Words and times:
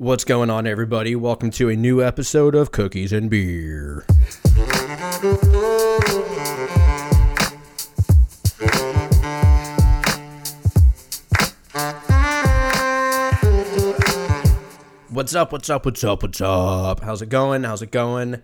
What's 0.00 0.24
going 0.24 0.48
on, 0.48 0.66
everybody? 0.66 1.14
Welcome 1.14 1.50
to 1.50 1.68
a 1.68 1.76
new 1.76 2.02
episode 2.02 2.54
of 2.54 2.72
Cookies 2.72 3.12
and 3.12 3.28
Beer. 3.28 4.06
What's 15.10 15.34
up? 15.34 15.52
What's 15.52 15.68
up? 15.68 15.84
What's 15.84 16.02
up? 16.02 16.22
What's 16.22 16.40
up? 16.40 17.00
How's 17.00 17.20
it 17.20 17.28
going? 17.28 17.64
How's 17.64 17.82
it 17.82 17.90
going? 17.90 18.40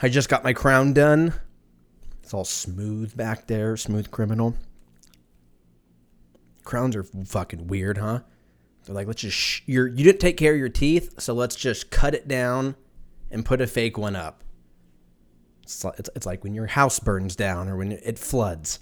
I 0.00 0.08
just 0.08 0.28
got 0.28 0.44
my 0.44 0.52
crown 0.52 0.92
done. 0.92 1.34
It's 2.22 2.32
all 2.32 2.44
smooth 2.44 3.16
back 3.16 3.48
there, 3.48 3.76
smooth 3.76 4.12
criminal. 4.12 4.54
Crowns 6.62 6.94
are 6.94 7.02
fucking 7.02 7.66
weird, 7.66 7.98
huh? 7.98 8.20
They're 8.88 8.94
like, 8.94 9.06
let's 9.06 9.20
just 9.20 9.36
sh- 9.36 9.60
you're 9.66 9.86
you 9.86 10.02
didn't 10.02 10.18
take 10.18 10.38
care 10.38 10.54
of 10.54 10.58
your 10.58 10.70
teeth, 10.70 11.20
so 11.20 11.34
let's 11.34 11.54
just 11.54 11.90
cut 11.90 12.14
it 12.14 12.26
down 12.26 12.74
and 13.30 13.44
put 13.44 13.60
a 13.60 13.66
fake 13.66 13.98
one 13.98 14.16
up. 14.16 14.42
It's 15.62 15.84
like, 15.84 15.98
it's, 15.98 16.08
it's 16.16 16.24
like 16.24 16.42
when 16.42 16.54
your 16.54 16.68
house 16.68 16.98
burns 16.98 17.36
down 17.36 17.68
or 17.68 17.76
when 17.76 17.92
it 17.92 18.18
floods. 18.18 18.78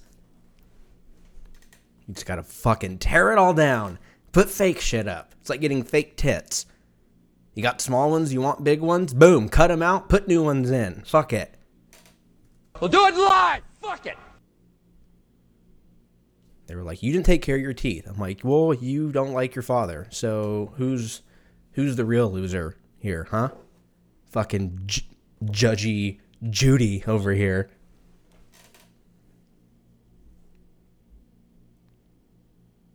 You 2.06 2.14
just 2.14 2.24
gotta 2.24 2.44
fucking 2.44 2.98
tear 2.98 3.32
it 3.32 3.38
all 3.38 3.52
down. 3.52 3.98
Put 4.30 4.48
fake 4.48 4.80
shit 4.80 5.08
up. 5.08 5.34
It's 5.40 5.50
like 5.50 5.60
getting 5.60 5.82
fake 5.82 6.16
tits. 6.16 6.66
You 7.54 7.64
got 7.64 7.80
small 7.80 8.08
ones, 8.12 8.32
you 8.32 8.40
want 8.40 8.62
big 8.62 8.80
ones? 8.80 9.12
Boom, 9.12 9.48
cut 9.48 9.68
them 9.68 9.82
out, 9.82 10.08
put 10.08 10.28
new 10.28 10.44
ones 10.44 10.70
in. 10.70 11.02
Fuck 11.04 11.32
it. 11.32 11.52
We'll 12.80 12.90
do 12.90 13.04
it 13.06 13.16
live. 13.16 13.62
Fuck 13.82 14.06
it. 14.06 14.16
They 16.66 16.74
were 16.74 16.82
like, 16.82 17.02
"You 17.02 17.12
didn't 17.12 17.26
take 17.26 17.42
care 17.42 17.56
of 17.56 17.62
your 17.62 17.72
teeth." 17.72 18.06
I'm 18.06 18.18
like, 18.18 18.40
"Well, 18.42 18.74
you 18.74 19.12
don't 19.12 19.32
like 19.32 19.54
your 19.54 19.62
father, 19.62 20.06
so 20.10 20.72
who's 20.76 21.22
who's 21.72 21.96
the 21.96 22.04
real 22.04 22.30
loser 22.30 22.76
here, 22.98 23.28
huh? 23.30 23.50
Fucking 24.30 24.88
judgy 25.44 26.18
Judy 26.50 27.04
over 27.06 27.32
here." 27.32 27.70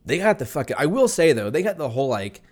They 0.04 0.18
got 0.18 0.38
the 0.38 0.46
fucking. 0.46 0.76
I 0.78 0.86
will 0.86 1.08
say 1.08 1.32
though, 1.32 1.50
they 1.50 1.62
got 1.62 1.78
the 1.78 1.90
whole 1.90 2.08
like 2.08 2.42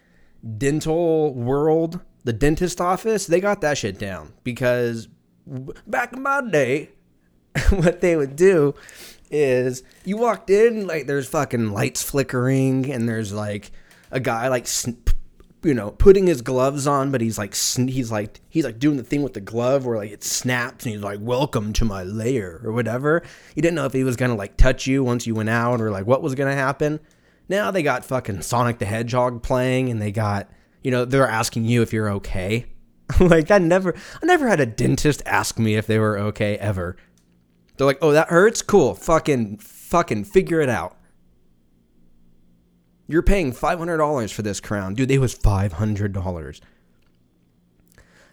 dental 0.57 1.35
world, 1.35 2.01
the 2.25 2.33
dentist 2.33 2.81
office. 2.81 3.27
They 3.27 3.41
got 3.41 3.61
that 3.61 3.77
shit 3.77 3.99
down 3.99 4.33
because 4.45 5.09
back 5.87 6.13
in 6.13 6.23
my 6.23 6.41
day, 6.49 6.91
what 7.71 8.01
they 8.01 8.17
would 8.17 8.37
do 8.37 8.75
is 9.31 9.83
you 10.05 10.17
walked 10.17 10.51
in 10.51 10.87
like 10.87 11.07
there's 11.07 11.29
fucking 11.29 11.71
lights 11.71 12.03
flickering 12.03 12.91
and 12.91 13.09
there's 13.09 13.33
like 13.33 13.71
a 14.11 14.21
guy 14.21 14.49
like 14.49 14.67
you 15.63 15.75
know 15.75 15.91
putting 15.93 16.27
his 16.27 16.43
gloves 16.43 16.87
on 16.87 17.11
but 17.11 17.21
he's 17.21 17.39
like 17.39 17.55
he's 17.55 18.11
like 18.11 18.41
he's 18.49 18.65
like 18.65 18.79
doing 18.79 18.97
the 18.97 19.03
thing 19.03 19.23
with 19.23 19.35
the 19.35 19.41
glove 19.41 19.85
where 19.87 19.99
like 19.99 20.11
it 20.11 20.25
snaps 20.25 20.85
and 20.85 20.95
he's 20.95 21.03
like 21.03 21.19
welcome 21.21 21.73
to 21.73 21.85
my 21.85 22.03
lair 22.03 22.61
or 22.65 22.73
whatever. 22.73 23.23
You 23.55 23.63
didn't 23.63 23.77
know 23.77 23.87
if 23.87 23.93
he 23.93 24.05
was 24.05 24.17
gonna 24.17 24.37
like 24.37 24.57
touch 24.57 24.87
you 24.87 25.05
once 25.05 25.27
you 25.27 25.35
went 25.35 25.51
out 25.51 25.81
or 25.81 25.91
like 25.91 26.07
what 26.07 26.23
was 26.23 26.35
gonna 26.35 26.55
happen. 26.55 27.01
Now 27.49 27.71
they 27.71 27.83
got 27.83 28.05
fucking 28.05 28.43
sonic 28.43 28.79
the 28.79 28.87
hedgehog 28.87 29.43
playing 29.43 29.91
and 29.91 30.01
they 30.01 30.13
got 30.13 30.51
you 30.83 30.91
know 30.91 31.05
they're 31.05 31.29
asking 31.29 31.65
you 31.65 31.83
if 31.83 31.93
you're 31.93 32.11
okay. 32.15 32.67
Like 33.19 33.51
i 33.51 33.59
never 33.59 33.97
i 34.23 34.27
never 34.27 34.47
had 34.47 34.61
a 34.61 34.67
dentist 34.67 35.21
ask 35.27 35.59
me 35.59 35.75
if 35.75 35.89
they 35.89 35.99
were 35.99 36.17
okay 36.17 36.57
ever 36.59 36.97
they're 37.81 37.87
like, 37.87 37.99
oh, 38.03 38.13
that 38.13 38.29
hurts? 38.29 38.61
Cool. 38.61 38.95
Fucking, 38.95 39.57
fucking 39.57 40.25
figure 40.25 40.61
it 40.61 40.69
out. 40.69 40.99
You're 43.09 43.23
paying 43.23 43.55
$500 43.55 44.33
for 44.33 44.43
this 44.43 44.61
crown. 44.61 44.93
Dude, 44.93 45.11
it 45.11 45.17
was 45.17 45.35
$500. 45.35 46.61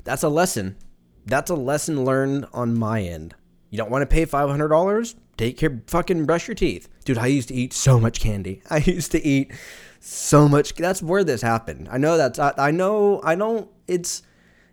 That's 0.04 0.24
a 0.24 0.28
lesson. 0.28 0.76
That's 1.26 1.50
a 1.50 1.56
lesson 1.56 2.04
learned 2.04 2.46
on 2.52 2.78
my 2.78 3.02
end. 3.02 3.36
You 3.70 3.78
don't 3.78 3.90
want 3.90 4.02
to 4.02 4.06
pay 4.06 4.26
$500? 4.26 5.16
Take 5.38 5.58
care, 5.58 5.82
fucking 5.88 6.26
brush 6.26 6.50
your 6.50 6.56
teeth. 6.56 6.90
Dude, 7.06 7.18
I 7.18 7.28
used 7.28 7.48
to 7.48 7.56
eat 7.56 7.72
so 7.72 8.02
much 8.02 8.20
candy. 8.20 8.62
I 8.70 8.80
used 8.80 9.14
to 9.14 9.26
eat 9.26 9.54
so 10.02 10.50
much. 10.50 10.76
That's 10.76 11.02
where 11.02 11.24
this 11.24 11.42
happened. 11.42 11.88
I 11.90 11.98
know 11.98 12.18
that's, 12.18 12.38
I, 12.38 12.54
I 12.58 12.72
know, 12.72 13.22
I 13.24 13.36
don't, 13.36 13.70
it's, 13.88 14.24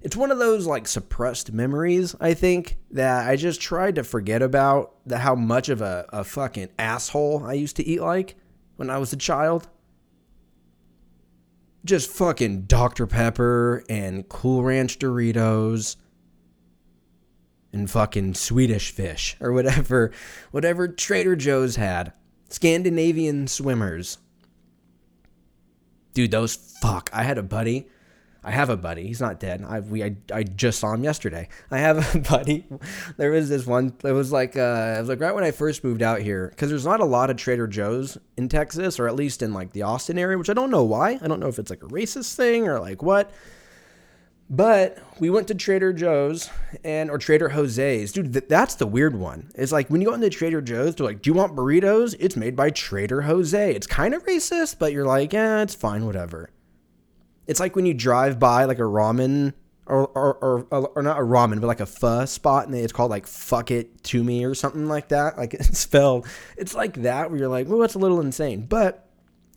it's 0.05 0.17
one 0.17 0.31
of 0.31 0.39
those 0.39 0.67
like 0.67 0.87
suppressed 0.87 1.51
memories, 1.51 2.15
I 2.21 2.35
think, 2.35 2.77
that 2.91 3.27
I 3.27 3.37
just 3.37 3.61
tried 3.61 3.95
to 3.95 4.05
forget 4.05 4.43
about 4.43 4.93
the, 5.07 5.19
how 5.19 5.35
much 5.35 5.71
of 5.71 5.81
a, 5.81 6.05
a 6.11 6.23
fucking 6.23 6.69
asshole 6.79 7.43
I 7.45 7.55
used 7.55 7.77
to 7.77 7.87
eat 7.87 8.03
like 8.03 8.37
when 8.77 8.91
I 8.91 8.99
was 8.99 9.15
a 9.15 9.17
child. 9.17 9.67
Just 11.87 12.11
fucking 12.11 12.63
Dr. 12.63 13.07
Pepper 13.07 13.83
and 13.89 14.29
Cool 14.29 14.63
Ranch 14.63 14.99
Doritos 14.99 15.97
and 17.73 17.91
fucking 17.91 18.35
Swedish 18.35 18.91
fish 18.91 19.39
or 19.41 19.53
whatever, 19.53 20.13
whatever 20.51 20.87
Trader 20.87 21.35
Joe's 21.35 21.77
had. 21.77 22.13
Scandinavian 22.51 23.47
swimmers. 23.47 24.19
Dude, 26.13 26.31
those 26.31 26.55
fuck. 26.55 27.09
I 27.11 27.23
had 27.23 27.39
a 27.39 27.43
buddy 27.43 27.89
I 28.45 28.51
have 28.51 28.69
a 28.69 28.77
buddy. 28.77 29.07
He's 29.07 29.21
not 29.21 29.41
dead. 29.41 29.65
I 29.67 29.81
we 29.81 30.05
I, 30.05 30.17
I 30.33 30.43
just 30.43 30.79
saw 30.79 30.93
him 30.93 31.03
yesterday. 31.03 31.49
I 31.71 31.79
have 31.79 32.15
a 32.15 32.19
buddy. 32.31 32.67
There 33.17 33.31
was 33.31 33.49
this 33.49 33.67
one. 33.67 33.95
It 34.05 34.13
was 34.13 34.31
like 34.33 34.57
uh, 34.57 34.95
it 34.97 35.01
was 35.01 35.09
like 35.09 35.21
right 35.21 35.35
when 35.35 35.45
I 35.45 35.51
first 35.51 35.83
moved 35.83 36.03
out 36.03 36.21
here 36.21 36.49
because 36.51 36.69
there's 36.69 36.85
not 36.85 37.01
a 37.01 37.05
lot 37.07 37.31
of 37.31 37.37
Trader 37.37 37.67
Joe's 37.67 38.19
in 38.37 38.49
Texas 38.49 39.01
or 39.01 39.09
at 39.09 39.17
least 39.17 39.43
in 39.43 39.55
like 39.55 39.73
the 39.73 39.83
Austin 39.83 40.19
area, 40.19 40.37
which 40.37 40.51
I 40.51 40.55
don't 40.55 40.71
know 40.71 40.85
why. 40.85 41.19
I 41.23 41.27
don't 41.27 41.41
know 41.41 41.49
if 41.49 41.59
it's 41.59 41.71
like 41.71 41.83
a 41.83 41.89
racist 41.89 42.35
thing 42.37 42.69
or 42.69 42.79
like 42.81 43.03
what. 43.03 43.33
But 44.51 44.99
we 45.21 45.31
went 45.31 45.49
to 45.49 45.55
Trader 45.55 45.95
Joe's 45.95 46.51
and 46.85 47.11
or 47.11 47.17
Trader 47.17 47.49
Jose's, 47.49 48.13
dude. 48.13 48.35
Th- 48.35 48.45
that's 48.47 48.75
the 48.75 48.87
weird 48.87 49.17
one. 49.17 49.51
It's 49.55 49.73
like 49.73 49.89
when 49.89 50.03
you 50.03 50.09
go 50.09 50.15
into 50.15 50.29
Trader 50.29 50.61
Joe's, 50.61 50.95
they're 50.95 51.07
like, 51.07 51.23
"Do 51.23 51.31
you 51.31 51.35
want 51.35 51.57
burritos?" 51.57 52.15
It's 52.21 52.37
made 52.37 52.55
by 52.55 52.69
Trader 52.69 53.23
Jose. 53.23 53.75
It's 53.75 53.87
kind 53.87 54.13
of 54.13 54.23
racist, 54.27 54.79
but 54.79 54.93
you're 54.93 55.07
like, 55.07 55.33
"Yeah, 55.33 55.63
it's 55.63 55.75
fine, 55.75 56.05
whatever." 56.05 56.51
It's 57.47 57.61
like 57.61 57.77
when 57.77 57.87
you 57.87 57.95
drive 57.95 58.39
by 58.39 58.65
like 58.65 58.79
a 58.79 58.83
ramen 58.83 59.55
or 59.87 60.07
or, 60.09 60.67
or, 60.71 60.87
or 60.97 61.03
not 61.03 61.19
a 61.19 61.23
ramen, 61.23 61.61
but 61.61 61.67
like 61.67 61.81
a 61.81 61.87
pho 61.87 62.25
spot, 62.25 62.67
and 62.67 62.75
it's 62.75 62.93
called 62.93 63.11
like 63.11 63.27
"fuck 63.27 63.71
it 63.71 64.03
to 64.05 64.23
me" 64.23 64.45
or 64.45 64.55
something 64.55 64.87
like 64.87 65.09
that. 65.09 65.37
Like 65.37 65.55
it's 65.55 65.79
spelled. 65.79 66.27
It's 66.57 66.75
like 66.75 67.03
that 67.03 67.31
where 67.31 67.39
you're 67.39 67.49
like, 67.49 67.69
well, 67.69 67.79
that's 67.79 67.95
a 67.95 67.99
little 67.99 68.21
insane, 68.21 68.67
but 68.67 69.05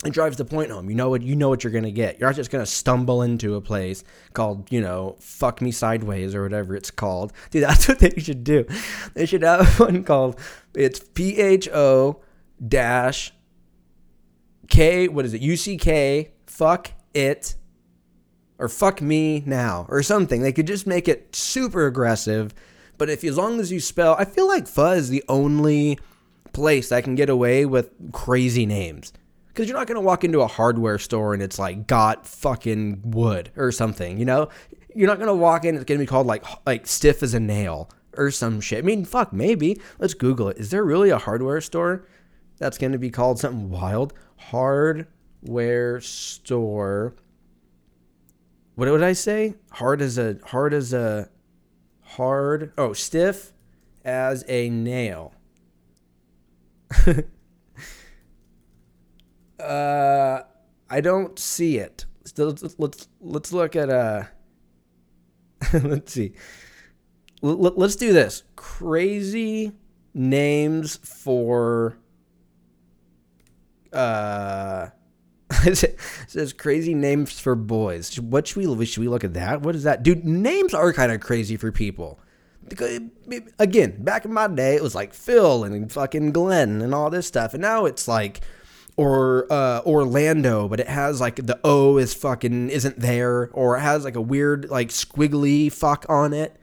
it 0.04 0.12
drives 0.12 0.36
the 0.36 0.44
point 0.44 0.70
home. 0.70 0.88
You 0.88 0.94
know 0.94 1.10
what 1.10 1.22
you 1.22 1.34
know 1.34 1.48
what 1.48 1.64
you're 1.64 1.72
gonna 1.72 1.90
get. 1.90 2.20
You're 2.20 2.28
not 2.28 2.36
just 2.36 2.50
gonna 2.50 2.66
stumble 2.66 3.22
into 3.22 3.56
a 3.56 3.60
place 3.60 4.04
called, 4.32 4.70
you 4.70 4.80
know, 4.80 5.16
fuck 5.18 5.60
me 5.60 5.72
sideways 5.72 6.34
or 6.34 6.42
whatever 6.42 6.76
it's 6.76 6.90
called. 6.90 7.32
Dude, 7.50 7.64
that's 7.64 7.88
what 7.88 7.98
they 7.98 8.10
should 8.18 8.44
do. 8.44 8.64
They 9.14 9.26
should 9.26 9.42
have 9.42 9.66
one 9.80 10.04
called 10.04 10.38
it's 10.74 11.00
P 11.00 11.38
H 11.38 11.68
O 11.70 12.20
dash 12.66 13.32
K 14.68 15.08
what 15.08 15.24
is 15.24 15.34
it? 15.34 15.40
U 15.40 15.56
C 15.56 15.76
K 15.76 16.30
fuck 16.46 16.92
it 17.14 17.56
or 18.58 18.68
fuck 18.68 19.00
me 19.00 19.42
now 19.46 19.86
or 19.88 20.02
something. 20.02 20.42
They 20.42 20.52
could 20.52 20.66
just 20.66 20.86
make 20.86 21.08
it 21.08 21.34
super 21.34 21.86
aggressive. 21.86 22.54
But 22.96 23.08
if 23.08 23.22
as 23.24 23.36
long 23.36 23.60
as 23.60 23.70
you 23.70 23.80
spell, 23.80 24.16
I 24.18 24.24
feel 24.24 24.48
like 24.48 24.66
is 24.76 25.08
the 25.08 25.24
only 25.28 25.98
place 26.52 26.88
that 26.88 27.04
can 27.04 27.14
get 27.14 27.30
away 27.30 27.64
with 27.64 27.90
crazy 28.12 28.66
names. 28.66 29.12
Because 29.48 29.68
you're 29.68 29.78
not 29.78 29.86
going 29.86 29.96
to 29.96 30.00
walk 30.00 30.24
into 30.24 30.40
a 30.40 30.46
hardware 30.46 30.98
store 30.98 31.34
and 31.34 31.42
it's 31.42 31.58
like 31.58 31.86
got 31.86 32.26
fucking 32.26 33.02
wood 33.04 33.50
or 33.56 33.72
something, 33.72 34.18
you 34.18 34.24
know? 34.24 34.48
You're 34.94 35.08
not 35.08 35.18
going 35.18 35.28
to 35.28 35.34
walk 35.34 35.64
in, 35.64 35.76
it's 35.76 35.84
going 35.84 35.98
to 35.98 36.02
be 36.02 36.08
called 36.08 36.26
like 36.26 36.44
like 36.66 36.86
stiff 36.86 37.22
as 37.22 37.34
a 37.34 37.40
nail 37.40 37.90
or 38.16 38.30
some 38.30 38.60
shit. 38.60 38.78
I 38.78 38.82
mean, 38.82 39.04
fuck, 39.04 39.32
maybe. 39.32 39.80
Let's 39.98 40.14
Google 40.14 40.48
it. 40.48 40.58
Is 40.58 40.70
there 40.70 40.84
really 40.84 41.10
a 41.10 41.18
hardware 41.18 41.60
store 41.60 42.06
that's 42.56 42.78
going 42.78 42.92
to 42.92 42.98
be 42.98 43.10
called 43.10 43.38
something 43.38 43.70
wild? 43.70 44.12
Hardware 44.36 46.00
store 46.00 47.14
what 48.78 48.88
would 48.88 49.02
I 49.02 49.12
say? 49.12 49.56
Hard 49.72 50.00
as 50.00 50.18
a 50.18 50.36
hard 50.44 50.72
as 50.72 50.92
a 50.92 51.28
hard 52.00 52.72
oh 52.78 52.92
stiff 52.92 53.52
as 54.04 54.44
a 54.46 54.70
nail. 54.70 55.34
uh, 59.58 60.42
I 60.88 61.00
don't 61.00 61.36
see 61.40 61.78
it. 61.78 62.04
Let's 62.36 62.78
let's, 62.78 63.08
let's 63.20 63.52
look 63.52 63.74
at 63.74 63.90
uh. 63.90 64.26
let's 65.72 66.12
see. 66.12 66.34
let's 67.42 67.96
do 67.96 68.12
this. 68.12 68.44
Crazy 68.54 69.72
names 70.14 71.00
for 71.02 71.98
uh 73.92 74.90
says 76.26 76.52
crazy 76.52 76.94
names 76.94 77.38
for 77.40 77.54
boys. 77.54 78.18
What 78.20 78.46
should 78.46 78.56
we 78.56 78.86
should 78.86 79.00
we 79.00 79.08
look 79.08 79.24
at 79.24 79.34
that? 79.34 79.62
What 79.62 79.74
is 79.74 79.84
that, 79.84 80.02
dude? 80.02 80.24
Names 80.24 80.74
are 80.74 80.92
kind 80.92 81.12
of 81.12 81.20
crazy 81.20 81.56
for 81.56 81.72
people. 81.72 82.20
Again, 83.58 84.02
back 84.02 84.26
in 84.26 84.32
my 84.32 84.46
day, 84.46 84.74
it 84.74 84.82
was 84.82 84.94
like 84.94 85.14
Phil 85.14 85.64
and 85.64 85.90
fucking 85.90 86.32
Glenn 86.32 86.82
and 86.82 86.94
all 86.94 87.08
this 87.08 87.26
stuff, 87.26 87.54
and 87.54 87.62
now 87.62 87.86
it's 87.86 88.06
like 88.06 88.42
or 88.98 89.50
uh, 89.50 89.80
Orlando, 89.86 90.68
but 90.68 90.80
it 90.80 90.88
has 90.88 91.20
like 91.20 91.36
the 91.36 91.58
O 91.62 91.98
is 91.98 92.12
fucking 92.12 92.68
isn't 92.68 92.98
there, 92.98 93.48
or 93.52 93.76
it 93.76 93.80
has 93.80 94.04
like 94.04 94.16
a 94.16 94.20
weird 94.20 94.68
like 94.68 94.88
squiggly 94.88 95.72
fuck 95.72 96.04
on 96.08 96.32
it. 96.32 96.60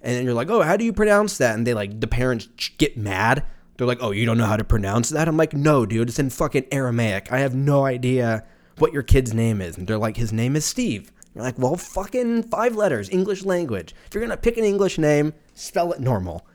And 0.00 0.24
you're 0.24 0.34
like, 0.34 0.48
oh, 0.48 0.62
how 0.62 0.76
do 0.76 0.84
you 0.84 0.92
pronounce 0.92 1.38
that? 1.38 1.56
And 1.56 1.66
they 1.66 1.74
like 1.74 2.00
the 2.00 2.06
parents 2.06 2.48
get 2.78 2.96
mad. 2.96 3.44
They're 3.76 3.86
like, 3.86 3.98
oh, 4.00 4.10
you 4.10 4.24
don't 4.24 4.38
know 4.38 4.46
how 4.46 4.56
to 4.56 4.64
pronounce 4.64 5.10
that? 5.10 5.28
I'm 5.28 5.36
like, 5.36 5.52
no, 5.52 5.84
dude, 5.84 6.08
it's 6.08 6.18
in 6.18 6.30
fucking 6.30 6.66
Aramaic. 6.72 7.30
I 7.30 7.38
have 7.38 7.54
no 7.54 7.84
idea 7.84 8.44
what 8.78 8.92
your 8.92 9.02
kid's 9.02 9.34
name 9.34 9.60
is. 9.60 9.76
And 9.76 9.86
they're 9.86 9.98
like, 9.98 10.16
his 10.16 10.32
name 10.32 10.56
is 10.56 10.64
Steve. 10.64 11.12
You're 11.34 11.44
like, 11.44 11.58
well, 11.58 11.76
fucking 11.76 12.44
five 12.44 12.76
letters, 12.76 13.10
English 13.10 13.44
language. 13.44 13.94
If 14.06 14.14
you're 14.14 14.22
gonna 14.22 14.36
pick 14.36 14.56
an 14.56 14.64
English 14.64 14.98
name, 14.98 15.34
spell 15.54 15.92
it 15.92 16.00
normal. 16.00 16.46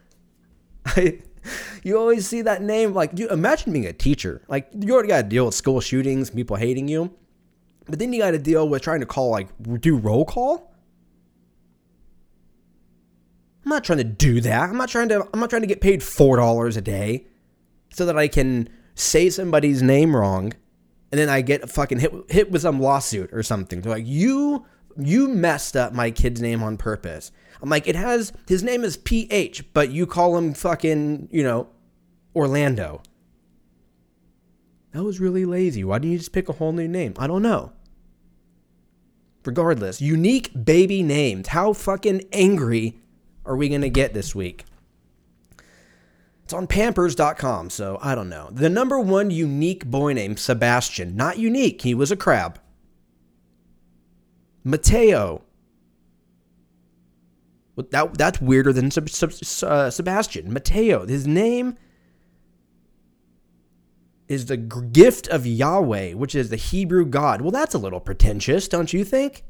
I, 0.85 1.19
you 1.83 1.97
always 1.97 2.27
see 2.27 2.41
that 2.43 2.61
name. 2.61 2.93
Like, 2.93 3.15
dude, 3.15 3.31
imagine 3.31 3.73
being 3.73 3.85
a 3.85 3.93
teacher. 3.93 4.41
Like, 4.47 4.69
you 4.77 4.93
already 4.93 5.09
got 5.09 5.23
to 5.23 5.27
deal 5.27 5.45
with 5.45 5.55
school 5.55 5.81
shootings, 5.81 6.29
people 6.29 6.55
hating 6.55 6.87
you. 6.87 7.11
But 7.87 7.99
then 7.99 8.13
you 8.13 8.19
got 8.19 8.31
to 8.31 8.39
deal 8.39 8.67
with 8.69 8.81
trying 8.81 8.99
to 8.99 9.05
call, 9.05 9.31
like, 9.31 9.49
do 9.79 9.97
roll 9.97 10.25
call. 10.25 10.70
I'm 13.63 13.69
not 13.69 13.83
trying 13.83 13.99
to 13.99 14.03
do 14.03 14.41
that. 14.41 14.69
I'm 14.69 14.77
not 14.77 14.89
trying 14.89 15.09
to. 15.09 15.27
I'm 15.33 15.39
not 15.39 15.49
trying 15.49 15.61
to 15.61 15.67
get 15.67 15.81
paid 15.81 16.01
four 16.01 16.37
dollars 16.37 16.77
a 16.77 16.81
day 16.81 17.27
so 17.91 18.05
that 18.05 18.17
I 18.17 18.27
can 18.27 18.69
say 18.95 19.29
somebody's 19.29 19.83
name 19.83 20.15
wrong, 20.15 20.53
and 21.11 21.19
then 21.19 21.29
I 21.29 21.41
get 21.41 21.69
fucking 21.69 21.99
hit 21.99 22.11
hit 22.29 22.51
with 22.51 22.63
some 22.63 22.79
lawsuit 22.79 23.29
or 23.31 23.43
something. 23.43 23.81
They're 23.81 23.93
like, 23.93 24.07
you 24.07 24.65
you 24.97 25.27
messed 25.27 25.77
up 25.77 25.93
my 25.93 26.11
kid's 26.11 26.41
name 26.41 26.63
on 26.63 26.77
purpose. 26.77 27.31
I'm 27.61 27.69
like, 27.69 27.87
it 27.87 27.95
has 27.95 28.33
his 28.47 28.63
name 28.63 28.83
is 28.83 28.97
PH, 28.97 29.73
but 29.73 29.91
you 29.91 30.07
call 30.07 30.37
him 30.37 30.53
fucking, 30.53 31.29
you 31.31 31.43
know, 31.43 31.69
Orlando. 32.35 33.01
That 34.93 35.03
was 35.03 35.19
really 35.19 35.45
lazy. 35.45 35.83
Why 35.83 35.99
didn't 35.99 36.13
you 36.13 36.17
just 36.17 36.33
pick 36.33 36.49
a 36.49 36.53
whole 36.53 36.73
new 36.73 36.87
name? 36.87 37.13
I 37.17 37.27
don't 37.27 37.41
know. 37.43 37.71
Regardless, 39.45 40.01
unique 40.01 40.51
baby 40.65 41.01
names. 41.01 41.49
How 41.49 41.73
fucking 41.73 42.23
angry 42.31 43.00
are 43.45 43.55
we 43.55 43.69
going 43.69 43.81
to 43.81 43.89
get 43.89 44.13
this 44.13 44.35
week? 44.35 44.65
It's 46.43 46.53
on 46.53 46.67
pampers.com, 46.67 47.69
so 47.69 47.97
I 48.01 48.13
don't 48.13 48.29
know. 48.29 48.49
The 48.51 48.69
number 48.69 48.99
one 48.99 49.31
unique 49.31 49.85
boy 49.85 50.13
name, 50.13 50.35
Sebastian. 50.35 51.15
Not 51.15 51.37
unique, 51.37 51.81
he 51.81 51.93
was 51.93 52.11
a 52.11 52.17
crab. 52.17 52.59
Mateo. 54.63 55.43
That, 57.89 58.17
that's 58.17 58.41
weirder 58.41 58.73
than 58.73 58.87
uh, 58.87 59.89
Sebastian. 59.89 60.53
Mateo. 60.53 61.07
His 61.07 61.25
name 61.25 61.77
is 64.27 64.45
the 64.47 64.57
gift 64.57 65.27
of 65.29 65.47
Yahweh, 65.47 66.13
which 66.13 66.35
is 66.35 66.49
the 66.49 66.57
Hebrew 66.57 67.05
God. 67.05 67.41
Well, 67.41 67.51
that's 67.51 67.73
a 67.73 67.79
little 67.79 67.99
pretentious, 67.99 68.67
don't 68.67 68.93
you 68.93 69.03
think? 69.03 69.43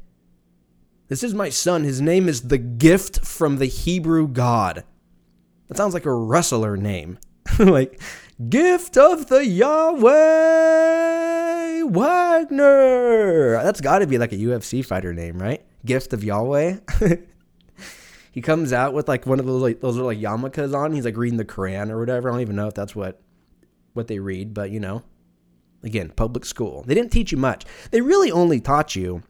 This 1.12 1.22
is 1.22 1.34
my 1.34 1.50
son. 1.50 1.84
His 1.84 2.00
name 2.00 2.26
is 2.26 2.48
the 2.48 2.56
gift 2.56 3.26
from 3.26 3.58
the 3.58 3.66
Hebrew 3.66 4.26
God. 4.26 4.82
That 5.68 5.76
sounds 5.76 5.92
like 5.92 6.06
a 6.06 6.14
wrestler 6.14 6.74
name. 6.78 7.18
like, 7.58 8.00
gift 8.48 8.96
of 8.96 9.26
the 9.26 9.44
Yahweh 9.44 10.02
Wagner. 11.82 13.62
That's 13.62 13.82
got 13.82 13.98
to 13.98 14.06
be 14.06 14.16
like 14.16 14.32
a 14.32 14.38
UFC 14.38 14.82
fighter 14.82 15.12
name, 15.12 15.36
right? 15.36 15.62
Gift 15.84 16.14
of 16.14 16.24
Yahweh. 16.24 16.78
he 18.32 18.40
comes 18.40 18.72
out 18.72 18.94
with 18.94 19.06
like 19.06 19.26
one 19.26 19.38
of 19.38 19.44
those 19.44 19.60
like 19.60 19.82
those 19.82 19.98
are 19.98 20.04
like 20.04 20.18
yarmulkes 20.18 20.74
on. 20.74 20.94
He's 20.94 21.04
like 21.04 21.18
reading 21.18 21.36
the 21.36 21.44
Quran 21.44 21.90
or 21.90 22.00
whatever. 22.00 22.30
I 22.30 22.32
don't 22.32 22.40
even 22.40 22.56
know 22.56 22.68
if 22.68 22.74
that's 22.74 22.96
what 22.96 23.20
what 23.92 24.08
they 24.08 24.18
read, 24.18 24.54
but 24.54 24.70
you 24.70 24.80
know, 24.80 25.02
again, 25.82 26.08
public 26.16 26.46
school. 26.46 26.84
They 26.86 26.94
didn't 26.94 27.12
teach 27.12 27.32
you 27.32 27.38
much. 27.38 27.66
They 27.90 28.00
really 28.00 28.32
only 28.32 28.62
taught 28.62 28.96
you. 28.96 29.22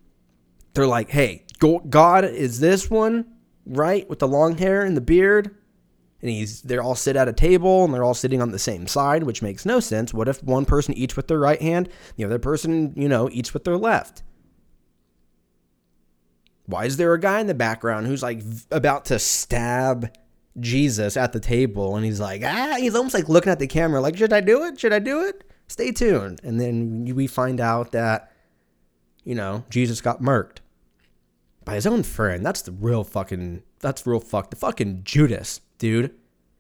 They're 0.75 0.87
like, 0.87 1.11
hey, 1.11 1.44
God 1.62 2.25
is 2.25 2.61
this 2.61 2.91
one, 2.91 3.26
right, 3.67 4.09
with 4.09 4.19
the 4.19 4.29
long 4.29 4.59
hair 4.59 4.82
and 4.82 4.97
the 4.97 5.00
beard, 5.00 5.55
and 6.20 6.31
he's 6.31 6.62
they're 6.62 6.82
all 6.82 6.94
sit 6.94 7.17
at 7.17 7.29
a 7.29 7.32
table 7.32 7.85
and 7.85 7.93
they're 7.93 8.05
all 8.05 8.14
sitting 8.14 8.41
on 8.41 8.53
the 8.53 8.59
same 8.59 8.87
side, 8.87 9.25
which 9.25 9.43
makes 9.43 9.67
no 9.67 9.81
sense. 9.81 10.14
What 10.14 10.29
if 10.29 10.43
one 10.43 10.64
person 10.64 10.94
eats 10.94 11.17
with 11.17 11.29
their 11.29 11.38
right 11.38 11.61
hand, 11.61 11.88
the 12.17 12.25
other 12.25 12.38
person, 12.38 12.93
you 12.97 13.09
know, 13.09 13.29
eats 13.32 13.53
with 13.53 13.64
their 13.64 13.76
left? 13.76 14.23
Why 16.67 16.85
is 16.85 16.97
there 16.97 17.12
a 17.12 17.20
guy 17.20 17.41
in 17.41 17.49
the 17.49 17.55
background 17.55 18.06
who's 18.06 18.23
like 18.23 18.43
about 18.70 19.05
to 19.06 19.19
stab 19.19 20.17
Jesus 20.61 21.17
at 21.17 21.32
the 21.32 21.41
table 21.41 21.97
and 21.97 22.05
he's 22.05 22.20
like, 22.20 22.43
ah, 22.44 22.76
he's 22.79 22.94
almost 22.94 23.14
like 23.14 23.29
looking 23.29 23.50
at 23.50 23.59
the 23.59 23.67
camera, 23.67 24.00
like, 24.00 24.17
should 24.17 24.32
I 24.32 24.41
do 24.41 24.64
it? 24.64 24.79
Should 24.79 24.93
I 24.93 25.00
do 25.00 25.25
it? 25.25 25.44
Stay 25.67 25.91
tuned. 25.91 26.41
And 26.44 26.61
then 26.61 27.05
we 27.17 27.26
find 27.26 27.61
out 27.61 27.93
that, 27.93 28.32
you 29.25 29.35
know, 29.35 29.64
Jesus 29.70 30.00
got 30.00 30.20
murked 30.23 30.59
by 31.64 31.75
his 31.75 31.87
own 31.87 32.03
friend. 32.03 32.44
That's 32.44 32.62
the 32.62 32.73
real 32.73 33.05
fucking, 33.05 33.62
that's 33.81 34.06
real 34.06 34.20
fuck. 34.20 34.50
The 34.50 34.56
fucking 34.56 35.03
Judas 35.05 35.61
dude. 35.79 36.14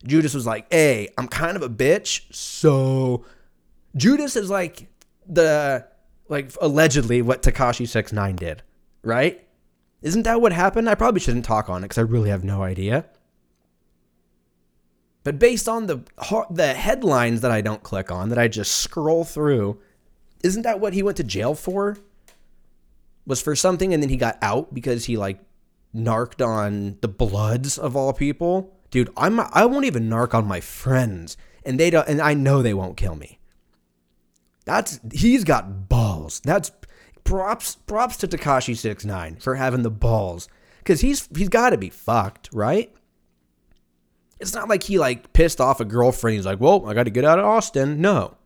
Judas 0.04 0.34
was 0.34 0.46
like, 0.46 0.66
hey, 0.72 1.08
I'm 1.16 1.28
kind 1.28 1.56
of 1.56 1.62
a 1.62 1.68
bitch. 1.68 2.22
So 2.34 3.24
Judas 3.96 4.36
is 4.36 4.50
like 4.50 4.88
the, 5.26 5.86
like 6.28 6.50
allegedly 6.60 7.22
what 7.22 7.42
Tekashi 7.42 7.86
Six 7.86 8.12
Nine 8.12 8.36
did, 8.36 8.62
right? 9.02 9.46
Isn't 10.02 10.24
that 10.24 10.40
what 10.40 10.52
happened? 10.52 10.88
I 10.90 10.94
probably 10.96 11.20
shouldn't 11.20 11.44
talk 11.44 11.68
on 11.68 11.82
it 11.82 11.88
because 11.88 11.98
I 11.98 12.02
really 12.02 12.30
have 12.30 12.42
no 12.42 12.62
idea. 12.62 13.06
But 15.24 15.38
based 15.38 15.68
on 15.68 15.86
the 15.86 16.02
the 16.50 16.74
headlines 16.74 17.42
that 17.42 17.52
I 17.52 17.60
don't 17.60 17.82
click 17.82 18.10
on, 18.10 18.28
that 18.30 18.38
I 18.38 18.48
just 18.48 18.74
scroll 18.74 19.24
through, 19.24 19.78
isn't 20.42 20.62
that 20.62 20.80
what 20.80 20.94
he 20.94 21.02
went 21.02 21.16
to 21.18 21.24
jail 21.24 21.54
for? 21.54 21.98
Was 23.26 23.40
for 23.40 23.54
something 23.54 23.94
and 23.94 24.02
then 24.02 24.10
he 24.10 24.16
got 24.16 24.38
out 24.42 24.74
because 24.74 25.04
he 25.04 25.16
like 25.16 25.38
narked 25.92 26.42
on 26.42 26.98
the 27.00 27.08
Bloods 27.08 27.78
of 27.78 27.94
all 27.96 28.12
people 28.12 28.74
dude, 28.92 29.10
I'm 29.16 29.40
I 29.40 29.66
won't 29.66 29.86
even 29.86 30.08
narc 30.08 30.34
on 30.34 30.46
my 30.46 30.60
friends, 30.60 31.36
and 31.64 31.80
they 31.80 31.90
don't, 31.90 32.06
and 32.06 32.20
I 32.20 32.34
know 32.34 32.62
they 32.62 32.74
won't 32.74 32.96
kill 32.96 33.16
me. 33.16 33.40
That's 34.64 35.00
he's 35.12 35.42
got 35.42 35.88
balls. 35.88 36.40
That's 36.44 36.70
props 37.24 37.74
props 37.74 38.16
to 38.18 38.28
Tekashi 38.28 38.76
Six 38.76 39.04
Nine 39.04 39.36
for 39.36 39.56
having 39.56 39.82
the 39.82 39.90
balls, 39.90 40.48
because 40.78 41.00
he's 41.00 41.28
he's 41.36 41.48
got 41.48 41.70
to 41.70 41.78
be 41.78 41.90
fucked, 41.90 42.50
right? 42.52 42.94
It's 44.38 44.54
not 44.54 44.68
like 44.68 44.84
he 44.84 44.98
like 44.98 45.32
pissed 45.32 45.60
off 45.60 45.80
a 45.80 45.84
girlfriend. 45.84 46.36
He's 46.36 46.46
like, 46.46 46.60
well, 46.60 46.86
I 46.88 46.94
got 46.94 47.04
to 47.04 47.10
get 47.10 47.24
out 47.24 47.40
of 47.40 47.44
Austin. 47.44 48.00
No. 48.00 48.36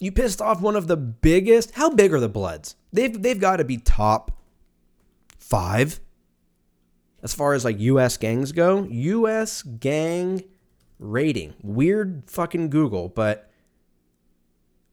You 0.00 0.12
pissed 0.12 0.40
off 0.40 0.60
one 0.60 0.76
of 0.76 0.86
the 0.86 0.96
biggest. 0.96 1.72
How 1.72 1.90
big 1.90 2.12
are 2.12 2.20
the 2.20 2.28
Bloods? 2.28 2.76
They've 2.92 3.20
they've 3.22 3.40
got 3.40 3.56
to 3.56 3.64
be 3.64 3.78
top 3.78 4.30
five 5.38 6.00
as 7.22 7.34
far 7.34 7.54
as 7.54 7.64
like 7.64 7.78
US 7.80 8.16
gangs 8.16 8.52
go, 8.52 8.84
US 8.84 9.62
gang 9.62 10.44
rating. 10.98 11.54
Weird 11.62 12.24
fucking 12.26 12.70
Google, 12.70 13.08
but 13.08 13.50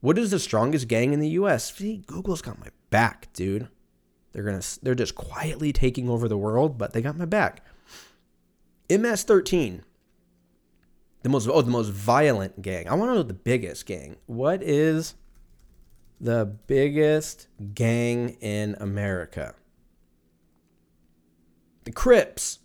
what 0.01 0.17
is 0.17 0.31
the 0.31 0.39
strongest 0.39 0.87
gang 0.87 1.13
in 1.13 1.19
the 1.19 1.29
US? 1.29 1.73
See, 1.73 2.03
Google's 2.05 2.41
got 2.41 2.59
my 2.59 2.69
back, 2.89 3.31
dude. 3.33 3.67
They're 4.31 4.43
going 4.43 4.59
to 4.59 4.83
they're 4.83 4.95
just 4.95 5.15
quietly 5.15 5.71
taking 5.71 6.09
over 6.09 6.27
the 6.27 6.37
world, 6.37 6.77
but 6.77 6.93
they 6.93 7.01
got 7.01 7.17
my 7.17 7.25
back. 7.25 7.65
MS13. 8.89 9.81
The 11.23 11.29
most 11.29 11.47
oh, 11.47 11.61
the 11.61 11.71
most 11.71 11.89
violent 11.89 12.61
gang. 12.61 12.87
I 12.87 12.93
want 12.93 13.11
to 13.11 13.15
know 13.15 13.23
the 13.23 13.33
biggest 13.33 13.85
gang. 13.85 14.17
What 14.27 14.61
is 14.61 15.15
the 16.19 16.57
biggest 16.67 17.47
gang 17.73 18.37
in 18.41 18.75
America? 18.79 19.55
The 21.83 21.91
Crips. 21.91 22.59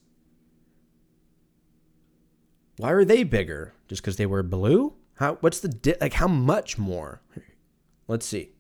Why 2.79 2.93
are 2.93 3.05
they 3.05 3.23
bigger? 3.23 3.75
Just 3.89 4.03
because 4.03 4.17
they 4.17 4.27
wear 4.27 4.43
blue? 4.43 4.95
How? 5.15 5.35
What's 5.41 5.61
the 5.61 5.69
di- 5.69 5.97
like? 6.01 6.15
How 6.15 6.29
much 6.29 6.79
more? 6.79 7.21
Let's 8.09 8.25
see. 8.25 8.53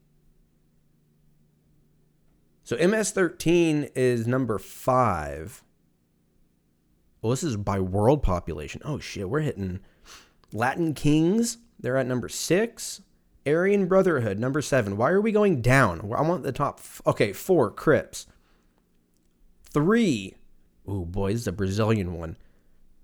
So 2.62 2.76
MS13 2.76 3.90
is 3.96 4.26
number 4.26 4.58
five. 4.58 5.64
Well, 7.20 7.30
this 7.30 7.42
is 7.42 7.56
by 7.56 7.80
world 7.80 8.22
population. 8.22 8.80
Oh 8.84 8.98
shit, 8.98 9.28
we're 9.28 9.40
hitting 9.40 9.80
Latin 10.52 10.94
Kings. 10.94 11.58
They're 11.78 11.96
at 11.96 12.06
number 12.06 12.28
six. 12.28 13.00
Aryan 13.46 13.86
Brotherhood, 13.86 14.38
number 14.38 14.60
seven. 14.60 14.96
Why 14.96 15.10
are 15.10 15.20
we 15.20 15.32
going 15.32 15.62
down? 15.62 16.00
I 16.00 16.22
want 16.22 16.42
the 16.42 16.52
top. 16.52 16.78
F- 16.80 17.02
okay, 17.06 17.32
four 17.32 17.70
Crips. 17.70 18.26
Three. 19.72 20.30
Three 20.30 20.34
Oh 20.86 21.04
boy, 21.04 21.32
this 21.32 21.42
is 21.42 21.46
a 21.46 21.52
Brazilian 21.52 22.14
one. 22.14 22.36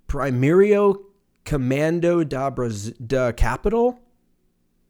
Primeiro 0.08 1.02
Comando 1.44 2.28
da, 2.28 2.50
Braz- 2.50 2.94
da 3.06 3.32
Capital? 3.32 4.00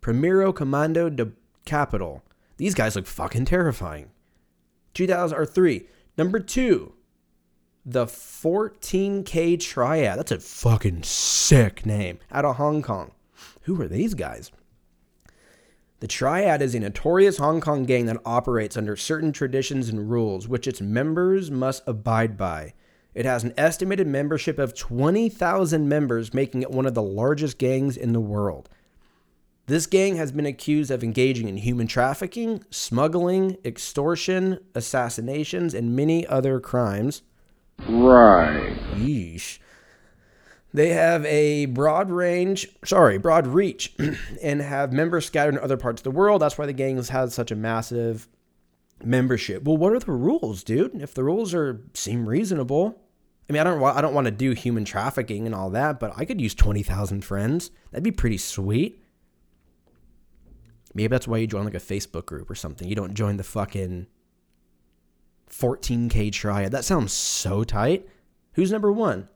Primeiro 0.01 0.53
Comando 0.53 1.15
da 1.15 1.27
Capital. 1.65 2.23
These 2.57 2.75
guys 2.75 2.97
look 2.97 3.07
fucking 3.07 3.45
terrifying. 3.45 4.11
2000 4.95 5.37
or 5.37 5.45
3. 5.45 5.87
Number 6.17 6.41
2. 6.41 6.93
The 7.85 8.07
14K 8.07 9.61
Triad. 9.61 10.19
That's 10.19 10.33
a 10.33 10.41
fucking 10.41 11.03
sick 11.03 11.85
name. 11.85 12.19
Out 12.33 12.47
of 12.47 12.57
Hong 12.57 12.83
Kong. 12.83 13.11
Who 13.63 13.81
are 13.83 13.89
these 13.89 14.15
guys? 14.15 14.51
The 16.01 16.07
Triad 16.07 16.61
is 16.61 16.75
a 16.75 16.81
notorious 16.81 17.39
Hong 17.39 17.63
Kong 17.63 17.85
gang 17.85 18.05
that 18.07 18.21
operates 18.27 18.77
under 18.77 18.97
certain 18.97 19.33
traditions 19.33 19.89
and 19.89 20.11
rules, 20.11 20.47
which 20.47 20.67
its 20.67 20.83
members 20.83 21.51
must 21.51 21.83
abide 21.87 22.37
by. 22.37 22.75
It 23.15 23.25
has 23.25 23.45
an 23.45 23.55
estimated 23.57 24.07
membership 24.07 24.59
of 24.59 24.75
20,000 24.75 25.89
members, 25.89 26.35
making 26.35 26.61
it 26.61 26.71
one 26.71 26.85
of 26.85 26.93
the 26.93 27.03
largest 27.03 27.57
gangs 27.57 27.97
in 27.97 28.13
the 28.13 28.21
world. 28.21 28.69
This 29.69 29.87
gang 29.87 30.17
has 30.17 30.33
been 30.33 30.45
accused 30.45 30.91
of 30.91 31.03
engaging 31.03 31.49
in 31.49 31.57
human 31.57 31.87
trafficking, 31.87 32.63
smuggling, 32.71 33.57
extortion, 33.65 34.59
assassinations, 34.75 35.73
and 35.73 35.97
many 35.97 36.27
other 36.27 36.61
crimes. 36.61 37.23
Right. 37.89 38.77
Yeesh. 38.97 39.59
They 40.75 40.91
have 40.91 41.25
a 41.25 41.67
broad 41.67 42.11
range, 42.11 42.69
sorry, 42.85 43.19
broad 43.19 43.47
reach, 43.47 43.95
and 44.43 44.61
have 44.61 44.93
members 44.93 45.25
scattered 45.27 45.55
in 45.55 45.61
other 45.61 45.77
parts 45.77 46.01
of 46.01 46.05
the 46.05 46.11
world. 46.11 46.43
That's 46.43 46.59
why 46.59 46.67
the 46.67 46.73
gangs 46.73 47.09
has 47.09 47.35
such 47.35 47.51
a 47.51 47.57
massive 47.57 48.29
membership. 49.03 49.65
Well, 49.65 49.77
what 49.77 49.93
are 49.93 49.99
the 49.99 50.13
rules, 50.13 50.63
dude? 50.63 51.01
If 51.01 51.15
the 51.15 51.25
rules 51.25 51.55
are 51.55 51.83
seem 51.95 52.29
reasonable, 52.29 53.01
I 53.49 53.53
mean, 53.53 53.61
I 53.61 53.65
don't 53.65 53.83
I 53.83 54.01
don't 54.01 54.15
want 54.15 54.27
to 54.27 54.33
do 54.33 54.53
human 54.53 54.85
trafficking 54.85 55.47
and 55.47 55.55
all 55.55 55.71
that, 55.71 56.01
but 56.01 56.13
I 56.17 56.25
could 56.25 56.41
use 56.41 56.55
twenty 56.55 56.83
thousand 56.83 57.25
friends. 57.25 57.71
That'd 57.91 58.05
be 58.05 58.11
pretty 58.11 58.39
sweet. 58.39 59.03
Maybe 60.95 61.09
that's 61.09 61.29
why 61.29 61.39
you 61.39 61.47
join 61.47 61.65
like 61.65 61.75
a 61.75 61.79
Facebook 61.79 62.27
group 62.27 62.51
or 62.51 62.55
something. 62.55 62.89
You 62.89 62.95
don't 62.95 63.13
join 63.13 63.37
the 63.37 63.45
fucking 63.45 64.07
14k 65.51 66.33
triad. 66.33 66.73
That 66.73 66.87
sounds 66.87 67.13
so 67.13 67.65
tight. 67.65 68.09
Who's 68.55 68.73
number 68.73 68.91
one? 68.91 69.29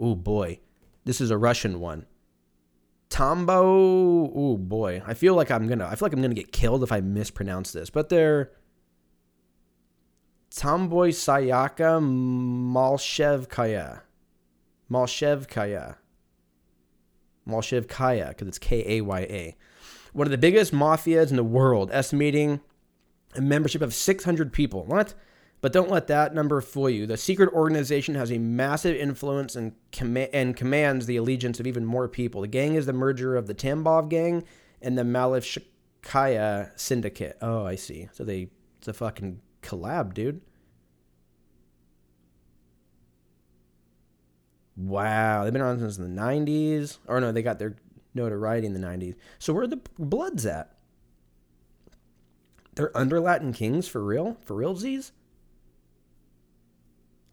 Oh 0.00 0.14
boy, 0.14 0.60
this 1.04 1.20
is 1.20 1.30
a 1.30 1.38
Russian 1.38 1.78
one. 1.78 2.06
Tombo. 3.10 4.32
Oh 4.34 4.56
boy, 4.56 5.02
I 5.06 5.14
feel 5.14 5.34
like 5.34 5.50
I'm 5.50 5.68
gonna. 5.68 5.86
I 5.86 5.94
feel 5.94 6.06
like 6.06 6.14
I'm 6.14 6.22
gonna 6.22 6.34
get 6.34 6.52
killed 6.52 6.82
if 6.82 6.90
I 6.90 7.00
mispronounce 7.00 7.72
this. 7.72 7.90
But 7.90 8.08
they're 8.08 8.50
Tomboy 10.50 11.10
Sayaka 11.10 12.00
Malshevkaya. 12.00 14.00
Malshevkaya. 14.90 15.96
Malshevkaya, 17.46 18.28
because 18.30 18.48
it's 18.48 18.58
K 18.58 18.98
A 18.98 19.00
Y 19.02 19.20
A. 19.20 19.56
One 20.12 20.26
of 20.26 20.30
the 20.30 20.38
biggest 20.38 20.72
mafias 20.72 21.30
in 21.30 21.36
the 21.36 21.44
world, 21.44 21.90
estimating 21.92 22.60
a 23.36 23.40
membership 23.40 23.82
of 23.82 23.94
600 23.94 24.52
people. 24.52 24.84
What? 24.84 25.14
But 25.60 25.72
don't 25.72 25.90
let 25.90 26.06
that 26.06 26.34
number 26.34 26.60
fool 26.60 26.88
you. 26.88 27.06
The 27.06 27.16
secret 27.16 27.52
organization 27.52 28.14
has 28.14 28.32
a 28.32 28.38
massive 28.38 28.96
influence 28.96 29.56
and, 29.56 29.72
com- 29.92 30.16
and 30.16 30.56
commands 30.56 31.06
the 31.06 31.16
allegiance 31.16 31.60
of 31.60 31.66
even 31.66 31.84
more 31.84 32.08
people. 32.08 32.40
The 32.40 32.48
gang 32.48 32.76
is 32.76 32.86
the 32.86 32.94
merger 32.94 33.36
of 33.36 33.46
the 33.46 33.54
Tambov 33.54 34.08
gang 34.08 34.44
and 34.80 34.96
the 34.96 35.02
Malivshkaya 35.02 36.78
syndicate. 36.78 37.36
Oh, 37.42 37.66
I 37.66 37.74
see. 37.74 38.08
So 38.12 38.24
they 38.24 38.48
it's 38.78 38.88
a 38.88 38.94
fucking 38.94 39.42
collab, 39.62 40.14
dude. 40.14 40.40
Wow, 44.74 45.44
they've 45.44 45.52
been 45.52 45.60
around 45.60 45.80
since 45.80 45.98
the 45.98 46.04
90s. 46.04 46.96
Or 47.06 47.20
no, 47.20 47.32
they 47.32 47.42
got 47.42 47.58
their 47.58 47.76
notoriety 48.14 48.66
in 48.66 48.72
the 48.72 48.80
90s. 48.80 49.16
So 49.38 49.52
where 49.52 49.64
are 49.64 49.66
the 49.66 49.82
Bloods 49.98 50.46
at? 50.46 50.74
They're 52.74 52.96
under 52.96 53.20
Latin 53.20 53.52
Kings 53.52 53.86
for 53.86 54.02
real? 54.02 54.38
For 54.40 54.56
real, 54.56 54.74
realsies? 54.74 55.10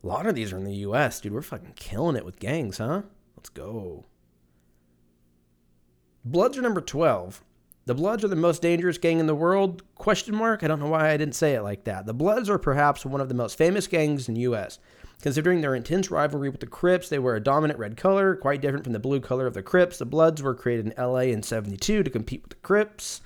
A 0.04 0.08
lot 0.08 0.25
of 0.25 0.36
these 0.36 0.54
are 0.54 0.58
in 0.58 0.63
the 0.63 0.75
US, 0.75 1.20
dude. 1.20 1.34
We're 1.34 1.42
fucking 1.42 1.74
killing 1.75 2.16
it 2.16 2.25
with 2.25 2.39
gangs, 2.39 2.77
huh? 2.77 3.04
Let's 3.36 3.50
go. 3.50 4.06
Bloods 6.24 6.58
are 6.58 6.62
number 6.62 6.82
12. 6.82 7.44
The 7.86 7.96
Bloods 7.96 8.25
are 8.25 8.27
the 8.27 8.36
most 8.36 8.62
dangerous 8.62 8.98
gang 8.98 9.20
in 9.20 9.27
the 9.27 9.36
world? 9.36 9.82
Question 9.96 10.36
mark. 10.36 10.62
I 10.62 10.68
don't 10.68 10.82
know 10.82 10.89
why 10.89 11.10
I 11.10 11.16
didn't 11.16 11.36
say 11.36 11.54
it 11.54 11.62
like 11.62 11.86
that. 11.86 12.06
The 12.06 12.13
Bloods 12.13 12.50
are 12.50 12.58
perhaps 12.58 13.06
one 13.06 13.22
of 13.22 13.30
the 13.30 13.34
most 13.34 13.58
famous 13.58 13.88
gangs 13.88 14.27
in 14.27 14.34
the 14.34 14.42
US. 14.42 14.77
Considering 15.22 15.62
their 15.62 15.74
intense 15.74 16.12
rivalry 16.12 16.50
with 16.50 16.60
the 16.60 16.68
Crips, 16.68 17.08
they 17.08 17.18
wear 17.18 17.36
a 17.36 17.44
dominant 17.44 17.80
red 17.80 17.96
color, 17.96 18.36
quite 18.36 18.62
different 18.62 18.84
from 18.84 18.92
the 18.92 19.00
blue 19.00 19.22
color 19.22 19.48
of 19.48 19.54
the 19.54 19.63
Crips. 19.63 19.98
The 19.98 20.06
Bloods 20.06 20.44
were 20.44 20.54
created 20.54 20.88
in 20.88 20.94
LA 21.01 21.22
in 21.22 21.42
72 21.42 22.04
to 22.04 22.10
compete 22.10 22.42
with 22.42 22.50
the 22.50 22.56
Crips. 22.58 23.22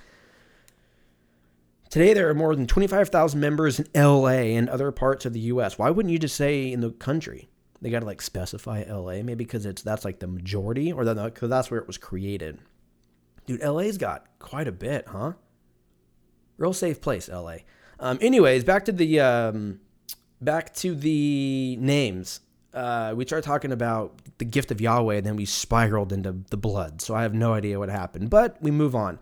Today, 1.91 2.13
there 2.13 2.29
are 2.29 2.33
more 2.33 2.55
than 2.55 2.67
25,000 2.67 3.37
members 3.37 3.77
in 3.77 3.85
LA 3.93 4.55
and 4.55 4.69
other 4.69 4.93
parts 4.93 5.25
of 5.25 5.33
the 5.33 5.41
US. 5.41 5.77
Why 5.77 5.89
wouldn't 5.89 6.13
you 6.13 6.17
just 6.17 6.37
say 6.37 6.71
in 6.71 6.79
the 6.79 6.91
country? 6.91 7.49
They 7.81 7.89
got 7.89 7.99
to 7.99 8.05
like 8.05 8.21
specify 8.21 8.85
LA, 8.89 9.21
maybe 9.23 9.35
because 9.35 9.65
it's 9.65 9.81
that's 9.81 10.05
like 10.05 10.19
the 10.19 10.27
majority, 10.27 10.93
or 10.93 11.03
because 11.03 11.49
that's 11.49 11.69
where 11.69 11.81
it 11.81 11.87
was 11.87 11.97
created. 11.97 12.59
Dude, 13.45 13.61
LA's 13.61 13.97
got 13.97 14.25
quite 14.39 14.69
a 14.69 14.71
bit, 14.71 15.05
huh? 15.09 15.33
Real 16.57 16.71
safe 16.71 17.01
place, 17.01 17.27
LA. 17.27 17.57
Um, 17.99 18.17
anyways, 18.21 18.63
back 18.63 18.85
to 18.85 18.93
the 18.93 19.19
um, 19.19 19.81
back 20.39 20.73
to 20.75 20.95
the 20.95 21.75
names. 21.77 22.39
Uh, 22.73 23.13
we 23.17 23.25
started 23.25 23.45
talking 23.45 23.73
about 23.73 24.13
the 24.37 24.45
gift 24.45 24.71
of 24.71 24.79
Yahweh, 24.79 25.17
and 25.17 25.25
then 25.25 25.35
we 25.35 25.43
spiraled 25.43 26.13
into 26.13 26.37
the 26.51 26.57
blood. 26.57 27.01
So 27.01 27.15
I 27.15 27.23
have 27.23 27.33
no 27.33 27.53
idea 27.53 27.79
what 27.79 27.89
happened, 27.89 28.29
but 28.29 28.55
we 28.61 28.71
move 28.71 28.95
on. 28.95 29.19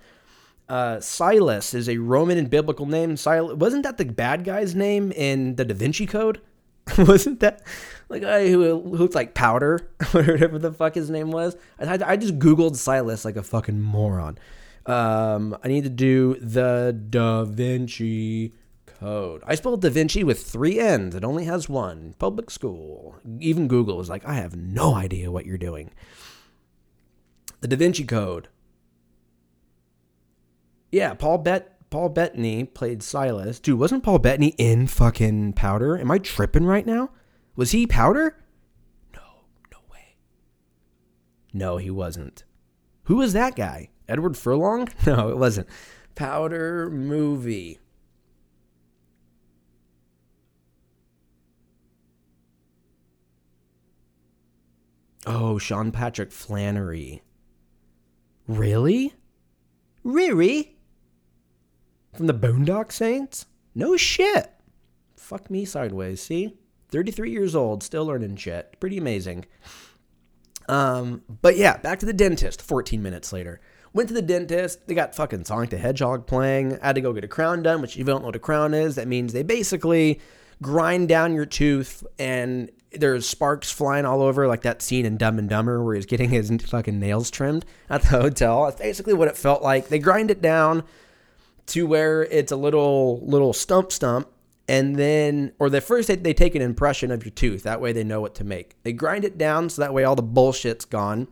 Uh, 0.70 1.00
Silas 1.00 1.74
is 1.74 1.90
a 1.90 1.98
Roman 1.98 2.38
and 2.38 2.50
biblical 2.50 2.86
name. 2.86 3.18
Silas 3.18 3.56
wasn't 3.56 3.84
that 3.84 3.98
the 3.98 4.06
bad 4.06 4.44
guy's 4.44 4.76
name 4.76 5.12
in 5.12 5.56
the 5.56 5.66
Da 5.66 5.74
Vinci 5.74 6.06
Code? 6.06 6.40
wasn't 6.98 7.40
that 7.40 7.62
the 8.08 8.20
guy 8.20 8.50
who 8.50 8.74
looked 8.74 9.16
like 9.16 9.34
powder, 9.34 9.90
or 10.14 10.24
whatever 10.24 10.60
the 10.60 10.72
fuck 10.72 10.94
his 10.96 11.10
name 11.10 11.32
was? 11.32 11.56
I, 11.80 12.00
I 12.06 12.18
just 12.18 12.38
googled 12.40 12.76
Silas 12.76 13.26
like 13.26 13.36
a 13.36 13.44
fucking 13.44 13.82
moron. 13.82 14.38
Um, 14.86 15.58
I 15.64 15.68
need 15.68 15.84
to 15.84 15.90
do 15.90 16.36
the 16.36 16.98
Da 17.10 17.46
Vinci 17.46 18.54
Code. 18.86 19.42
I 19.46 19.56
spelled 19.56 19.82
Da 19.82 19.90
Vinci 19.90 20.24
with 20.24 20.44
three 20.44 20.80
N's. 20.80 21.16
It 21.16 21.24
only 21.24 21.46
has 21.46 21.68
one. 21.68 22.16
Public 22.20 22.50
school. 22.50 23.16
Even 23.40 23.68
Google 23.68 23.98
was 23.98 24.10
like, 24.10 24.26
I 24.26 24.36
have 24.36 24.56
no 24.56 24.96
idea 24.96 25.32
what 25.32 25.46
you're 25.46 25.58
doing. 25.58 25.92
The 27.62 27.68
Da 27.68 27.76
Vinci 27.76 28.04
Code. 28.04 28.48
Yeah, 30.92 31.14
Paul 31.14 31.40
Bet 31.40 31.90
Paul 31.90 32.10
Bettany 32.10 32.66
played 32.66 33.02
Silas. 33.02 33.60
Dude, 33.60 33.80
wasn't 33.80 34.04
Paul 34.04 34.20
Bettany 34.20 34.54
in 34.58 34.88
fucking 34.88 35.54
Powder? 35.54 35.98
Am 35.98 36.12
I 36.12 36.20
tripping 36.20 36.66
right 36.66 36.86
now? 36.86 37.10
Was 37.56 37.72
he 37.72 37.88
Powder? 37.88 38.36
No, 39.16 39.22
no 39.72 39.78
way. 39.92 40.16
No, 41.52 41.78
he 41.78 41.90
wasn't. 41.90 42.44
Who 43.04 43.16
was 43.18 43.34
that 43.34 43.56
guy? 43.56 43.90
Edward 44.08 44.38
Furlong? 44.38 44.88
No, 45.06 45.30
it 45.30 45.38
wasn't. 45.38 45.68
Powder 46.16 46.90
movie. 46.92 47.80
Oh, 55.26 55.58
Sean 55.58 55.92
Patrick 55.92 56.32
Flanery. 56.32 57.22
Really? 58.48 59.14
Really? 60.04 60.79
From 62.16 62.28
the 62.28 62.34
Boondock 62.34 62.92
Saints? 62.92 63.46
No 63.76 63.96
shit. 63.98 64.52
Fuck 65.16 65.50
me 65.50 65.66
sideways, 65.66 66.22
see? 66.22 66.58
33 66.92 67.32
years 67.32 67.56
old, 67.56 67.84
still 67.84 68.06
learning 68.06 68.36
shit. 68.36 68.80
Pretty 68.80 68.98
amazing. 68.98 69.46
Um, 70.68 71.24
but 71.42 71.58
yeah, 71.58 71.78
back 71.78 72.00
to 72.00 72.06
the 72.06 72.14
dentist 72.14 72.62
14 72.62 73.02
minutes 73.02 73.32
later. 73.32 73.60
Went 73.94 74.08
to 74.10 74.14
the 74.14 74.22
dentist. 74.22 74.88
They 74.88 74.94
got 74.94 75.16
fucking 75.16 75.46
Sonic 75.46 75.72
the 75.72 75.78
Hedgehog 75.78 76.28
playing. 76.28 76.80
I 76.80 76.88
had 76.88 76.96
to 76.96 77.02
go 77.02 77.14
get 77.14 77.24
a 77.24 77.28
crown 77.28 77.64
done, 77.64 77.82
which 77.82 77.94
if 77.94 77.98
you 77.98 78.04
don't 78.04 78.22
know 78.22 78.28
what 78.28 78.36
a 78.36 78.40
crown 78.40 78.74
is, 78.74 78.96
that 78.96 79.08
means 79.08 79.34
they 79.34 79.44
basically 79.44 80.20
grind 80.62 81.10
down 81.10 81.34
your 81.34 81.46
tooth 81.46 82.06
and 82.20 82.70
there's 82.92 83.28
sparks 83.28 83.72
flying 83.72 84.06
all 84.06 84.22
over, 84.22 84.48
like 84.48 84.62
that 84.62 84.82
scene 84.82 85.06
in 85.06 85.18
Dumb 85.18 85.40
and 85.40 85.50
Dumber 85.50 85.84
where 85.84 85.96
he's 85.96 86.06
getting 86.06 86.30
his 86.30 86.52
fucking 86.68 87.00
nails 87.00 87.32
trimmed 87.32 87.66
at 87.90 88.02
the 88.04 88.10
hotel. 88.10 88.66
That's 88.66 88.80
basically 88.80 89.14
what 89.14 89.28
it 89.28 89.38
felt 89.38 89.62
like. 89.62 89.90
They 89.90 90.00
grind 90.00 90.32
it 90.32 90.42
down 90.42 90.84
to 91.70 91.86
where 91.86 92.24
it's 92.24 92.52
a 92.52 92.56
little 92.56 93.20
little 93.26 93.54
stump 93.54 93.92
stump, 93.92 94.28
and 94.68 94.96
then 94.96 95.54
or 95.60 95.70
the 95.70 95.82
first 95.82 96.08
they, 96.08 96.16
they 96.16 96.34
take 96.34 96.56
an 96.56 96.62
impression 96.62 97.12
of 97.12 97.24
your 97.24 97.32
tooth. 97.32 97.64
That 97.64 97.82
way 97.82 97.94
they 97.94 98.04
know 98.04 98.22
what 98.22 98.36
to 98.36 98.44
make. 98.44 98.76
They 98.84 98.94
grind 98.94 99.26
it 99.26 99.38
down 99.38 99.70
so 99.70 99.82
that 99.82 99.94
way 99.94 100.04
all 100.04 100.16
the 100.16 100.24
bullshit's 100.24 100.86
gone, 100.86 101.28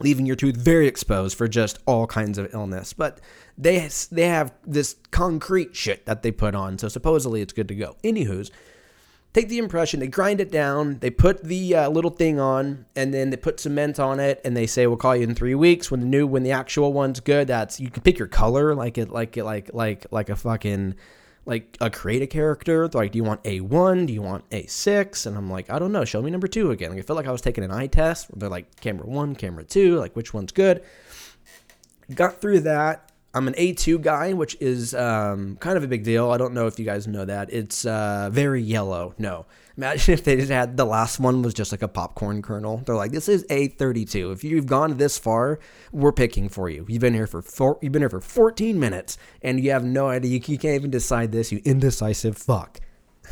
leaving 0.00 0.26
your 0.26 0.36
tooth 0.36 0.56
very 0.56 0.86
exposed 0.86 1.36
for 1.36 1.48
just 1.48 1.78
all 1.86 2.06
kinds 2.06 2.38
of 2.38 2.52
illness. 2.52 2.92
But 2.92 3.20
they 3.56 3.88
they 4.10 4.28
have 4.28 4.52
this 4.66 4.96
concrete 5.10 5.74
shit 5.76 6.06
that 6.06 6.22
they 6.22 6.30
put 6.30 6.54
on, 6.54 6.78
so 6.78 6.88
supposedly 6.88 7.40
it's 7.42 7.52
good 7.52 7.68
to 7.68 7.74
go. 7.74 7.96
Anywho's 8.02 8.50
take 9.36 9.48
the 9.50 9.58
impression, 9.58 10.00
they 10.00 10.06
grind 10.06 10.40
it 10.40 10.50
down, 10.50 10.98
they 11.00 11.10
put 11.10 11.44
the 11.44 11.74
uh, 11.74 11.90
little 11.90 12.10
thing 12.10 12.40
on, 12.40 12.86
and 12.96 13.12
then 13.12 13.28
they 13.28 13.36
put 13.36 13.60
cement 13.60 14.00
on 14.00 14.18
it, 14.18 14.40
and 14.46 14.56
they 14.56 14.66
say 14.66 14.86
we'll 14.86 14.96
call 14.96 15.14
you 15.14 15.24
in 15.24 15.34
three 15.34 15.54
weeks 15.54 15.90
when 15.90 16.00
the 16.00 16.06
new 16.06 16.26
when 16.26 16.42
the 16.42 16.52
actual 16.52 16.94
one's 16.94 17.20
good. 17.20 17.46
That's 17.46 17.78
you 17.78 17.90
can 17.90 18.02
pick 18.02 18.18
your 18.18 18.28
color 18.28 18.74
like 18.74 18.96
it 18.96 19.10
like 19.10 19.36
it 19.36 19.44
like 19.44 19.74
like 19.74 20.06
like 20.10 20.30
a 20.30 20.36
fucking 20.36 20.94
like 21.44 21.76
a 21.82 21.90
create 21.90 22.22
a 22.22 22.26
character. 22.26 22.88
They're 22.88 23.02
Like, 23.02 23.12
do 23.12 23.18
you 23.18 23.24
want 23.24 23.42
a 23.44 23.60
one? 23.60 24.06
Do 24.06 24.14
you 24.14 24.22
want 24.22 24.44
a 24.52 24.64
six? 24.66 25.26
And 25.26 25.36
I'm 25.36 25.50
like, 25.50 25.68
I 25.68 25.78
don't 25.78 25.92
know. 25.92 26.06
Show 26.06 26.22
me 26.22 26.30
number 26.30 26.48
two 26.48 26.70
again. 26.70 26.90
Like, 26.90 27.00
I 27.00 27.02
felt 27.02 27.18
like 27.18 27.26
I 27.26 27.32
was 27.32 27.42
taking 27.42 27.62
an 27.62 27.70
eye 27.70 27.88
test. 27.88 28.30
They're 28.38 28.48
like 28.48 28.80
camera 28.80 29.06
one, 29.06 29.34
camera 29.34 29.64
two. 29.64 29.98
Like, 29.98 30.16
which 30.16 30.32
one's 30.32 30.52
good? 30.52 30.82
Got 32.14 32.40
through 32.40 32.60
that. 32.60 33.05
I'm 33.36 33.48
an 33.48 33.54
A2 33.54 34.00
guy, 34.00 34.32
which 34.32 34.56
is 34.60 34.94
um, 34.94 35.56
kind 35.56 35.76
of 35.76 35.84
a 35.84 35.86
big 35.86 36.04
deal. 36.04 36.30
I 36.30 36.38
don't 36.38 36.54
know 36.54 36.68
if 36.68 36.78
you 36.78 36.86
guys 36.86 37.06
know 37.06 37.26
that. 37.26 37.52
It's 37.52 37.84
uh, 37.84 38.30
very 38.32 38.62
yellow. 38.62 39.14
No. 39.18 39.44
Imagine 39.76 40.14
if 40.14 40.24
they 40.24 40.36
just 40.36 40.50
had 40.50 40.78
the 40.78 40.86
last 40.86 41.20
one 41.20 41.42
was 41.42 41.52
just 41.52 41.70
like 41.70 41.82
a 41.82 41.88
popcorn 41.88 42.40
kernel. 42.40 42.78
They're 42.86 42.96
like, 42.96 43.12
this 43.12 43.28
is 43.28 43.44
A32. 43.50 44.32
If 44.32 44.42
you've 44.42 44.64
gone 44.64 44.96
this 44.96 45.18
far, 45.18 45.60
we're 45.92 46.12
picking 46.12 46.48
for 46.48 46.70
you. 46.70 46.86
You've 46.88 47.02
been 47.02 47.12
here 47.12 47.26
for 47.26 47.42
four, 47.42 47.78
you've 47.82 47.92
been 47.92 48.00
here 48.00 48.08
for 48.08 48.22
14 48.22 48.80
minutes, 48.80 49.18
and 49.42 49.62
you 49.62 49.70
have 49.72 49.84
no 49.84 50.08
idea. 50.08 50.30
You, 50.30 50.40
you 50.46 50.56
can't 50.56 50.76
even 50.76 50.90
decide 50.90 51.30
this. 51.30 51.52
You 51.52 51.60
indecisive 51.62 52.38
fuck. 52.38 52.80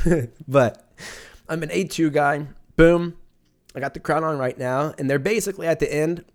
but 0.47 0.93
I'm 1.49 1.63
an 1.63 1.71
A2 1.71 2.13
guy. 2.13 2.49
Boom. 2.77 3.17
I 3.75 3.81
got 3.81 3.95
the 3.95 4.01
crown 4.01 4.23
on 4.23 4.37
right 4.37 4.59
now, 4.59 4.93
and 4.99 5.09
they're 5.09 5.19
basically 5.19 5.67
at 5.67 5.81
the 5.81 5.91
end 5.91 6.27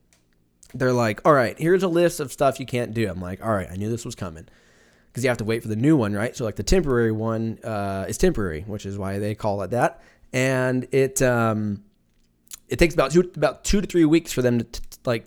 they're 0.73 0.93
like, 0.93 1.25
all 1.25 1.33
right, 1.33 1.57
here's 1.57 1.83
a 1.83 1.88
list 1.88 2.19
of 2.19 2.31
stuff 2.31 2.59
you 2.59 2.65
can't 2.65 2.93
do. 2.93 3.09
I'm 3.09 3.21
like, 3.21 3.43
all 3.43 3.51
right, 3.51 3.67
I 3.69 3.75
knew 3.75 3.89
this 3.89 4.05
was 4.05 4.15
coming 4.15 4.47
because 5.07 5.23
you 5.23 5.29
have 5.29 5.38
to 5.39 5.43
wait 5.43 5.61
for 5.61 5.67
the 5.67 5.75
new 5.75 5.97
one, 5.97 6.13
right? 6.13 6.35
So 6.35 6.45
like 6.45 6.55
the 6.55 6.63
temporary 6.63 7.11
one 7.11 7.59
uh, 7.63 8.05
is 8.07 8.17
temporary, 8.17 8.61
which 8.61 8.85
is 8.85 8.97
why 8.97 9.19
they 9.19 9.35
call 9.35 9.61
it 9.63 9.71
that, 9.71 10.01
and 10.31 10.88
it 10.91 11.21
um, 11.21 11.83
it 12.67 12.79
takes 12.79 12.93
about 12.93 13.11
two 13.11 13.31
about 13.35 13.63
two 13.63 13.81
to 13.81 13.88
three 13.88 14.05
weeks 14.05 14.31
for 14.31 14.41
them 14.41 14.59
to 14.59 14.81
like 15.05 15.25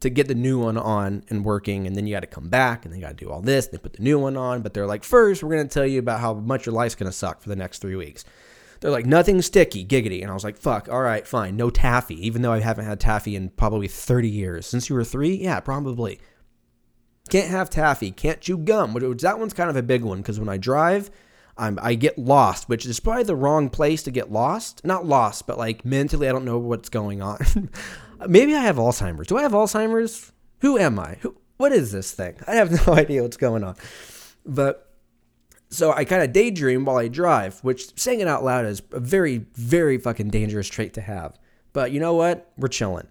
to 0.00 0.10
get 0.10 0.26
the 0.26 0.34
new 0.34 0.58
one 0.58 0.76
on 0.76 1.24
and 1.28 1.44
working, 1.44 1.86
and 1.86 1.96
then 1.96 2.06
you 2.06 2.14
got 2.14 2.20
to 2.20 2.26
come 2.26 2.48
back 2.48 2.84
and 2.84 2.92
they 2.92 2.98
got 3.00 3.16
to 3.16 3.24
do 3.24 3.30
all 3.30 3.40
this. 3.40 3.68
They 3.68 3.78
put 3.78 3.94
the 3.94 4.02
new 4.02 4.18
one 4.18 4.36
on, 4.36 4.60
but 4.60 4.74
they're 4.74 4.86
like, 4.86 5.04
first, 5.04 5.42
we're 5.42 5.56
gonna 5.56 5.68
tell 5.68 5.86
you 5.86 6.00
about 6.00 6.20
how 6.20 6.34
much 6.34 6.66
your 6.66 6.74
life's 6.74 6.94
gonna 6.94 7.12
suck 7.12 7.40
for 7.40 7.48
the 7.48 7.56
next 7.56 7.78
three 7.78 7.96
weeks. 7.96 8.24
They're 8.82 8.90
like, 8.90 9.06
nothing 9.06 9.40
sticky, 9.42 9.86
giggity. 9.86 10.22
And 10.22 10.30
I 10.30 10.34
was 10.34 10.42
like, 10.42 10.56
fuck, 10.56 10.88
all 10.90 11.00
right, 11.00 11.24
fine. 11.24 11.56
No 11.56 11.70
taffy, 11.70 12.26
even 12.26 12.42
though 12.42 12.52
I 12.52 12.58
haven't 12.58 12.84
had 12.84 12.98
taffy 12.98 13.36
in 13.36 13.50
probably 13.50 13.86
30 13.86 14.28
years. 14.28 14.66
Since 14.66 14.88
you 14.88 14.96
were 14.96 15.04
three? 15.04 15.36
Yeah, 15.36 15.60
probably. 15.60 16.18
Can't 17.30 17.48
have 17.48 17.70
taffy. 17.70 18.10
Can't 18.10 18.40
chew 18.40 18.58
gum. 18.58 18.92
Which, 18.92 19.22
that 19.22 19.38
one's 19.38 19.54
kind 19.54 19.70
of 19.70 19.76
a 19.76 19.84
big 19.84 20.02
one 20.02 20.18
because 20.18 20.40
when 20.40 20.48
I 20.48 20.56
drive, 20.56 21.12
I'm, 21.56 21.78
I 21.80 21.94
get 21.94 22.18
lost, 22.18 22.68
which 22.68 22.84
is 22.84 22.98
probably 22.98 23.22
the 23.22 23.36
wrong 23.36 23.70
place 23.70 24.02
to 24.02 24.10
get 24.10 24.32
lost. 24.32 24.84
Not 24.84 25.06
lost, 25.06 25.46
but 25.46 25.58
like 25.58 25.84
mentally, 25.84 26.28
I 26.28 26.32
don't 26.32 26.44
know 26.44 26.58
what's 26.58 26.88
going 26.88 27.22
on. 27.22 27.38
Maybe 28.26 28.52
I 28.52 28.62
have 28.62 28.76
Alzheimer's. 28.76 29.28
Do 29.28 29.36
I 29.36 29.42
have 29.42 29.52
Alzheimer's? 29.52 30.32
Who 30.58 30.76
am 30.76 30.98
I? 30.98 31.18
Who, 31.20 31.36
what 31.56 31.70
is 31.70 31.92
this 31.92 32.10
thing? 32.10 32.34
I 32.48 32.56
have 32.56 32.84
no 32.84 32.94
idea 32.94 33.22
what's 33.22 33.36
going 33.36 33.62
on. 33.62 33.76
But 34.44 34.91
so 35.72 35.92
I 35.92 36.04
kind 36.04 36.22
of 36.22 36.32
daydream 36.32 36.84
while 36.84 36.98
I 36.98 37.08
drive, 37.08 37.58
which 37.60 37.98
saying 37.98 38.20
it 38.20 38.28
out 38.28 38.44
loud 38.44 38.66
is 38.66 38.82
a 38.92 39.00
very, 39.00 39.46
very 39.54 39.96
fucking 39.96 40.28
dangerous 40.28 40.68
trait 40.68 40.92
to 40.94 41.00
have. 41.00 41.38
But 41.72 41.92
you 41.92 41.98
know 41.98 42.14
what? 42.14 42.52
We're 42.58 42.68
chilling. 42.68 43.08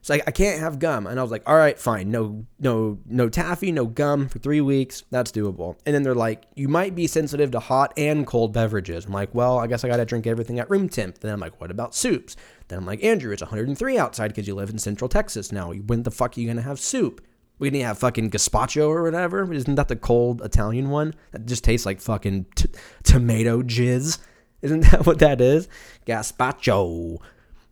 So 0.00 0.14
I, 0.14 0.22
I 0.26 0.30
can't 0.30 0.60
have 0.60 0.78
gum, 0.78 1.06
and 1.06 1.18
I 1.18 1.22
was 1.22 1.30
like, 1.30 1.42
all 1.46 1.56
right, 1.56 1.78
fine, 1.78 2.10
no, 2.10 2.46
no, 2.58 2.98
no 3.04 3.28
taffy, 3.28 3.72
no 3.72 3.84
gum 3.84 4.28
for 4.28 4.38
three 4.38 4.62
weeks. 4.62 5.02
That's 5.10 5.30
doable. 5.30 5.76
And 5.84 5.94
then 5.94 6.02
they're 6.02 6.14
like, 6.14 6.44
you 6.54 6.66
might 6.66 6.94
be 6.94 7.06
sensitive 7.06 7.50
to 7.50 7.60
hot 7.60 7.92
and 7.98 8.26
cold 8.26 8.54
beverages. 8.54 9.04
I'm 9.04 9.12
like, 9.12 9.34
well, 9.34 9.58
I 9.58 9.66
guess 9.66 9.84
I 9.84 9.88
got 9.88 9.98
to 9.98 10.06
drink 10.06 10.26
everything 10.26 10.58
at 10.60 10.70
room 10.70 10.88
temp. 10.88 11.18
Then 11.18 11.32
I'm 11.34 11.40
like, 11.40 11.60
what 11.60 11.70
about 11.70 11.94
soups? 11.94 12.36
Then 12.68 12.78
I'm 12.78 12.86
like, 12.86 13.04
Andrew, 13.04 13.32
it's 13.32 13.42
103 13.42 13.98
outside 13.98 14.28
because 14.28 14.46
you 14.46 14.54
live 14.54 14.70
in 14.70 14.78
Central 14.78 15.08
Texas 15.10 15.52
now. 15.52 15.72
When 15.72 16.04
the 16.04 16.10
fuck 16.10 16.38
are 16.38 16.40
you 16.40 16.46
gonna 16.46 16.62
have 16.62 16.80
soup? 16.80 17.20
We 17.58 17.70
didn't 17.70 17.86
have 17.86 17.98
fucking 17.98 18.30
gazpacho 18.30 18.88
or 18.88 19.02
whatever. 19.02 19.52
Isn't 19.52 19.74
that 19.74 19.88
the 19.88 19.96
cold 19.96 20.42
Italian 20.42 20.90
one 20.90 21.14
that 21.32 21.46
just 21.46 21.64
tastes 21.64 21.86
like 21.86 22.00
fucking 22.00 22.46
t- 22.54 22.68
tomato 23.02 23.62
jizz? 23.62 24.18
Isn't 24.62 24.80
that 24.90 25.06
what 25.06 25.18
that 25.18 25.40
is? 25.40 25.68
Gazpacho. 26.06 27.18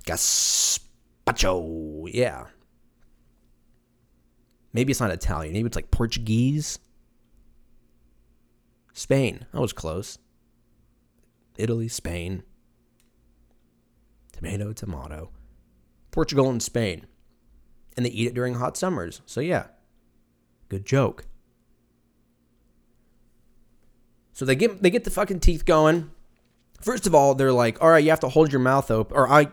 Gazpacho. 0.06 2.08
Yeah. 2.12 2.46
Maybe 4.72 4.90
it's 4.90 5.00
not 5.00 5.10
Italian. 5.10 5.52
Maybe 5.52 5.66
it's 5.66 5.76
like 5.76 5.90
Portuguese. 5.90 6.78
Spain. 8.92 9.46
That 9.52 9.60
was 9.60 9.72
close. 9.72 10.18
Italy, 11.56 11.88
Spain. 11.88 12.42
Tomato, 14.32 14.72
tomato. 14.72 15.30
Portugal 16.10 16.50
and 16.50 16.62
Spain. 16.62 17.06
And 17.96 18.04
they 18.04 18.10
eat 18.10 18.26
it 18.26 18.34
during 18.34 18.54
hot 18.54 18.76
summers. 18.76 19.22
So, 19.25 19.40
yeah, 19.40 19.68
Good 20.68 20.84
joke. 20.84 21.26
So 24.32 24.44
they 24.44 24.54
get 24.54 24.82
they 24.82 24.90
get 24.90 25.04
the 25.04 25.10
fucking 25.10 25.40
teeth 25.40 25.64
going. 25.64 26.10
First 26.82 27.06
of 27.06 27.14
all, 27.14 27.34
they're 27.34 27.52
like, 27.52 27.82
"All 27.82 27.88
right, 27.88 28.04
you 28.04 28.10
have 28.10 28.20
to 28.20 28.28
hold 28.28 28.52
your 28.52 28.60
mouth 28.60 28.90
open." 28.90 29.16
Or 29.16 29.26
I, 29.26 29.48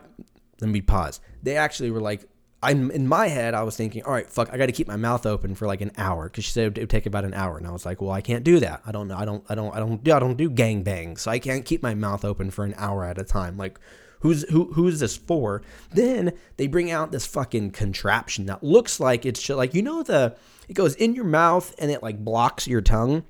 let 0.59 0.69
me 0.69 0.81
pause. 0.81 1.21
They 1.41 1.55
actually 1.55 1.89
were 1.89 2.01
like, 2.01 2.27
"I'm 2.61 2.91
in 2.91 3.07
my 3.07 3.29
head. 3.29 3.53
I 3.53 3.63
was 3.63 3.77
thinking, 3.77 4.03
all 4.03 4.11
right, 4.11 4.29
fuck, 4.29 4.49
I 4.51 4.57
got 4.57 4.65
to 4.65 4.73
keep 4.73 4.89
my 4.89 4.97
mouth 4.97 5.25
open 5.25 5.55
for 5.55 5.67
like 5.67 5.79
an 5.79 5.91
hour 5.97 6.25
because 6.25 6.43
she 6.43 6.51
said 6.51 6.77
it 6.77 6.81
would 6.81 6.89
take 6.89 7.05
about 7.05 7.23
an 7.23 7.33
hour." 7.33 7.57
And 7.57 7.65
I 7.65 7.71
was 7.71 7.85
like, 7.85 8.01
"Well, 8.01 8.11
I 8.11 8.19
can't 8.19 8.43
do 8.43 8.59
that. 8.59 8.81
I 8.85 8.91
don't 8.91 9.07
know. 9.07 9.15
I 9.15 9.23
don't. 9.23 9.45
I 9.47 9.55
don't. 9.55 9.73
I 9.73 9.79
don't 9.79 10.03
do. 10.03 10.11
I 10.11 10.19
don't 10.19 10.35
do 10.35 10.49
gang 10.49 10.83
bangs. 10.83 11.21
So 11.21 11.31
I 11.31 11.39
can't 11.39 11.63
keep 11.63 11.81
my 11.81 11.95
mouth 11.95 12.25
open 12.25 12.51
for 12.51 12.65
an 12.65 12.73
hour 12.77 13.05
at 13.05 13.17
a 13.17 13.23
time. 13.23 13.55
Like, 13.55 13.79
Who's 14.23 14.49
who? 14.49 14.71
Who's 14.71 15.01
this 15.01 15.17
for? 15.17 15.61
Then 15.91 16.31
they 16.55 16.67
bring 16.67 16.89
out 16.89 17.11
this 17.11 17.25
fucking 17.25 17.71
contraption 17.71 18.45
that 18.45 18.63
looks 18.63 19.01
like 19.01 19.25
it's 19.25 19.41
just 19.41 19.57
like 19.57 19.73
you 19.73 19.81
know 19.81 20.01
the 20.01 20.37
it 20.69 20.75
goes 20.75 20.95
in 20.95 21.13
your 21.13 21.25
mouth 21.25 21.75
and 21.77 21.91
it 21.91 22.01
like 22.01 22.23
blocks 22.23 22.65
your 22.65 22.79
tongue, 22.79 23.25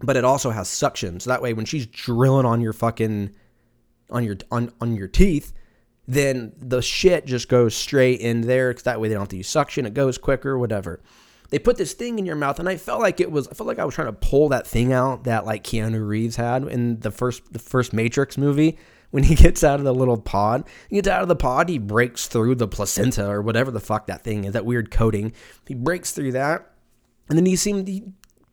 but 0.00 0.16
it 0.16 0.24
also 0.24 0.50
has 0.50 0.68
suction. 0.68 1.20
So 1.20 1.30
that 1.30 1.40
way, 1.40 1.52
when 1.52 1.66
she's 1.66 1.86
drilling 1.86 2.46
on 2.46 2.60
your 2.60 2.72
fucking 2.72 3.32
on 4.10 4.24
your 4.24 4.36
on 4.50 4.72
on 4.80 4.96
your 4.96 5.06
teeth, 5.06 5.52
then 6.08 6.52
the 6.58 6.82
shit 6.82 7.26
just 7.26 7.48
goes 7.48 7.76
straight 7.76 8.18
in 8.18 8.40
there. 8.40 8.70
Because 8.70 8.82
that 8.82 9.00
way, 9.00 9.06
they 9.06 9.14
don't 9.14 9.22
have 9.22 9.28
to 9.28 9.36
use 9.36 9.48
suction. 9.48 9.86
It 9.86 9.94
goes 9.94 10.18
quicker, 10.18 10.58
whatever. 10.58 11.00
They 11.50 11.60
put 11.60 11.76
this 11.76 11.92
thing 11.92 12.18
in 12.18 12.26
your 12.26 12.34
mouth, 12.34 12.58
and 12.58 12.68
I 12.68 12.76
felt 12.76 13.00
like 13.00 13.20
it 13.20 13.30
was. 13.30 13.46
I 13.46 13.54
felt 13.54 13.68
like 13.68 13.78
I 13.78 13.84
was 13.84 13.94
trying 13.94 14.08
to 14.08 14.12
pull 14.12 14.48
that 14.48 14.66
thing 14.66 14.92
out 14.92 15.22
that 15.24 15.46
like 15.46 15.62
Keanu 15.62 16.04
Reeves 16.04 16.34
had 16.34 16.64
in 16.64 16.98
the 16.98 17.12
first 17.12 17.52
the 17.52 17.60
first 17.60 17.92
Matrix 17.92 18.36
movie 18.36 18.76
when 19.14 19.22
he 19.22 19.34
gets 19.36 19.62
out 19.62 19.78
of 19.78 19.84
the 19.84 19.94
little 19.94 20.18
pod. 20.18 20.64
He 20.90 20.96
gets 20.96 21.06
out 21.06 21.22
of 21.22 21.28
the 21.28 21.36
pod, 21.36 21.68
he 21.68 21.78
breaks 21.78 22.26
through 22.26 22.56
the 22.56 22.66
placenta 22.66 23.28
or 23.28 23.42
whatever 23.42 23.70
the 23.70 23.78
fuck 23.78 24.08
that 24.08 24.24
thing 24.24 24.42
is, 24.42 24.54
that 24.54 24.66
weird 24.66 24.90
coating. 24.90 25.32
He 25.68 25.74
breaks 25.74 26.10
through 26.10 26.32
that, 26.32 26.68
and 27.28 27.38
then 27.38 27.46
he 27.46 27.54
seemed 27.54 27.86
he 27.86 28.02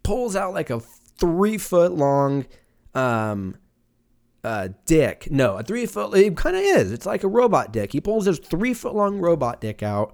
pulls 0.04 0.36
out 0.36 0.54
like 0.54 0.70
a 0.70 0.80
three 0.80 1.58
foot 1.58 1.94
long 1.94 2.46
um 2.94 3.58
uh 4.44 4.70
dick. 4.86 5.30
No, 5.32 5.58
a 5.58 5.64
three 5.64 5.88
foot 5.88 6.16
it 6.16 6.38
kind 6.38 6.56
of 6.56 6.62
is. 6.62 6.92
It's 6.92 7.08
like 7.08 7.24
a 7.24 7.28
robot 7.28 7.74
dick. 7.74 7.92
He 7.92 8.00
pulls 8.00 8.28
his 8.28 8.38
three 8.38 8.76
foot 8.76 8.94
long 8.94 9.18
robot 9.18 9.62
dick 9.62 9.82
out 9.82 10.14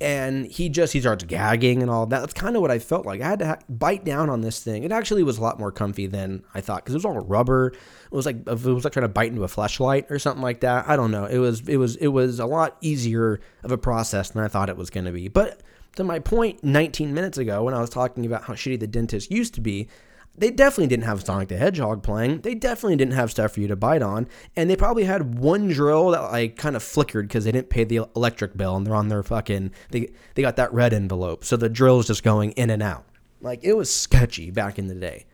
and 0.00 0.46
he 0.46 0.68
just 0.68 0.92
he 0.92 1.00
starts 1.00 1.24
gagging 1.24 1.80
and 1.80 1.90
all 1.90 2.06
that. 2.06 2.20
That's 2.20 2.34
kind 2.34 2.56
of 2.56 2.62
what 2.62 2.70
I 2.70 2.78
felt 2.78 3.06
like. 3.06 3.20
I 3.20 3.28
had 3.28 3.38
to 3.38 3.46
ha- 3.46 3.58
bite 3.68 4.04
down 4.04 4.28
on 4.28 4.40
this 4.40 4.62
thing. 4.62 4.82
It 4.82 4.92
actually 4.92 5.22
was 5.22 5.38
a 5.38 5.42
lot 5.42 5.58
more 5.58 5.70
comfy 5.70 6.06
than 6.06 6.42
I 6.54 6.60
thought 6.60 6.84
because 6.84 6.94
it 6.94 6.98
was 6.98 7.04
all 7.04 7.18
rubber. 7.20 7.68
It 7.68 8.10
was 8.10 8.26
like 8.26 8.36
it 8.46 8.64
was 8.64 8.84
like 8.84 8.92
trying 8.92 9.04
to 9.04 9.08
bite 9.08 9.30
into 9.30 9.44
a 9.44 9.48
flashlight 9.48 10.06
or 10.10 10.18
something 10.18 10.42
like 10.42 10.60
that. 10.60 10.88
I 10.88 10.96
don't 10.96 11.10
know. 11.10 11.26
It 11.26 11.38
was 11.38 11.68
it 11.68 11.76
was 11.76 11.96
it 11.96 12.08
was 12.08 12.40
a 12.40 12.46
lot 12.46 12.76
easier 12.80 13.40
of 13.62 13.70
a 13.70 13.78
process 13.78 14.30
than 14.30 14.42
I 14.42 14.48
thought 14.48 14.68
it 14.68 14.76
was 14.76 14.90
going 14.90 15.06
to 15.06 15.12
be. 15.12 15.28
But 15.28 15.60
to 15.96 16.04
my 16.04 16.18
point 16.18 16.64
19 16.64 17.14
minutes 17.14 17.38
ago 17.38 17.62
when 17.62 17.74
I 17.74 17.80
was 17.80 17.90
talking 17.90 18.26
about 18.26 18.44
how 18.44 18.54
shitty 18.54 18.80
the 18.80 18.88
dentist 18.88 19.30
used 19.30 19.54
to 19.54 19.60
be, 19.60 19.88
they 20.36 20.50
definitely 20.50 20.88
didn't 20.88 21.04
have 21.04 21.24
Sonic 21.24 21.48
the 21.48 21.56
Hedgehog 21.56 22.02
playing. 22.02 22.40
They 22.40 22.54
definitely 22.54 22.96
didn't 22.96 23.14
have 23.14 23.30
stuff 23.30 23.52
for 23.52 23.60
you 23.60 23.68
to 23.68 23.76
bite 23.76 24.02
on. 24.02 24.28
And 24.56 24.68
they 24.68 24.74
probably 24.74 25.04
had 25.04 25.38
one 25.38 25.68
drill 25.68 26.10
that 26.10 26.22
like 26.22 26.56
kind 26.56 26.74
of 26.74 26.82
flickered 26.82 27.28
because 27.28 27.44
they 27.44 27.52
didn't 27.52 27.70
pay 27.70 27.84
the 27.84 28.06
electric 28.16 28.56
bill 28.56 28.76
and 28.76 28.84
they're 28.86 28.96
on 28.96 29.08
their 29.08 29.22
fucking 29.22 29.70
they 29.90 30.12
they 30.34 30.42
got 30.42 30.56
that 30.56 30.72
red 30.72 30.92
envelope. 30.92 31.44
So 31.44 31.56
the 31.56 31.68
drill's 31.68 32.08
just 32.08 32.24
going 32.24 32.50
in 32.52 32.70
and 32.70 32.82
out. 32.82 33.04
Like 33.40 33.60
it 33.62 33.76
was 33.76 33.94
sketchy 33.94 34.50
back 34.50 34.78
in 34.78 34.88
the 34.88 34.94
day. 34.94 35.26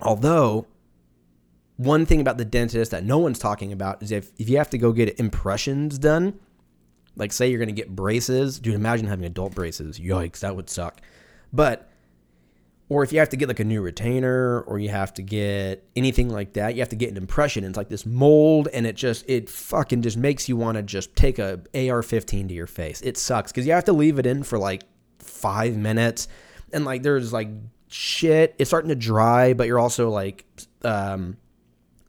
Although 0.00 0.66
one 1.76 2.06
thing 2.06 2.20
about 2.20 2.38
the 2.38 2.44
dentist 2.44 2.92
that 2.92 3.04
no 3.04 3.18
one's 3.18 3.40
talking 3.40 3.72
about 3.72 4.02
is 4.04 4.12
if, 4.12 4.30
if 4.38 4.48
you 4.48 4.58
have 4.58 4.70
to 4.70 4.78
go 4.78 4.92
get 4.92 5.18
impressions 5.18 5.98
done, 5.98 6.38
like 7.16 7.32
say 7.32 7.50
you're 7.50 7.58
gonna 7.58 7.72
get 7.72 7.94
braces, 7.96 8.60
dude, 8.60 8.74
imagine 8.74 9.08
having 9.08 9.24
adult 9.24 9.52
braces. 9.52 9.98
Yikes, 9.98 10.40
that 10.40 10.54
would 10.54 10.70
suck. 10.70 11.00
But 11.52 11.91
or 12.92 13.02
if 13.02 13.10
you 13.10 13.18
have 13.20 13.30
to 13.30 13.38
get 13.38 13.48
like 13.48 13.58
a 13.58 13.64
new 13.64 13.80
retainer 13.80 14.60
or 14.60 14.78
you 14.78 14.90
have 14.90 15.14
to 15.14 15.22
get 15.22 15.82
anything 15.96 16.28
like 16.28 16.52
that, 16.52 16.74
you 16.74 16.82
have 16.82 16.90
to 16.90 16.96
get 16.96 17.10
an 17.10 17.16
impression. 17.16 17.64
It's 17.64 17.74
like 17.74 17.88
this 17.88 18.04
mold 18.04 18.68
and 18.70 18.86
it 18.86 18.96
just, 18.96 19.24
it 19.26 19.48
fucking 19.48 20.02
just 20.02 20.18
makes 20.18 20.46
you 20.46 20.58
want 20.58 20.76
to 20.76 20.82
just 20.82 21.16
take 21.16 21.38
a 21.38 21.58
AR 21.74 22.02
15 22.02 22.48
to 22.48 22.54
your 22.54 22.66
face. 22.66 23.00
It 23.00 23.16
sucks 23.16 23.50
because 23.50 23.66
you 23.66 23.72
have 23.72 23.84
to 23.84 23.94
leave 23.94 24.18
it 24.18 24.26
in 24.26 24.42
for 24.42 24.58
like 24.58 24.82
five 25.20 25.74
minutes 25.74 26.28
and 26.70 26.84
like 26.84 27.02
there's 27.02 27.32
like 27.32 27.48
shit. 27.88 28.54
It's 28.58 28.68
starting 28.68 28.90
to 28.90 28.94
dry, 28.94 29.54
but 29.54 29.66
you're 29.68 29.78
also 29.78 30.10
like, 30.10 30.44
um, 30.82 31.38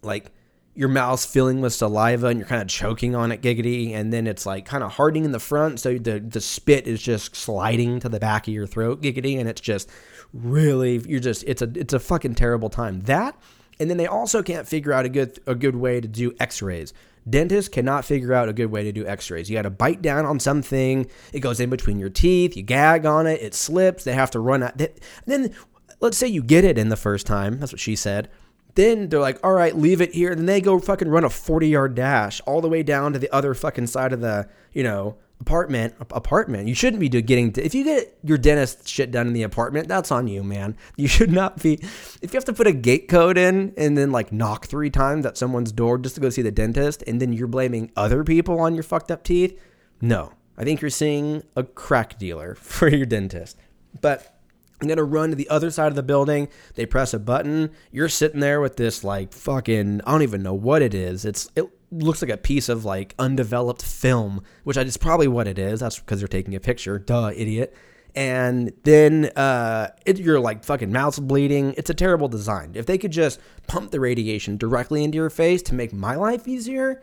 like, 0.02 0.32
your 0.76 0.90
mouth's 0.90 1.26
filling 1.26 1.62
with 1.62 1.74
saliva 1.74 2.28
and 2.28 2.40
you're 2.40 2.48
kind 2.48 2.62
of 2.62 2.68
choking 2.68 3.16
on 3.16 3.32
it 3.32 3.42
giggity 3.42 3.94
and 3.94 4.12
then 4.12 4.26
it's 4.26 4.46
like 4.46 4.66
kind 4.66 4.84
of 4.84 4.94
hardening 4.94 5.26
in 5.26 5.32
the 5.32 5.40
front 5.40 5.80
so 5.80 5.98
the 5.98 6.20
the 6.20 6.42
spit 6.42 6.88
is 6.88 7.02
just 7.02 7.36
sliding 7.36 8.00
to 8.00 8.10
the 8.10 8.20
back 8.20 8.48
of 8.48 8.54
your 8.54 8.68
throat 8.68 9.02
giggity 9.02 9.40
and 9.40 9.48
it's 9.48 9.62
just 9.62 9.90
really 10.34 10.98
you're 11.08 11.20
just 11.20 11.44
it's 11.46 11.62
a 11.62 11.72
it's 11.76 11.94
a 11.94 12.00
fucking 12.00 12.36
terrible 12.36 12.70
time 12.70 13.02
that 13.02 13.38
and 13.80 13.90
then 13.90 13.98
they 13.98 14.08
also 14.08 14.42
can't 14.42 14.68
figure 14.68 14.94
out 14.94 15.06
a 15.06 15.10
good 15.10 15.40
a 15.46 15.56
good 15.56 15.76
way 15.76 16.02
to 16.02 16.08
do 16.08 16.34
x-rays 16.40 16.94
Dentists 17.30 17.70
cannot 17.70 18.04
figure 18.04 18.34
out 18.34 18.50
a 18.50 18.54
good 18.54 18.66
way 18.66 18.84
to 18.84 18.92
do 18.92 19.06
x 19.08 19.32
rays. 19.32 19.50
You 19.50 19.56
got 19.56 19.64
to 19.64 19.70
bite 19.70 20.02
down 20.02 20.26
on 20.26 20.40
something, 20.40 21.10
it 21.32 21.40
goes 21.40 21.60
in 21.60 21.70
between 21.70 22.00
your 22.00 22.10
teeth, 22.10 22.58
you 22.58 22.64
gag 22.64 23.06
on 23.06 23.28
it, 23.28 23.42
it 23.42 23.54
slips, 23.54 24.04
they 24.04 24.14
have 24.14 24.32
to 24.32 24.40
run 24.40 24.64
out. 24.64 24.82
Then, 25.26 25.54
let's 26.02 26.18
say 26.18 26.28
you 26.28 26.44
get 26.44 26.66
it 26.66 26.78
in 26.78 26.90
the 26.90 26.98
first 26.98 27.26
time, 27.26 27.60
that's 27.60 27.72
what 27.72 27.80
she 27.80 27.96
said. 27.96 28.30
Then 28.76 29.10
they're 29.10 29.20
like, 29.20 29.40
all 29.44 29.54
right, 29.54 29.76
leave 29.76 30.02
it 30.02 30.14
here. 30.14 30.34
Then 30.36 30.46
they 30.46 30.62
go 30.62 30.80
fucking 30.80 31.08
run 31.08 31.24
a 31.24 31.30
40 31.30 31.68
yard 31.68 31.96
dash 31.96 32.42
all 32.46 32.62
the 32.62 32.70
way 32.70 32.84
down 32.84 33.14
to 33.14 33.20
the 33.20 33.34
other 33.34 33.54
fucking 33.54 33.88
side 33.88 34.14
of 34.14 34.22
the, 34.22 34.50
you 34.74 34.84
know, 34.84 35.18
apartment 35.40 35.94
apartment. 36.12 36.68
You 36.70 36.74
shouldn't 36.76 37.02
be 37.02 37.10
getting 37.10 37.54
if 37.58 37.76
you 37.76 37.84
get 37.84 38.18
your 38.24 38.38
dentist 38.38 38.88
shit 38.88 39.12
done 39.12 39.28
in 39.28 39.34
the 39.34 39.44
apartment 39.44 39.90
that's 39.90 40.10
on 40.10 40.28
you 40.28 40.42
man. 40.42 40.78
You 40.96 41.10
should 41.10 41.34
not 41.34 41.62
be 41.62 41.74
if 42.22 42.32
you 42.32 42.38
have 42.38 42.46
to 42.46 42.54
put 42.54 42.66
a 42.66 42.72
gate 42.72 43.10
code 43.10 43.38
in 43.38 43.74
and 43.76 43.98
then 43.98 44.14
like 44.14 44.32
knock 44.32 44.68
three 44.68 44.90
times 44.90 45.26
at 45.26 45.38
someone's 45.38 45.74
door 45.74 45.98
just 45.98 46.16
to 46.16 46.22
go 46.22 46.30
see 46.30 46.42
the 46.42 46.52
dentist 46.52 47.04
and 47.08 47.22
then 47.22 47.34
you're 47.34 47.48
blaming 47.48 47.92
other 47.98 48.24
people 48.24 48.62
on 48.62 48.74
your 48.74 48.84
fucked 48.84 49.12
up 49.12 49.24
teeth 49.24 49.60
no. 50.04 50.34
I 50.58 50.66
think 50.66 50.82
you're 50.82 50.90
seeing 50.90 51.44
a 51.56 51.64
crack 51.64 52.20
dealer 52.20 52.56
for 52.60 52.90
your 52.90 53.06
dentist. 53.06 53.58
But 54.02 54.33
I'm 54.82 54.88
gonna 54.88 55.04
run 55.04 55.30
to 55.30 55.36
the 55.36 55.50
other 55.50 55.72
side 55.72 55.88
of 55.88 55.96
the 55.96 56.04
building. 56.04 56.50
They 56.76 56.86
press 56.86 57.14
a 57.14 57.20
button. 57.20 57.72
You're 57.92 58.10
sitting 58.10 58.40
there 58.40 58.60
with 58.60 58.76
this 58.76 59.04
like 59.04 59.34
fucking 59.34 60.02
I 60.06 60.12
don't 60.12 60.24
even 60.24 60.44
know 60.44 60.54
what 60.54 60.82
it 60.82 60.94
is. 60.94 61.26
It's 61.26 61.50
it 61.56 61.66
looks 61.92 62.22
like 62.22 62.32
a 62.32 62.38
piece 62.38 62.70
of 62.70 62.86
like 62.86 63.16
undeveloped 63.20 63.84
film, 63.84 64.44
which 64.64 64.78
is 64.78 64.98
probably 64.98 65.28
what 65.28 65.48
it 65.48 65.58
is. 65.58 65.80
That's 65.80 66.00
because 66.00 66.20
they're 66.20 66.28
taking 66.28 66.56
a 66.56 66.60
picture. 66.60 67.00
Duh, 67.00 67.32
idiot. 67.36 67.76
And 68.16 68.72
then 68.84 69.32
uh, 69.36 69.90
it, 70.06 70.20
you're 70.20 70.40
like 70.40 70.64
fucking 70.64 70.92
mouth's 70.92 71.20
bleeding. 71.20 71.74
It's 71.78 71.90
a 71.90 71.96
terrible 71.96 72.28
design. 72.28 72.74
If 72.76 72.86
they 72.86 72.98
could 72.98 73.12
just 73.12 73.40
pump 73.68 73.92
the 73.92 74.00
radiation 74.00 74.58
directly 74.58 75.04
into 75.04 75.16
your 75.16 75.32
face 75.32 75.62
to 75.64 75.76
make 75.76 75.94
my 75.94 76.16
life 76.16 76.48
easier, 76.48 77.02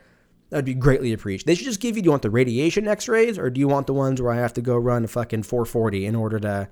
that'd 0.50 0.64
be 0.64 0.74
greatly 0.74 1.12
appreciated. 1.12 1.46
They 1.46 1.54
should 1.56 1.64
just 1.64 1.80
give 1.80 1.96
you. 1.96 2.02
Do 2.02 2.06
you 2.06 2.11
want 2.12 2.22
the 2.22 2.30
radiation 2.30 2.87
X-rays 2.87 3.38
or 3.38 3.50
do 3.50 3.59
you 3.59 3.66
want 3.66 3.88
the 3.88 3.94
ones 3.94 4.22
where 4.22 4.33
I 4.33 4.37
have 4.37 4.54
to 4.54 4.62
go 4.62 4.76
run 4.76 5.04
a 5.04 5.09
fucking 5.09 5.42
440 5.42 6.06
in 6.06 6.14
order 6.14 6.38
to 6.40 6.68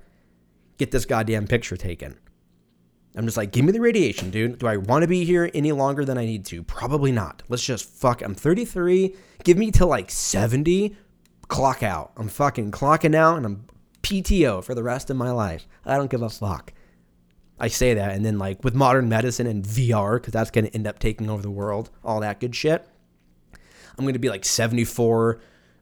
get 0.79 0.89
this 0.89 1.05
goddamn 1.05 1.45
picture 1.45 1.77
taken? 1.77 2.17
I'm 3.15 3.25
just 3.25 3.37
like, 3.37 3.51
give 3.51 3.65
me 3.65 3.71
the 3.71 3.81
radiation, 3.81 4.31
dude. 4.31 4.59
Do 4.59 4.67
I 4.67 4.77
want 4.77 5.03
to 5.03 5.07
be 5.07 5.25
here 5.25 5.51
any 5.53 5.71
longer 5.71 6.05
than 6.05 6.17
I 6.17 6.25
need 6.25 6.45
to? 6.45 6.63
Probably 6.63 7.11
not. 7.11 7.43
Let's 7.49 7.63
just 7.63 7.85
fuck. 7.85 8.21
I'm 8.23 8.33
33. 8.33 9.15
Give 9.43 9.57
me 9.57 9.71
till 9.71 9.87
like 9.87 10.09
70. 10.09 10.95
Clock 11.47 11.83
out. 11.83 12.11
I'm 12.17 12.29
fucking 12.29 12.71
clocking 12.71 13.15
out 13.15 13.37
and 13.37 13.45
I'm 13.45 13.65
PTO 14.03 14.63
for 14.63 14.73
the 14.73 14.83
rest 14.83 15.09
of 15.09 15.17
my 15.17 15.31
life. 15.31 15.67
I 15.85 15.97
don't 15.97 16.09
give 16.09 16.21
a 16.21 16.29
fuck. 16.29 16.73
I 17.59 17.67
say 17.67 17.93
that, 17.93 18.11
and 18.15 18.25
then 18.25 18.39
like 18.39 18.63
with 18.63 18.73
modern 18.73 19.09
medicine 19.09 19.45
and 19.45 19.65
VR, 19.65 20.15
because 20.15 20.31
that's 20.31 20.49
gonna 20.49 20.69
end 20.69 20.87
up 20.87 20.97
taking 20.97 21.29
over 21.29 21.41
the 21.41 21.51
world, 21.51 21.89
all 22.05 22.21
that 22.21 22.39
good 22.39 22.55
shit. 22.55 22.87
I'm 23.97 24.05
gonna 24.05 24.17
be 24.17 24.29
like 24.29 24.45
74. 24.45 25.41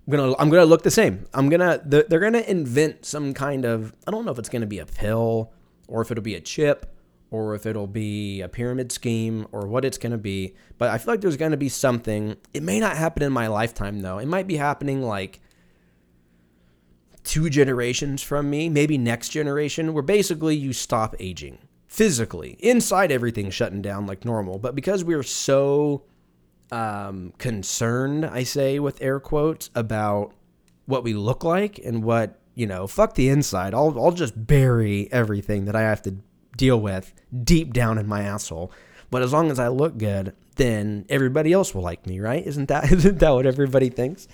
Gonna 0.10 0.36
I'm 0.40 0.50
gonna 0.50 0.66
look 0.66 0.84
the 0.84 0.92
same. 0.92 1.26
I'm 1.34 1.50
gonna 1.50 1.82
they're 1.84 2.20
gonna 2.20 2.40
invent 2.40 3.06
some 3.06 3.34
kind 3.34 3.66
of 3.66 3.94
I 4.08 4.12
don't 4.12 4.26
know 4.26 4.32
if 4.32 4.40
it's 4.40 4.50
gonna 4.50 4.66
be 4.66 4.80
a 4.80 4.86
pill 4.86 5.52
or 5.88 6.02
if 6.02 6.12
it'll 6.12 6.24
be 6.24 6.36
a 6.36 6.42
chip 6.42 6.98
or 7.30 7.56
if 7.56 7.66
it'll 7.66 7.88
be 7.88 8.42
a 8.42 8.48
pyramid 8.48 8.92
scheme 8.92 9.48
or 9.52 9.68
what 9.68 9.84
it's 9.84 9.98
to 9.98 10.18
be. 10.18 10.56
But 10.78 10.90
I 10.90 10.98
feel 10.98 11.14
like 11.14 11.22
there's 11.22 11.38
to 11.38 11.58
be 11.58 11.70
something. 11.70 12.38
It 12.54 12.64
may 12.64 12.80
not 12.80 12.98
happen 12.98 13.24
in 13.24 13.34
my 13.34 13.48
lifetime, 13.48 14.02
though. 14.02 14.18
It 14.18 14.28
might 14.28 14.48
be 14.48 14.58
happening 14.58 15.02
like 15.02 15.42
two 17.24 17.50
generations 17.50 18.24
from 18.24 18.50
me, 18.50 18.70
maybe 18.70 18.98
next 18.98 19.30
generation, 19.30 19.94
where 19.94 20.04
basically 20.04 20.56
you 20.56 20.72
stop 20.72 21.16
aging 21.20 21.58
physically. 21.88 22.56
Inside, 22.60 23.12
everything's 23.12 23.54
shutting 23.54 23.82
down 23.82 24.08
like 24.08 24.24
normal. 24.24 24.58
But 24.60 24.76
because 24.76 25.04
we're 25.04 25.24
so 25.24 26.04
um, 26.72 27.34
concerned, 27.38 28.26
I 28.26 28.44
say 28.44 28.80
with 28.80 29.02
air 29.02 29.20
quotes, 29.20 29.70
about 29.76 30.34
what 30.86 31.04
we 31.04 31.14
look 31.14 31.44
like 31.44 31.80
and 31.80 32.04
what 32.04 32.40
you 32.58 32.66
know, 32.66 32.88
fuck 32.88 33.14
the 33.14 33.30
inside. 33.30 33.76
I'll 33.76 33.94
I'll 34.00 34.12
just 34.12 34.48
bury 34.48 35.08
everything 35.12 35.66
that 35.66 35.76
I 35.76 35.82
have 35.82 36.02
to 36.02 36.16
deal 36.58 36.82
with 36.82 37.14
deep 37.44 37.72
down 37.72 38.00
in 38.00 38.08
my 38.08 38.24
asshole. 38.24 38.72
But 39.12 39.22
as 39.22 39.32
long 39.32 39.52
as 39.52 39.60
I 39.60 39.68
look 39.68 40.00
good, 40.00 40.36
then 40.56 41.06
everybody 41.08 41.54
else 41.54 41.76
will 41.76 41.84
like 41.84 42.08
me, 42.08 42.20
right? 42.20 42.46
Isn't 42.46 42.68
that 42.70 42.92
isn't 42.92 43.20
that 43.20 43.30
what 43.30 43.46
everybody 43.46 43.90
thinks? 43.90 44.28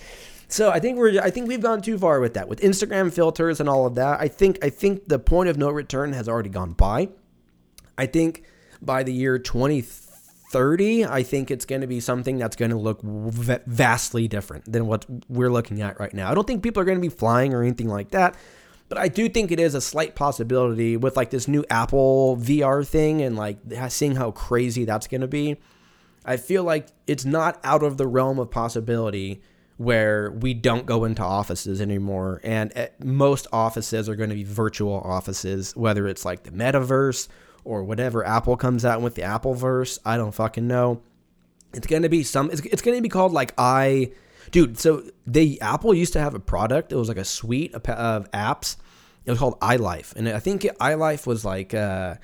So 0.48 0.70
I 0.70 0.80
think 0.80 0.96
we're 0.96 1.20
I 1.20 1.30
think 1.30 1.48
we've 1.48 1.60
gone 1.60 1.82
too 1.82 1.98
far 1.98 2.18
with 2.18 2.32
that. 2.32 2.48
With 2.48 2.62
Instagram 2.62 3.12
filters 3.12 3.60
and 3.60 3.68
all 3.68 3.84
of 3.86 3.94
that, 3.96 4.22
I 4.22 4.28
think 4.28 4.58
I 4.64 4.70
think 4.70 5.06
the 5.06 5.18
point 5.18 5.50
of 5.50 5.58
no 5.58 5.68
return 5.68 6.14
has 6.14 6.26
already 6.26 6.48
gone 6.48 6.72
by. 6.72 7.10
I 7.98 8.06
think 8.06 8.44
by 8.80 9.02
the 9.02 9.12
year 9.12 9.38
2030, 9.38 10.03
I 10.54 11.22
think 11.22 11.50
it's 11.50 11.64
going 11.64 11.80
to 11.80 11.86
be 11.86 12.00
something 12.00 12.38
that's 12.38 12.56
going 12.56 12.70
to 12.70 12.76
look 12.76 13.00
v- 13.02 13.58
vastly 13.66 14.28
different 14.28 14.70
than 14.70 14.86
what 14.86 15.06
we're 15.28 15.50
looking 15.50 15.82
at 15.82 15.98
right 15.98 16.12
now. 16.12 16.30
I 16.30 16.34
don't 16.34 16.46
think 16.46 16.62
people 16.62 16.82
are 16.82 16.84
going 16.84 16.98
to 16.98 17.02
be 17.02 17.14
flying 17.14 17.54
or 17.54 17.62
anything 17.62 17.88
like 17.88 18.10
that. 18.10 18.36
But 18.88 18.98
I 18.98 19.08
do 19.08 19.28
think 19.28 19.50
it 19.50 19.58
is 19.58 19.74
a 19.74 19.80
slight 19.80 20.14
possibility 20.14 20.96
with 20.96 21.16
like 21.16 21.30
this 21.30 21.48
new 21.48 21.64
Apple 21.70 22.36
VR 22.36 22.86
thing 22.86 23.22
and 23.22 23.36
like 23.36 23.58
seeing 23.88 24.16
how 24.16 24.30
crazy 24.30 24.84
that's 24.84 25.06
going 25.06 25.22
to 25.22 25.26
be. 25.26 25.56
I 26.24 26.36
feel 26.36 26.64
like 26.64 26.88
it's 27.06 27.24
not 27.24 27.60
out 27.64 27.82
of 27.82 27.96
the 27.96 28.06
realm 28.06 28.38
of 28.38 28.50
possibility 28.50 29.42
where 29.76 30.30
we 30.30 30.54
don't 30.54 30.86
go 30.86 31.04
into 31.04 31.22
offices 31.22 31.80
anymore. 31.80 32.40
And 32.44 32.72
eh, 32.76 32.88
most 33.02 33.46
offices 33.52 34.08
are 34.08 34.16
going 34.16 34.30
to 34.30 34.36
be 34.36 34.44
virtual 34.44 35.00
offices, 35.00 35.74
whether 35.76 36.06
it's 36.06 36.24
like 36.24 36.44
the 36.44 36.50
metaverse 36.50 37.28
or 37.64 37.82
whatever 37.84 38.24
Apple 38.26 38.56
comes 38.56 38.84
out 38.84 39.00
with 39.00 39.14
the 39.14 39.22
Appleverse. 39.22 39.98
I 40.04 40.16
don't 40.16 40.32
fucking 40.32 40.66
know. 40.66 41.02
It's 41.72 41.86
to 41.86 42.08
be 42.08 42.22
some, 42.22 42.50
it's, 42.50 42.60
it's 42.60 42.82
to 42.82 43.02
be 43.02 43.08
called 43.08 43.32
like 43.32 43.52
I 43.58 44.12
dude. 44.50 44.78
So 44.78 45.02
they 45.26 45.58
Apple 45.60 45.94
used 45.94 46.12
to 46.14 46.20
have 46.20 46.34
a 46.34 46.40
product. 46.40 46.92
It 46.92 46.96
was 46.96 47.08
like 47.08 47.16
a 47.16 47.24
suite 47.24 47.74
of, 47.74 47.84
of 47.86 48.30
apps. 48.30 48.76
It 49.24 49.30
was 49.30 49.38
called 49.38 49.58
iLife, 49.60 50.14
and 50.16 50.28
I 50.28 50.38
think 50.38 50.62
iLife 50.62 51.26
was 51.26 51.44
like 51.44 51.72
uh, 51.72 52.16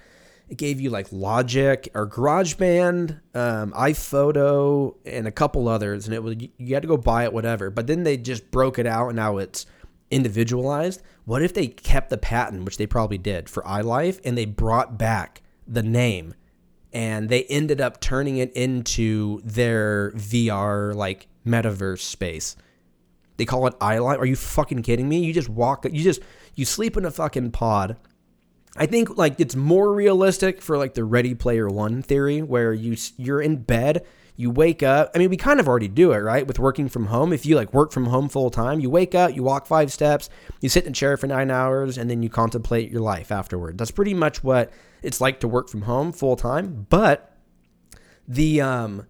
it 0.48 0.58
gave 0.58 0.80
you 0.80 0.90
like 0.90 1.10
Logic 1.10 1.88
or 1.94 2.06
GarageBand, 2.06 3.20
um, 3.34 3.72
iPhoto, 3.72 4.96
and 5.06 5.26
a 5.26 5.30
couple 5.30 5.66
others, 5.66 6.06
and 6.06 6.14
it 6.14 6.22
was 6.22 6.36
you 6.58 6.74
had 6.74 6.82
to 6.82 6.88
go 6.88 6.96
buy 6.96 7.24
it, 7.24 7.32
whatever. 7.32 7.70
But 7.70 7.86
then 7.86 8.04
they 8.04 8.16
just 8.16 8.50
broke 8.50 8.78
it 8.78 8.86
out, 8.86 9.08
and 9.08 9.16
now 9.16 9.38
it's 9.38 9.64
individualized. 10.10 11.02
What 11.24 11.42
if 11.42 11.54
they 11.54 11.68
kept 11.68 12.10
the 12.10 12.18
patent, 12.18 12.64
which 12.64 12.76
they 12.76 12.86
probably 12.86 13.18
did 13.18 13.48
for 13.48 13.62
iLife, 13.62 14.20
and 14.24 14.36
they 14.36 14.46
brought 14.46 14.98
back 14.98 15.42
the 15.66 15.82
name 15.82 16.34
and 16.92 17.28
they 17.28 17.44
ended 17.44 17.80
up 17.80 18.00
turning 18.00 18.38
it 18.38 18.52
into 18.54 19.40
their 19.44 20.10
VR 20.12 20.94
like 20.94 21.28
metaverse 21.46 22.00
space. 22.00 22.56
They 23.36 23.44
call 23.44 23.66
it 23.66 23.78
iLife. 23.78 24.18
Are 24.18 24.26
you 24.26 24.36
fucking 24.36 24.82
kidding 24.82 25.08
me? 25.08 25.24
You 25.24 25.32
just 25.32 25.48
walk, 25.48 25.84
you 25.84 26.02
just 26.02 26.20
you 26.54 26.64
sleep 26.64 26.96
in 26.96 27.04
a 27.04 27.10
fucking 27.10 27.52
pod. 27.52 27.96
I 28.76 28.86
think 28.86 29.16
like 29.16 29.40
it's 29.40 29.56
more 29.56 29.92
realistic 29.92 30.60
for 30.60 30.76
like 30.76 30.94
the 30.94 31.04
Ready 31.04 31.34
Player 31.34 31.68
One 31.68 32.02
theory, 32.02 32.42
where 32.42 32.72
you 32.72 32.96
you're 33.16 33.40
in 33.40 33.62
bed, 33.62 34.04
you 34.40 34.50
wake 34.50 34.82
up. 34.82 35.10
I 35.14 35.18
mean, 35.18 35.28
we 35.28 35.36
kind 35.36 35.60
of 35.60 35.68
already 35.68 35.86
do 35.86 36.12
it, 36.12 36.18
right? 36.18 36.46
With 36.46 36.58
working 36.58 36.88
from 36.88 37.06
home. 37.06 37.32
If 37.32 37.44
you 37.44 37.56
like 37.56 37.74
work 37.74 37.92
from 37.92 38.06
home 38.06 38.30
full 38.30 38.50
time, 38.50 38.80
you 38.80 38.88
wake 38.88 39.14
up, 39.14 39.36
you 39.36 39.42
walk 39.42 39.66
five 39.66 39.92
steps, 39.92 40.30
you 40.60 40.70
sit 40.70 40.84
in 40.84 40.92
a 40.92 40.94
chair 40.94 41.18
for 41.18 41.26
nine 41.26 41.50
hours, 41.50 41.98
and 41.98 42.10
then 42.10 42.22
you 42.22 42.30
contemplate 42.30 42.90
your 42.90 43.02
life 43.02 43.30
afterward. 43.30 43.76
That's 43.76 43.90
pretty 43.90 44.14
much 44.14 44.42
what 44.42 44.72
it's 45.02 45.20
like 45.20 45.40
to 45.40 45.48
work 45.48 45.68
from 45.68 45.82
home 45.82 46.10
full 46.12 46.36
time. 46.36 46.86
But 46.88 47.36
the 48.26 48.62
um 48.62 49.06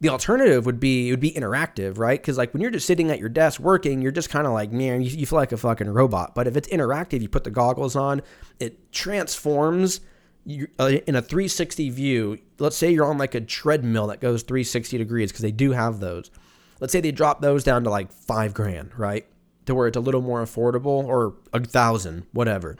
the 0.00 0.08
alternative 0.08 0.64
would 0.64 0.80
be 0.80 1.08
it 1.08 1.12
would 1.12 1.20
be 1.20 1.32
interactive, 1.32 1.98
right? 1.98 2.20
Because 2.20 2.38
like 2.38 2.54
when 2.54 2.62
you're 2.62 2.70
just 2.70 2.86
sitting 2.86 3.10
at 3.10 3.18
your 3.18 3.28
desk 3.28 3.60
working, 3.60 4.00
you're 4.00 4.10
just 4.10 4.30
kind 4.30 4.46
of 4.46 4.54
like 4.54 4.72
man, 4.72 5.02
you, 5.02 5.10
you, 5.10 5.26
feel 5.26 5.38
like 5.38 5.52
a 5.52 5.58
fucking 5.58 5.90
robot. 5.90 6.34
But 6.34 6.46
if 6.46 6.56
it's 6.56 6.68
interactive, 6.68 7.20
you 7.20 7.28
put 7.28 7.44
the 7.44 7.50
goggles 7.50 7.94
on, 7.94 8.22
it 8.58 8.90
transforms 8.90 10.00
you, 10.44 10.68
uh, 10.78 10.92
in 11.06 11.14
a 11.14 11.22
360 11.22 11.90
view. 11.90 12.38
Let's 12.58 12.76
say 12.76 12.90
you're 12.92 13.06
on 13.06 13.18
like 13.18 13.34
a 13.34 13.40
treadmill 13.40 14.08
that 14.08 14.20
goes 14.20 14.42
360 14.42 14.98
degrees 14.98 15.30
because 15.30 15.42
they 15.42 15.52
do 15.52 15.72
have 15.72 16.00
those. 16.00 16.30
Let's 16.80 16.92
say 16.92 17.00
they 17.00 17.12
drop 17.12 17.40
those 17.40 17.64
down 17.64 17.84
to 17.84 17.90
like 17.90 18.12
five 18.12 18.54
grand, 18.54 18.90
right? 18.98 19.26
To 19.66 19.74
where 19.74 19.86
it's 19.86 19.96
a 19.96 20.00
little 20.00 20.20
more 20.20 20.42
affordable 20.42 21.04
or 21.04 21.34
a 21.52 21.60
thousand, 21.60 22.26
whatever. 22.32 22.76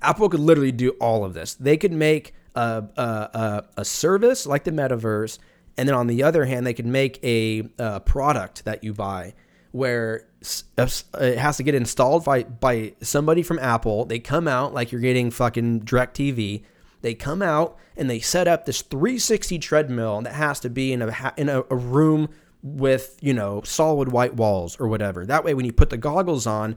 Apple 0.00 0.28
could 0.28 0.40
literally 0.40 0.72
do 0.72 0.90
all 1.00 1.24
of 1.24 1.32
this. 1.32 1.54
They 1.54 1.76
could 1.76 1.92
make 1.92 2.34
a, 2.54 2.84
a, 2.96 3.02
a, 3.02 3.64
a 3.78 3.84
service 3.84 4.46
like 4.46 4.64
the 4.64 4.72
metaverse 4.72 5.38
and 5.76 5.88
then 5.88 5.96
on 5.96 6.06
the 6.06 6.22
other 6.22 6.44
hand, 6.44 6.66
they 6.66 6.74
could 6.74 6.86
make 6.86 7.18
a, 7.24 7.68
a 7.78 8.00
product 8.00 8.64
that 8.64 8.84
you 8.84 8.92
buy 8.92 9.34
where 9.70 10.28
Uh, 10.76 10.88
it 11.20 11.38
has 11.38 11.56
to 11.58 11.62
get 11.62 11.74
installed 11.74 12.24
by, 12.24 12.42
by 12.42 12.94
somebody 13.00 13.42
from 13.42 13.58
Apple. 13.58 14.04
They 14.04 14.18
come 14.18 14.48
out 14.48 14.74
like 14.74 14.92
you're 14.92 15.00
getting 15.00 15.30
fucking 15.30 15.82
DirecTV. 15.82 16.62
They 17.00 17.14
come 17.14 17.42
out 17.42 17.76
and 17.96 18.08
they 18.08 18.20
set 18.20 18.48
up 18.48 18.64
this 18.64 18.82
360 18.82 19.58
treadmill 19.58 20.20
that 20.22 20.34
has 20.34 20.60
to 20.60 20.70
be 20.70 20.92
in 20.92 21.02
a 21.02 21.34
in 21.36 21.48
a, 21.48 21.64
a 21.70 21.76
room 21.76 22.28
with 22.62 23.18
you 23.20 23.34
know 23.34 23.60
solid 23.64 24.12
white 24.12 24.34
walls 24.34 24.78
or 24.78 24.88
whatever. 24.88 25.26
That 25.26 25.44
way, 25.44 25.54
when 25.54 25.64
you 25.64 25.72
put 25.72 25.90
the 25.90 25.96
goggles 25.96 26.46
on, 26.46 26.76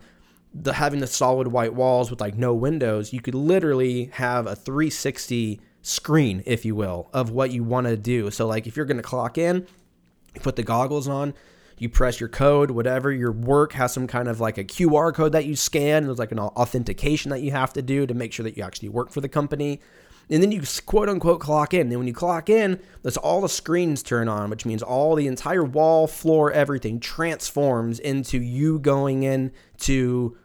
the 0.54 0.73
having 0.73 0.99
the 0.99 1.08
solid 1.08 1.47
white 1.47 1.73
walls 1.73 2.10
with 2.10 2.19
like 2.21 2.36
no 2.36 2.54
windows, 2.54 3.13
you 3.13 3.21
could 3.21 3.36
literally 3.36 4.06
have 4.13 4.47
a 4.47 4.56
360 4.56 5.62
screen, 5.82 6.41
if 6.45 6.65
you 6.65 6.75
will, 6.75 7.10
of 7.13 7.30
what 7.30 7.51
you 7.51 7.63
want 7.63 7.88
to 7.88 7.95
do. 7.95 8.32
So, 8.32 8.47
like, 8.47 8.65
if 8.65 8.75
you're 8.75 8.86
to 8.86 9.04
clock 9.04 9.38
in, 9.38 9.67
You 10.34 10.41
put 10.41 10.56
the 10.56 10.63
goggles 10.63 11.08
on, 11.08 11.34
you 11.77 11.89
press 11.89 12.19
your 12.19 12.29
code, 12.29 12.71
whatever. 12.71 13.11
Your 13.11 13.31
work 13.31 13.73
has 13.73 13.93
some 13.93 14.07
kind 14.07 14.27
of 14.27 14.39
like 14.39 14.57
a 14.57 14.63
QR 14.63 15.13
code 15.13 15.33
that 15.33 15.45
you 15.45 15.55
scan. 15.55 16.05
There's 16.05 16.19
like 16.19 16.31
an 16.31 16.39
authentication 16.39 17.31
that 17.31 17.41
you 17.41 17.51
have 17.51 17.73
to 17.73 17.81
do 17.81 18.05
to 18.05 18.13
make 18.13 18.31
sure 18.31 18.43
that 18.43 18.55
you 18.55 18.63
actually 18.63 18.89
work 18.89 19.11
for 19.11 19.21
the 19.21 19.29
company. 19.29 19.81
And 20.29 20.41
then 20.41 20.51
you 20.51 20.63
quote 20.85 21.09
unquote 21.09 21.39
clock 21.39 21.73
in. 21.73 21.88
And 21.88 21.97
when 21.97 22.07
you 22.07 22.13
clock 22.13 22.49
in, 22.49 22.79
that's 23.03 23.17
all 23.17 23.41
the 23.41 23.49
screens 23.49 24.01
turn 24.01 24.27
on, 24.27 24.49
which 24.49 24.65
means 24.65 24.81
all 24.81 25.15
the 25.15 25.27
entire 25.27 25.63
wall, 25.63 26.07
floor, 26.07 26.51
everything 26.51 26.99
transforms 26.99 27.99
into 27.99 28.39
you 28.39 28.79
going 28.79 29.23
in 29.23 29.51
to 29.79 30.38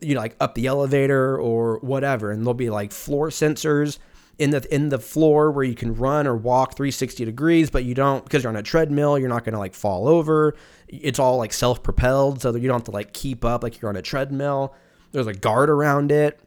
you 0.00 0.14
know 0.14 0.20
like 0.20 0.36
up 0.40 0.54
the 0.54 0.66
elevator 0.66 1.38
or 1.38 1.78
whatever 1.78 2.30
and 2.30 2.42
there'll 2.42 2.52
be 2.52 2.68
like 2.68 2.92
floor 2.92 3.30
sensors 3.30 3.98
in 4.40 4.50
the 4.50 4.74
in 4.74 4.88
the 4.88 4.98
floor 4.98 5.50
where 5.50 5.64
you 5.64 5.74
can 5.74 5.94
run 5.94 6.26
or 6.26 6.34
walk 6.34 6.74
360 6.74 7.26
degrees 7.26 7.68
but 7.68 7.84
you 7.84 7.94
don't 7.94 8.24
because 8.24 8.42
you're 8.42 8.50
on 8.50 8.56
a 8.56 8.62
treadmill 8.62 9.18
you're 9.18 9.28
not 9.28 9.44
going 9.44 9.52
to 9.52 9.58
like 9.58 9.74
fall 9.74 10.08
over. 10.08 10.56
It's 10.88 11.18
all 11.18 11.36
like 11.36 11.52
self-propelled 11.52 12.40
so 12.40 12.50
that 12.50 12.60
you 12.60 12.66
don't 12.66 12.78
have 12.78 12.84
to 12.84 12.90
like 12.90 13.12
keep 13.12 13.44
up 13.44 13.62
like 13.62 13.80
you're 13.80 13.90
on 13.90 13.96
a 13.96 14.02
treadmill. 14.02 14.74
There's 15.12 15.26
a 15.26 15.34
guard 15.34 15.68
around 15.68 16.10
it. 16.10 16.40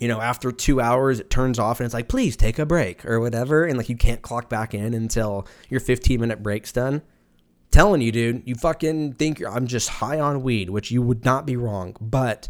You 0.00 0.08
know 0.08 0.22
after 0.22 0.50
two 0.50 0.80
hours 0.80 1.20
it 1.20 1.28
turns 1.28 1.58
off 1.58 1.80
and 1.80 1.84
it's 1.84 1.92
like 1.92 2.08
please 2.08 2.34
take 2.34 2.58
a 2.58 2.64
break 2.64 3.04
or 3.04 3.20
whatever 3.20 3.66
and 3.66 3.76
like 3.76 3.90
you 3.90 3.96
can't 3.96 4.22
clock 4.22 4.48
back 4.48 4.72
in 4.72 4.94
until 4.94 5.46
your 5.68 5.80
15 5.80 6.18
minute 6.18 6.42
break's 6.42 6.72
done. 6.72 7.02
Telling 7.70 8.00
you 8.00 8.10
dude 8.10 8.42
you 8.46 8.54
fucking 8.54 9.12
think 9.14 9.44
i'm 9.44 9.66
just 9.66 9.90
high 9.90 10.18
on 10.18 10.42
weed 10.42 10.70
which 10.70 10.90
you 10.90 11.02
would 11.02 11.26
not 11.26 11.44
be 11.44 11.56
wrong 11.56 11.94
but 12.00 12.48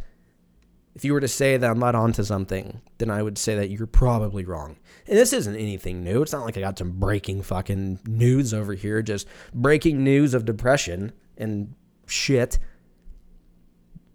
if 0.99 1.05
you 1.05 1.13
were 1.13 1.21
to 1.21 1.29
say 1.29 1.57
that 1.57 1.71
I'm 1.71 1.79
not 1.79 1.95
onto 1.95 2.25
something, 2.25 2.81
then 2.99 3.09
I 3.09 3.23
would 3.23 3.39
say 3.39 3.55
that 3.55 3.71
you're 3.71 3.87
probably 3.87 4.45
wrong. 4.45 4.79
And 5.07 5.17
this 5.17 5.33
isn't 5.33 5.55
anything 5.55 6.03
new. 6.03 6.23
It's 6.23 6.33
not 6.33 6.45
like 6.45 6.57
I 6.57 6.61
got 6.61 6.77
some 6.77 6.91
breaking 6.99 7.43
fucking 7.43 8.01
news 8.05 8.53
over 8.53 8.75
here, 8.75 9.01
just 9.01 9.29
breaking 9.55 10.03
news 10.03 10.35
of 10.35 10.45
depression 10.45 11.13
and 11.37 11.73
shit. 12.09 12.59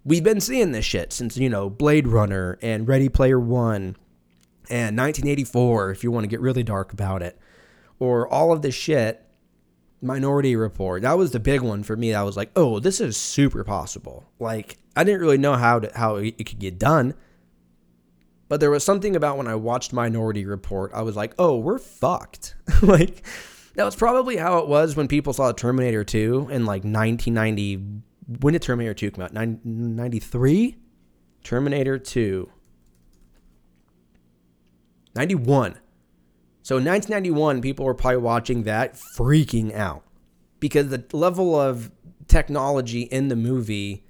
We've 0.04 0.26
been 0.26 0.42
seeing 0.42 0.74
this 0.74 0.84
shit 0.84 1.14
since, 1.14 1.38
you 1.38 1.50
know, 1.50 1.70
Blade 1.70 2.06
Runner 2.06 2.60
and 2.62 2.86
Ready 2.86 3.08
Player 3.08 3.40
One 3.40 3.96
and 4.70 4.98
1984, 4.98 5.92
if 5.92 6.04
you 6.04 6.12
want 6.12 6.26
to 6.26 6.28
get 6.28 6.42
really 6.42 6.64
dark 6.64 6.92
about 6.92 7.22
it, 7.22 7.40
or 7.98 8.28
all 8.28 8.52
of 8.52 8.62
this 8.62 8.76
shit 8.76 9.26
Minority 10.02 10.58
Report. 10.58 11.04
That 11.04 11.18
was 11.18 11.32
the 11.32 11.40
big 11.40 11.62
one 11.62 11.84
for 11.84 11.96
me. 11.96 12.14
I 12.14 12.24
was 12.24 12.36
like, 12.36 12.52
oh, 12.58 12.80
this 12.80 13.00
is 13.00 13.16
super 13.16 13.64
possible. 13.64 14.26
Like, 14.38 14.80
I 14.96 15.04
didn't 15.04 15.22
really 15.22 15.38
know 15.38 15.56
how 15.56 15.80
to, 15.80 15.92
how 15.98 16.16
it 16.18 16.38
could 16.38 16.60
get 16.60 16.78
done. 16.78 17.16
But 18.48 18.60
there 18.60 18.70
was 18.70 18.84
something 18.84 19.16
about 19.16 19.38
when 19.38 19.48
I 19.48 19.56
watched 19.56 19.94
Minority 19.94 20.46
Report, 20.46 20.92
I 20.94 21.02
was 21.02 21.16
like, 21.16 21.34
oh, 21.40 21.58
we're 21.58 21.80
fucked. 21.80 22.56
like, 22.82 23.26
that 23.76 23.84
was 23.84 23.96
probably 23.96 24.38
how 24.38 24.60
it 24.60 24.68
was 24.68 24.96
when 24.96 25.08
people 25.08 25.34
saw 25.34 25.52
Terminator 25.52 26.04
2 26.04 26.50
in 26.52 26.66
like 26.66 26.84
1990. 26.84 27.84
When 28.42 28.54
did 28.54 28.62
Terminator 28.62 28.94
2 28.94 29.12
come 29.12 29.24
out? 29.24 29.34
93? 29.34 30.78
Terminator 31.44 31.98
2. 31.98 32.50
91. 35.16 35.78
So 36.62 36.78
in 36.78 36.86
1991, 36.86 37.62
people 37.62 37.86
were 37.86 37.94
probably 37.94 38.18
watching 38.18 38.64
that 38.64 38.96
freaking 39.18 39.74
out 39.74 40.04
because 40.60 40.90
the 40.90 41.04
level 41.12 41.60
of 41.60 41.92
technology 42.28 43.02
in 43.02 43.28
the 43.28 43.36
movie 43.36 44.06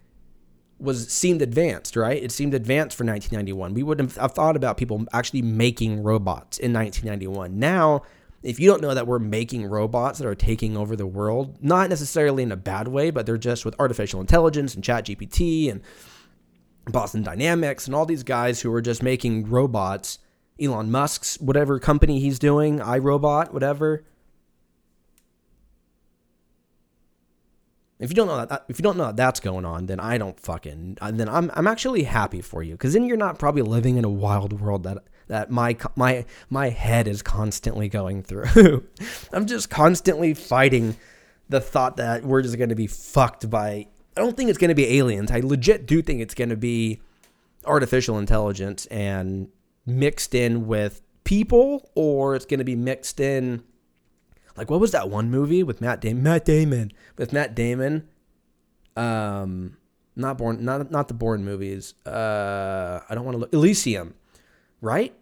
was 0.83 1.11
seemed 1.11 1.41
advanced, 1.41 1.95
right? 1.95 2.21
It 2.21 2.31
seemed 2.31 2.53
advanced 2.53 2.97
for 2.97 3.05
1991. 3.05 3.73
We 3.73 3.83
wouldn't 3.83 4.15
have 4.15 4.33
thought 4.33 4.55
about 4.55 4.77
people 4.77 5.05
actually 5.13 5.41
making 5.41 6.03
robots 6.03 6.57
in 6.57 6.73
1991. 6.73 7.57
Now, 7.57 8.03
if 8.43 8.59
you 8.59 8.69
don't 8.69 8.81
know 8.81 8.93
that 8.93 9.07
we're 9.07 9.19
making 9.19 9.65
robots 9.65 10.19
that 10.19 10.27
are 10.27 10.35
taking 10.35 10.75
over 10.75 10.95
the 10.95 11.07
world, 11.07 11.57
not 11.61 11.89
necessarily 11.89 12.43
in 12.43 12.51
a 12.51 12.57
bad 12.57 12.89
way, 12.89 13.09
but 13.09 13.25
they're 13.25 13.37
just 13.37 13.63
with 13.63 13.79
artificial 13.79 14.19
intelligence 14.19 14.75
and 14.75 14.83
ChatGPT 14.83 15.71
and 15.71 15.81
Boston 16.91 17.23
Dynamics 17.23 17.85
and 17.85 17.95
all 17.95 18.05
these 18.05 18.23
guys 18.23 18.59
who 18.61 18.73
are 18.73 18.81
just 18.81 19.01
making 19.01 19.49
robots 19.49 20.19
Elon 20.59 20.91
Musk's 20.91 21.39
whatever 21.39 21.79
company 21.79 22.19
he's 22.19 22.37
doing, 22.37 22.79
iRobot, 22.79 23.53
whatever. 23.53 24.03
If 28.03 28.09
you 28.09 28.15
don't 28.15 28.27
know 28.27 28.45
that, 28.45 28.65
if 28.67 28.77
you 28.77 28.83
don't 28.83 28.97
know 28.97 29.05
that 29.05 29.15
that's 29.15 29.39
going 29.39 29.63
on, 29.63 29.85
then 29.85 29.99
I 29.99 30.17
don't 30.17 30.37
fucking. 30.37 30.97
Uh, 30.99 31.11
then 31.11 31.29
I'm 31.29 31.49
I'm 31.53 31.67
actually 31.67 32.03
happy 32.03 32.41
for 32.41 32.61
you 32.61 32.73
because 32.73 32.91
then 32.93 33.05
you're 33.05 33.15
not 33.15 33.39
probably 33.39 33.61
living 33.61 33.97
in 33.97 34.03
a 34.03 34.09
wild 34.09 34.59
world 34.59 34.83
that 34.83 34.97
that 35.27 35.49
my 35.49 35.77
my 35.95 36.25
my 36.49 36.69
head 36.69 37.07
is 37.07 37.21
constantly 37.21 37.87
going 37.87 38.21
through. 38.21 38.85
I'm 39.31 39.45
just 39.45 39.69
constantly 39.69 40.33
fighting 40.33 40.97
the 41.47 41.61
thought 41.61 41.95
that 41.97 42.23
we're 42.23 42.41
just 42.41 42.57
going 42.57 42.69
to 42.69 42.75
be 42.75 42.87
fucked 42.87 43.49
by. 43.49 43.87
I 44.17 44.21
don't 44.21 44.35
think 44.35 44.49
it's 44.49 44.59
going 44.59 44.69
to 44.69 44.75
be 44.75 44.97
aliens. 44.97 45.31
I 45.31 45.39
legit 45.39 45.85
do 45.85 46.01
think 46.01 46.19
it's 46.19 46.35
going 46.35 46.49
to 46.49 46.57
be 46.57 47.01
artificial 47.65 48.19
intelligence 48.19 48.85
and 48.87 49.47
mixed 49.85 50.35
in 50.35 50.67
with 50.67 51.01
people 51.23 51.89
or 51.95 52.35
it's 52.35 52.45
going 52.45 52.57
to 52.57 52.65
be 52.65 52.75
mixed 52.75 53.21
in 53.21 53.63
like 54.55 54.69
what 54.69 54.79
was 54.79 54.91
that 54.91 55.09
one 55.09 55.29
movie 55.29 55.63
with 55.63 55.81
Matt 55.81 56.01
Damon 56.01 56.23
Matt 56.23 56.45
Damon 56.45 56.91
with 57.17 57.33
Matt 57.33 57.55
Damon? 57.55 58.07
Um 58.95 59.77
not 60.15 60.37
Bourne 60.37 60.63
not 60.63 60.91
not 60.91 61.07
the 61.07 61.13
Bourne 61.13 61.43
movies. 61.43 61.93
Uh 62.05 63.01
I 63.09 63.15
don't 63.15 63.25
want 63.25 63.35
to 63.35 63.39
look 63.39 63.53
Elysium 63.53 64.13
right? 64.83 65.15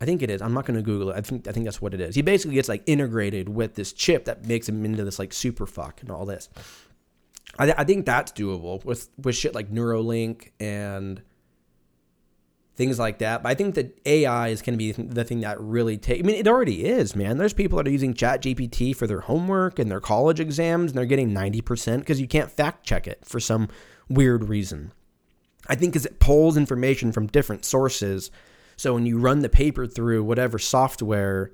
I 0.00 0.04
think 0.04 0.22
it 0.22 0.30
is. 0.30 0.42
I'm 0.42 0.52
not 0.52 0.66
going 0.66 0.76
to 0.76 0.82
google 0.82 1.10
it. 1.10 1.16
I 1.16 1.22
think 1.22 1.48
I 1.48 1.52
think 1.52 1.64
that's 1.64 1.80
what 1.80 1.94
it 1.94 2.00
is. 2.00 2.14
He 2.14 2.22
basically 2.22 2.54
gets 2.54 2.68
like 2.68 2.82
integrated 2.86 3.48
with 3.48 3.74
this 3.74 3.92
chip 3.92 4.26
that 4.26 4.44
makes 4.46 4.68
him 4.68 4.84
into 4.84 5.02
this 5.02 5.18
like 5.18 5.32
super 5.32 5.66
fuck 5.66 6.02
and 6.02 6.10
all 6.10 6.26
this. 6.26 6.48
I, 7.58 7.72
I 7.78 7.84
think 7.84 8.04
that's 8.04 8.30
doable 8.30 8.84
with 8.84 9.08
with 9.16 9.34
shit 9.34 9.54
like 9.54 9.72
Neuralink 9.72 10.50
and 10.60 11.22
things 12.76 12.98
like 12.98 13.18
that. 13.18 13.42
But 13.42 13.48
I 13.48 13.54
think 13.54 13.74
that 13.74 13.98
AI 14.06 14.48
is 14.48 14.62
going 14.62 14.74
to 14.74 14.78
be 14.78 14.92
the 14.92 15.24
thing 15.24 15.40
that 15.40 15.60
really 15.60 15.96
take. 15.96 16.20
I 16.20 16.22
mean, 16.22 16.36
it 16.36 16.46
already 16.46 16.84
is, 16.84 17.16
man. 17.16 17.38
There's 17.38 17.54
people 17.54 17.78
that 17.78 17.88
are 17.88 17.92
using 17.92 18.14
Chat 18.14 18.42
GPT 18.42 18.94
for 18.94 19.06
their 19.06 19.20
homework 19.20 19.78
and 19.78 19.90
their 19.90 20.00
college 20.00 20.40
exams, 20.40 20.92
and 20.92 20.98
they're 20.98 21.06
getting 21.06 21.32
ninety 21.32 21.60
percent 21.60 22.02
because 22.02 22.20
you 22.20 22.28
can't 22.28 22.50
fact 22.50 22.84
check 22.84 23.06
it 23.06 23.24
for 23.24 23.40
some 23.40 23.68
weird 24.08 24.48
reason. 24.48 24.92
I 25.68 25.74
think 25.74 25.92
because 25.92 26.06
it 26.06 26.20
pulls 26.20 26.56
information 26.56 27.12
from 27.12 27.26
different 27.26 27.64
sources. 27.64 28.30
So 28.76 28.94
when 28.94 29.06
you 29.06 29.18
run 29.18 29.40
the 29.40 29.48
paper 29.48 29.86
through 29.86 30.22
whatever 30.24 30.58
software 30.58 31.50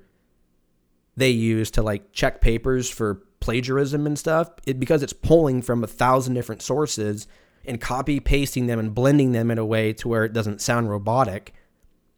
they 1.15 1.29
use 1.29 1.71
to 1.71 1.81
like 1.81 2.11
check 2.11 2.41
papers 2.41 2.89
for 2.89 3.23
plagiarism 3.39 4.05
and 4.05 4.19
stuff, 4.19 4.49
it 4.65 4.79
because 4.79 5.01
it's 5.01 5.13
pulling 5.13 5.61
from 5.61 5.83
a 5.83 5.87
thousand 5.87 6.33
different 6.33 6.61
sources 6.61 7.27
and 7.65 7.79
copy 7.79 8.19
pasting 8.19 8.67
them 8.67 8.79
and 8.79 8.93
blending 8.93 9.31
them 9.31 9.49
in 9.51 9.57
a 9.57 9.65
way 9.65 9.93
to 9.93 10.07
where 10.07 10.25
it 10.25 10.33
doesn't 10.33 10.61
sound 10.61 10.89
robotic. 10.89 11.53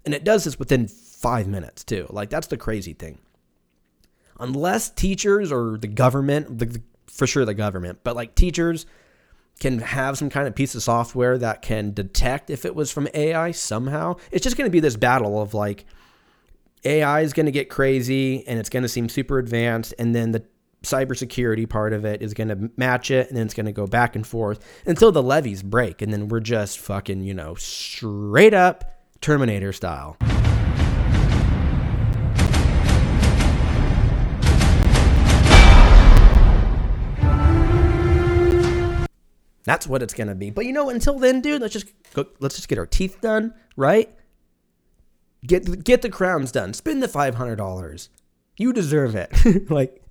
And 0.03 0.13
it 0.13 0.23
does 0.23 0.43
this 0.43 0.60
within 0.60 0.88
five 0.88 1.47
minutes, 1.47 1.84
too. 1.84 2.08
Like, 2.10 2.29
that's 2.29 2.47
the 2.47 2.58
crazy 2.58 2.93
thing. 2.93 3.19
Unless 4.39 4.91
teachers 4.91 5.51
or 5.51 5.77
the 5.77 5.88
government, 5.88 6.60
the, 6.60 6.81
for 7.08 7.25
sure 7.25 7.45
the 7.45 7.53
government, 7.53 7.99
but 8.03 8.15
like 8.15 8.36
teachers 8.36 8.86
can 9.60 9.79
have 9.79 10.17
some 10.17 10.29
kind 10.29 10.47
of 10.47 10.55
piece 10.55 10.75
of 10.75 10.84
software 10.84 11.38
that 11.38 11.62
can 11.62 11.93
detect 11.93 12.49
if 12.49 12.65
it 12.65 12.75
was 12.75 12.91
from 12.91 13.08
AI 13.13 13.51
somehow, 13.51 14.15
it's 14.31 14.43
just 14.43 14.58
going 14.58 14.67
to 14.67 14.71
be 14.71 14.81
this 14.81 14.97
battle 14.97 15.41
of 15.41 15.53
like, 15.53 15.86
AI 16.84 17.21
is 17.21 17.34
going 17.34 17.45
to 17.47 17.51
get 17.51 17.69
crazy 17.69 18.45
and 18.47 18.60
it's 18.60 18.69
going 18.69 18.84
to 18.84 18.89
seem 18.89 19.10
super 19.10 19.39
advanced, 19.39 19.93
and 19.97 20.13
then 20.13 20.31
the 20.31 20.43
cybersecurity 20.86 21.67
part 21.67 21.93
of 21.93 22.06
it 22.06 22.21
is 22.21 22.34
going 22.34 22.48
to 22.48 22.69
match 22.78 23.12
it 23.12 23.28
and 23.28 23.38
then 23.38 23.45
it's 23.45 23.54
going 23.54 23.65
to 23.65 23.71
go 23.71 23.88
back 23.88 24.15
and 24.15 24.26
forth 24.26 24.63
until 24.86 25.12
the 25.12 25.24
levees 25.24 25.63
break 25.63 26.02
and 26.02 26.13
then 26.13 26.28
we're 26.28 26.39
just 26.39 26.80
fucking, 26.80 27.24
you 27.24 27.34
know, 27.34 27.56
straight 27.56 28.54
up 28.54 28.95
Terminator 29.21 29.74
style. 29.74 30.17
That's 39.65 39.88
what 39.88 40.04
it's 40.04 40.13
going 40.13 40.28
to 40.28 40.36
be. 40.36 40.52
But 40.52 40.65
you 40.65 40.74
know, 40.74 40.89
until 40.89 41.17
then, 41.17 41.41
dude, 41.41 41.62
let's 41.62 41.74
just 41.74 41.88
go, 42.13 42.26
let's 42.39 42.56
just 42.56 42.67
get 42.67 42.78
our 42.78 42.86
teeth 42.86 43.19
done, 43.19 43.54
right? 43.76 44.13
Get 45.45 45.84
get 45.84 46.02
the 46.02 46.10
crowns 46.10 46.52
done. 46.52 46.74
Spend 46.74 47.02
the 47.02 47.08
$500. 47.08 48.10
You 48.58 48.74
deserve 48.74 49.15
it. 49.15 49.69
like 49.69 50.02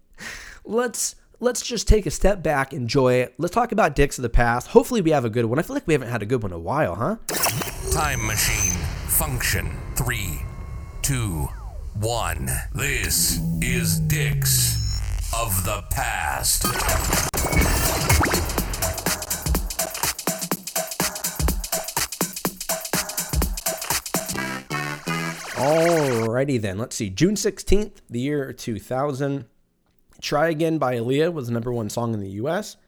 let's 0.64 1.16
let's 1.40 1.62
just 1.62 1.87
take 1.87 2.07
a 2.07 2.11
step 2.11 2.42
back, 2.42 2.72
enjoy 2.72 3.14
it. 3.14 3.35
Let's 3.38 3.55
talk 3.55 3.72
about 3.72 3.94
dicks 3.94 4.18
of 4.18 4.22
the 4.22 4.29
past. 4.29 4.68
Hopefully, 4.68 5.00
we 5.00 5.11
have 5.11 5.24
a 5.24 5.31
good 5.31 5.44
one. 5.44 5.59
I 5.59 5.62
feel 5.62 5.74
like 5.74 5.87
we 5.87 5.94
haven't 5.94 6.09
had 6.09 6.22
a 6.22 6.27
good 6.27 6.42
one 6.42 6.53
in 6.53 6.57
a 6.57 6.61
while, 6.61 6.94
huh? 6.94 7.16
Time 7.92 8.27
machine 8.27 8.72
function 9.09 9.70
three, 9.94 10.42
two, 11.03 11.48
one. 11.94 12.48
This 12.74 13.38
is 13.61 14.00
dicks 14.00 14.74
of 15.35 15.64
the 15.64 15.85
past. 15.90 16.64
Alrighty 25.57 26.61
then, 26.61 26.79
let's 26.79 26.96
see. 26.96 27.09
June 27.09 27.37
16th, 27.37 27.92
the 28.11 28.20
year 28.20 28.53
2000. 28.53 29.46
Try 30.25 30.49
Again 30.49 30.79
by 30.79 30.97
Aaliyah 30.97 31.35
was 31.35 31.49
the 31.49 31.53
number 31.53 31.71
one 31.71 31.91
song 31.91 32.15
in 32.15 32.21
the 32.21 32.31
US. 32.31 32.79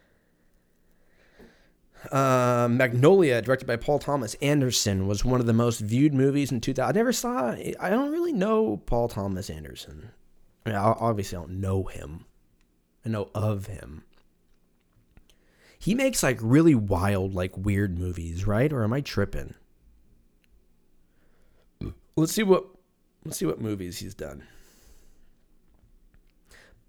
Uh, 2.10 2.66
Magnolia, 2.70 3.42
directed 3.42 3.66
by 3.66 3.76
Paul 3.76 3.98
Thomas 3.98 4.32
Anderson, 4.40 5.06
was 5.06 5.22
one 5.22 5.40
of 5.40 5.46
the 5.46 5.52
most 5.52 5.80
viewed 5.80 6.14
movies 6.14 6.50
in 6.50 6.62
2000. 6.62 6.88
I 6.88 6.98
never 6.98 7.12
saw. 7.12 7.50
I 7.50 7.90
don't 7.90 8.10
really 8.10 8.32
know 8.32 8.78
Paul 8.86 9.08
Thomas 9.08 9.50
Anderson. 9.50 10.12
I 10.64 10.70
mean, 10.70 10.78
obviously, 10.78 11.36
don't 11.36 11.60
know 11.60 11.84
him. 11.84 12.24
I 13.04 13.10
know 13.10 13.28
of 13.34 13.66
him. 13.66 14.04
He 15.78 15.94
makes 15.94 16.22
like 16.22 16.38
really 16.40 16.74
wild, 16.74 17.34
like 17.34 17.54
weird 17.54 17.98
movies, 17.98 18.46
right? 18.46 18.72
Or 18.72 18.82
am 18.82 18.94
I 18.94 19.02
tripping? 19.02 19.52
Let's 22.16 22.32
see 22.32 22.44
what 22.44 22.64
let's 23.26 23.36
see 23.36 23.44
what 23.44 23.60
movies 23.60 23.98
he's 23.98 24.14
done. 24.14 24.44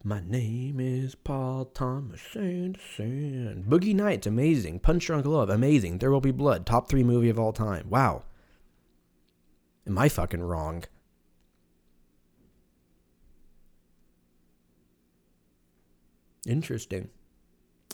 My 0.03 0.21
name 0.25 0.79
is 0.79 1.15
Paul 1.15 1.65
Thomas 1.65 2.21
Anderson. 2.35 3.65
Boogie 3.67 3.95
Nights, 3.95 4.27
amazing. 4.27 4.79
Punch 4.79 5.05
Drunk 5.05 5.25
Love, 5.25 5.49
amazing. 5.49 5.97
There 5.97 6.11
Will 6.11 6.21
Be 6.21 6.31
Blood, 6.31 6.65
top 6.65 6.87
three 6.87 7.03
movie 7.03 7.29
of 7.29 7.39
all 7.39 7.51
time. 7.51 7.87
Wow. 7.89 8.23
Am 9.87 9.97
I 9.97 10.07
fucking 10.07 10.41
wrong? 10.41 10.83
Interesting. 16.45 17.09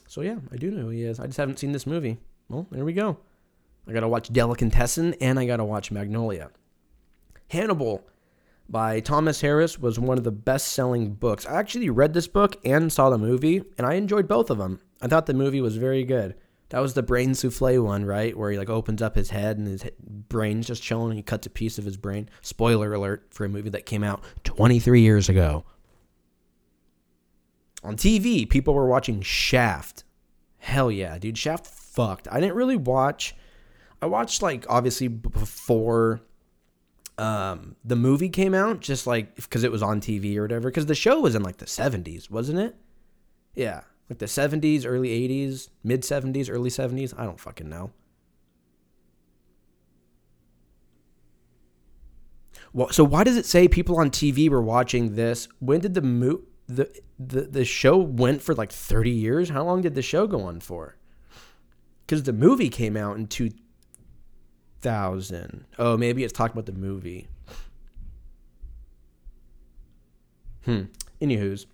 So 0.08 0.22
yeah, 0.22 0.38
I 0.52 0.58
do 0.58 0.70
know 0.70 0.84
who 0.84 0.90
he 0.90 1.04
is. 1.04 1.20
I 1.20 1.26
just 1.26 1.38
haven't 1.38 1.58
seen 1.58 1.72
this 1.72 1.88
movie. 1.88 2.18
Well, 2.50 2.68
there 2.70 2.86
we 2.86 2.94
go. 2.94 3.18
I 3.88 3.94
gotta 3.94 4.08
watch 4.08 4.32
Delicatessen 4.32 5.16
and 5.16 5.40
I 5.40 5.46
gotta 5.46 5.66
watch 5.66 5.90
Magnolia. 5.92 6.52
Hannibal 7.50 8.06
by 8.70 9.00
Thomas 9.00 9.42
Harris 9.42 9.78
was 9.78 10.00
one 10.00 10.18
of 10.18 10.24
the 10.24 10.32
best 10.32 10.70
selling 10.70 11.14
books. 11.14 11.46
I 11.46 11.60
actually 11.60 11.90
read 11.90 12.14
this 12.14 12.28
book 12.28 12.58
and 12.66 12.92
saw 12.92 13.10
the 13.10 13.18
movie, 13.18 13.64
and 13.78 13.86
I 13.86 13.96
enjoyed 13.96 14.28
both 14.28 14.50
of 14.50 14.58
them. 14.58 14.80
I 15.02 15.08
thought 15.08 15.26
the 15.26 15.34
movie 15.34 15.62
was 15.62 15.78
very 15.78 16.04
good. 16.04 16.36
That 16.70 16.82
was 16.82 16.96
the 16.96 17.04
brain 17.04 17.36
souffle 17.36 17.84
one, 17.84 18.04
right? 18.04 18.36
Where 18.36 18.50
he 18.50 18.58
like 18.58 18.70
opens 18.70 19.02
up 19.02 19.16
his 19.16 19.30
head 19.30 19.60
and 19.60 19.68
his 19.68 19.86
brain's 20.00 20.66
just 20.66 20.82
chilling. 20.82 21.12
And 21.12 21.18
he 21.18 21.22
cuts 21.22 21.46
a 21.46 21.52
piece 21.52 21.78
of 21.78 21.86
his 21.86 21.98
brain. 21.98 22.30
Spoiler 22.42 22.92
alert 22.96 23.28
for 23.30 23.46
a 23.46 23.50
movie 23.50 23.70
that 23.70 23.86
came 23.86 24.04
out 24.04 24.24
23 24.44 25.02
years 25.02 25.30
ago. 25.30 25.66
On 27.84 27.96
TV, 27.96 28.50
people 28.50 28.74
were 28.74 28.88
watching 28.88 29.22
Shaft. 29.22 30.04
Hell 30.58 30.90
yeah, 30.90 31.20
dude. 31.20 31.38
Shaft 31.38 31.68
fucked. 31.68 32.28
I 32.32 32.40
didn't 32.40 32.56
really 32.56 32.78
watch. 32.78 33.36
I 34.02 34.08
watched 34.08 34.42
like 34.42 34.66
obviously 34.68 35.10
before 35.10 36.22
um, 37.18 37.76
the 37.84 37.96
movie 37.96 38.30
came 38.30 38.54
out, 38.54 38.80
just 38.80 39.06
like 39.06 39.36
because 39.36 39.64
it 39.64 39.72
was 39.72 39.84
on 39.84 40.02
TV 40.02 40.36
or 40.38 40.44
whatever. 40.44 40.70
Because 40.70 40.88
the 40.88 40.96
show 40.96 41.20
was 41.20 41.36
in 41.36 41.44
like 41.44 41.58
the 41.58 41.66
70s, 41.66 42.30
wasn't 42.30 42.60
it? 42.60 42.76
Yeah, 43.56 43.82
like 44.10 44.20
the 44.20 44.26
70s, 44.26 44.84
early 44.86 45.10
80s, 45.10 45.70
mid 45.84 46.02
70s, 46.02 46.50
early 46.50 46.70
70s. 46.70 47.14
I 47.18 47.26
don't 47.26 47.40
fucking 47.40 47.70
know. 47.70 47.92
Well, 52.74 52.90
so 52.90 53.04
why 53.04 53.24
does 53.24 53.38
it 53.38 53.46
say 53.46 53.68
people 53.68 53.98
on 53.98 54.10
TV 54.10 54.50
were 54.50 54.62
watching 54.62 55.16
this? 55.16 55.48
When 55.60 55.80
did 55.80 55.94
the 55.94 56.02
mo- 56.02 56.42
the 56.68 56.90
the 57.20 57.42
the 57.42 57.66
show 57.66 57.98
went 57.98 58.42
for 58.42 58.56
like 58.56 58.72
30 58.72 59.12
years? 59.12 59.50
How 59.50 59.64
long 59.64 59.82
did 59.82 59.94
the 59.94 60.02
show 60.02 60.26
go 60.26 60.42
on 60.42 60.60
for? 60.60 60.98
Because 62.06 62.24
the 62.24 62.34
movie 62.34 62.70
came 62.70 62.98
out 62.98 63.18
in 63.18 63.28
two, 63.28 63.52
thousand. 64.84 65.66
Oh, 65.80 65.98
maybe 65.98 66.24
it's 66.24 66.34
talking 66.34 66.54
about 66.54 66.68
the 66.68 66.80
movie. 66.80 67.28
Hmm. 70.66 70.84
Anywho's, 71.22 71.66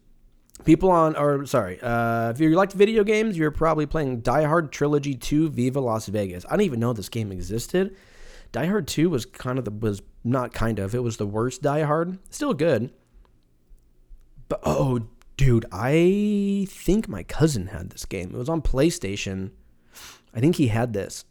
people 0.63 0.89
on, 0.91 1.15
or 1.15 1.45
sorry, 1.45 1.79
uh, 1.81 2.29
if 2.29 2.39
you 2.39 2.49
liked 2.51 2.73
video 2.73 3.03
games, 3.03 3.37
you're 3.37 3.51
probably 3.51 3.85
playing 3.85 4.21
Die 4.21 4.43
Hard 4.43 4.71
Trilogy 4.71 5.15
2 5.15 5.49
Viva 5.49 5.79
Las 5.79 6.07
Vegas. 6.07 6.45
I 6.45 6.51
didn't 6.51 6.65
even 6.65 6.79
know 6.79 6.93
this 6.93 7.09
game 7.09 7.31
existed. 7.31 7.95
Die 8.51 8.65
Hard 8.65 8.87
2 8.87 9.09
was 9.09 9.25
kind 9.25 9.59
of 9.59 9.65
the, 9.65 9.71
was 9.71 10.01
not 10.23 10.53
kind 10.53 10.79
of, 10.79 10.95
it 10.95 11.03
was 11.03 11.17
the 11.17 11.27
worst 11.27 11.61
Die 11.61 11.81
Hard. 11.83 12.17
Still 12.29 12.53
good. 12.53 12.91
But, 14.47 14.61
oh, 14.63 15.01
dude, 15.37 15.65
I 15.71 16.65
think 16.69 17.07
my 17.07 17.23
cousin 17.23 17.67
had 17.67 17.91
this 17.91 18.05
game. 18.05 18.31
It 18.33 18.37
was 18.37 18.49
on 18.49 18.61
PlayStation. 18.61 19.51
I 20.33 20.39
think 20.39 20.55
he 20.55 20.67
had 20.67 20.93
this. 20.93 21.25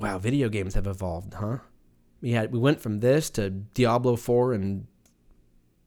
Wow, 0.00 0.18
video 0.18 0.48
games 0.48 0.74
have 0.74 0.86
evolved, 0.86 1.34
huh? 1.34 1.58
We 2.20 2.30
had 2.30 2.52
we 2.52 2.58
went 2.58 2.80
from 2.80 3.00
this 3.00 3.30
to 3.30 3.50
Diablo 3.50 4.14
4 4.14 4.52
and 4.52 4.86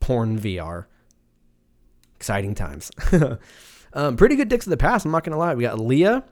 porn 0.02 0.38
VR. 0.38 0.86
Exciting 2.17 2.54
times. 2.54 2.91
um, 3.93 4.17
pretty 4.17 4.36
good 4.36 4.50
dicks 4.50 4.65
of 4.65 4.69
the 4.69 4.78
past, 4.78 5.06
I'm 5.06 5.12
not 5.12 5.24
gonna 5.24 5.38
lie. 5.38 5.56
We 5.56 5.63
got 5.63 5.80
Leah. 5.80 6.26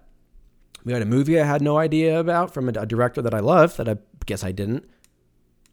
We 0.83 0.91
got 0.91 1.01
a 1.01 1.05
movie 1.05 1.39
I 1.39 1.45
had 1.45 1.61
no 1.61 1.77
idea 1.77 2.19
about 2.19 2.53
from 2.53 2.67
a, 2.67 2.85
director 2.85 3.21
that 3.21 3.33
I 3.33 3.39
love 3.39 3.77
that 3.77 3.87
I 3.87 3.97
guess 4.25 4.43
I 4.43 4.51
didn't. 4.51 4.89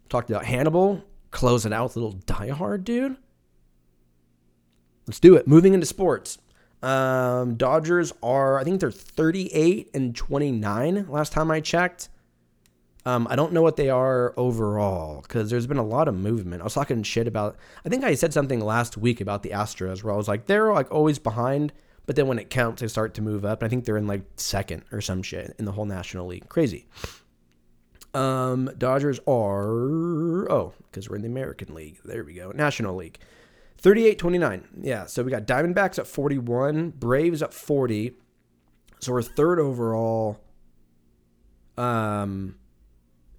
Talked 0.09 0.31
about 0.31 0.45
Hannibal. 0.45 1.03
Close 1.33 1.67
it 1.67 1.73
out 1.73 1.85
with 1.85 1.97
a 1.97 2.01
little 2.01 2.21
Die 2.21 2.51
Hard, 2.51 2.85
dude. 2.85 3.17
Let's 5.07 5.21
do 5.21 5.35
it. 5.35 5.49
Moving 5.49 5.75
into 5.75 5.87
sports. 5.87 6.39
Um, 6.83 7.57
Dodgers 7.57 8.13
are, 8.23 8.59
I 8.59 8.65
think 8.65 8.81
they're 8.81 8.91
38 8.91 9.91
and 9.95 10.15
29 10.15 11.07
last 11.09 11.33
time 11.33 11.51
I 11.51 11.61
checked. 11.61 12.09
Um, 13.05 13.29
I 13.31 13.37
don't 13.37 13.53
know 13.53 13.63
what 13.63 13.77
they 13.77 13.89
are 13.89 14.35
overall 14.37 15.23
because 15.23 15.49
there's 15.49 15.67
been 15.67 15.77
a 15.77 15.85
lot 15.85 16.09
of 16.09 16.17
movement. 16.17 16.61
I 16.61 16.65
was 16.65 16.75
talking 16.75 17.05
shit 17.05 17.29
about, 17.29 17.57
I 17.85 17.89
think 17.89 18.03
I 18.03 18.15
said 18.15 18.33
something 18.33 18.61
last 18.61 18.97
week 18.97 19.21
about 19.21 19.45
the 19.45 19.51
Astros 19.51 20.03
where 20.03 20.13
I 20.13 20.17
was 20.17 20.27
like, 20.27 20.47
they're 20.47 20.73
like 20.73 20.91
always 20.91 21.21
behind, 21.21 21.73
but 22.07 22.17
then 22.17 22.27
when 22.27 22.41
it 22.41 22.51
counts, 22.51 22.81
they 22.83 22.89
start 22.89 23.15
to 23.15 23.23
move 23.23 23.45
up. 23.45 23.63
And 23.63 23.67
I 23.67 23.71
think 23.71 23.85
they're 23.85 23.97
in 23.97 24.09
like 24.09 24.23
second 24.37 24.83
or 24.91 25.01
some 25.01 25.23
shit 25.23 25.55
in 25.59 25.67
the 25.67 25.73
whole 25.73 25.85
National 25.85 26.27
League. 26.27 26.49
Crazy. 26.49 26.87
Um, 28.13 28.71
Dodgers 28.77 29.21
are, 29.29 30.51
oh, 30.51 30.73
because 30.91 31.09
we're 31.09 31.17
in 31.17 31.23
the 31.23 31.29
American 31.29 31.75
League. 31.75 31.99
There 32.05 32.25
we 32.25 32.35
go. 32.35 32.51
National 32.51 32.97
League. 32.97 33.19
38 33.87 34.19
29. 34.19 34.69
Yeah. 34.81 35.07
So 35.07 35.23
we 35.23 35.31
got 35.31 35.47
Diamondbacks 35.47 36.01
at 36.01 36.09
41, 36.09 36.91
Braves 36.91 37.41
at 37.41 37.55
40. 37.55 38.17
So 38.99 39.13
we're 39.13 39.23
third 39.23 39.61
overall 39.61 40.41
um, 41.79 42.57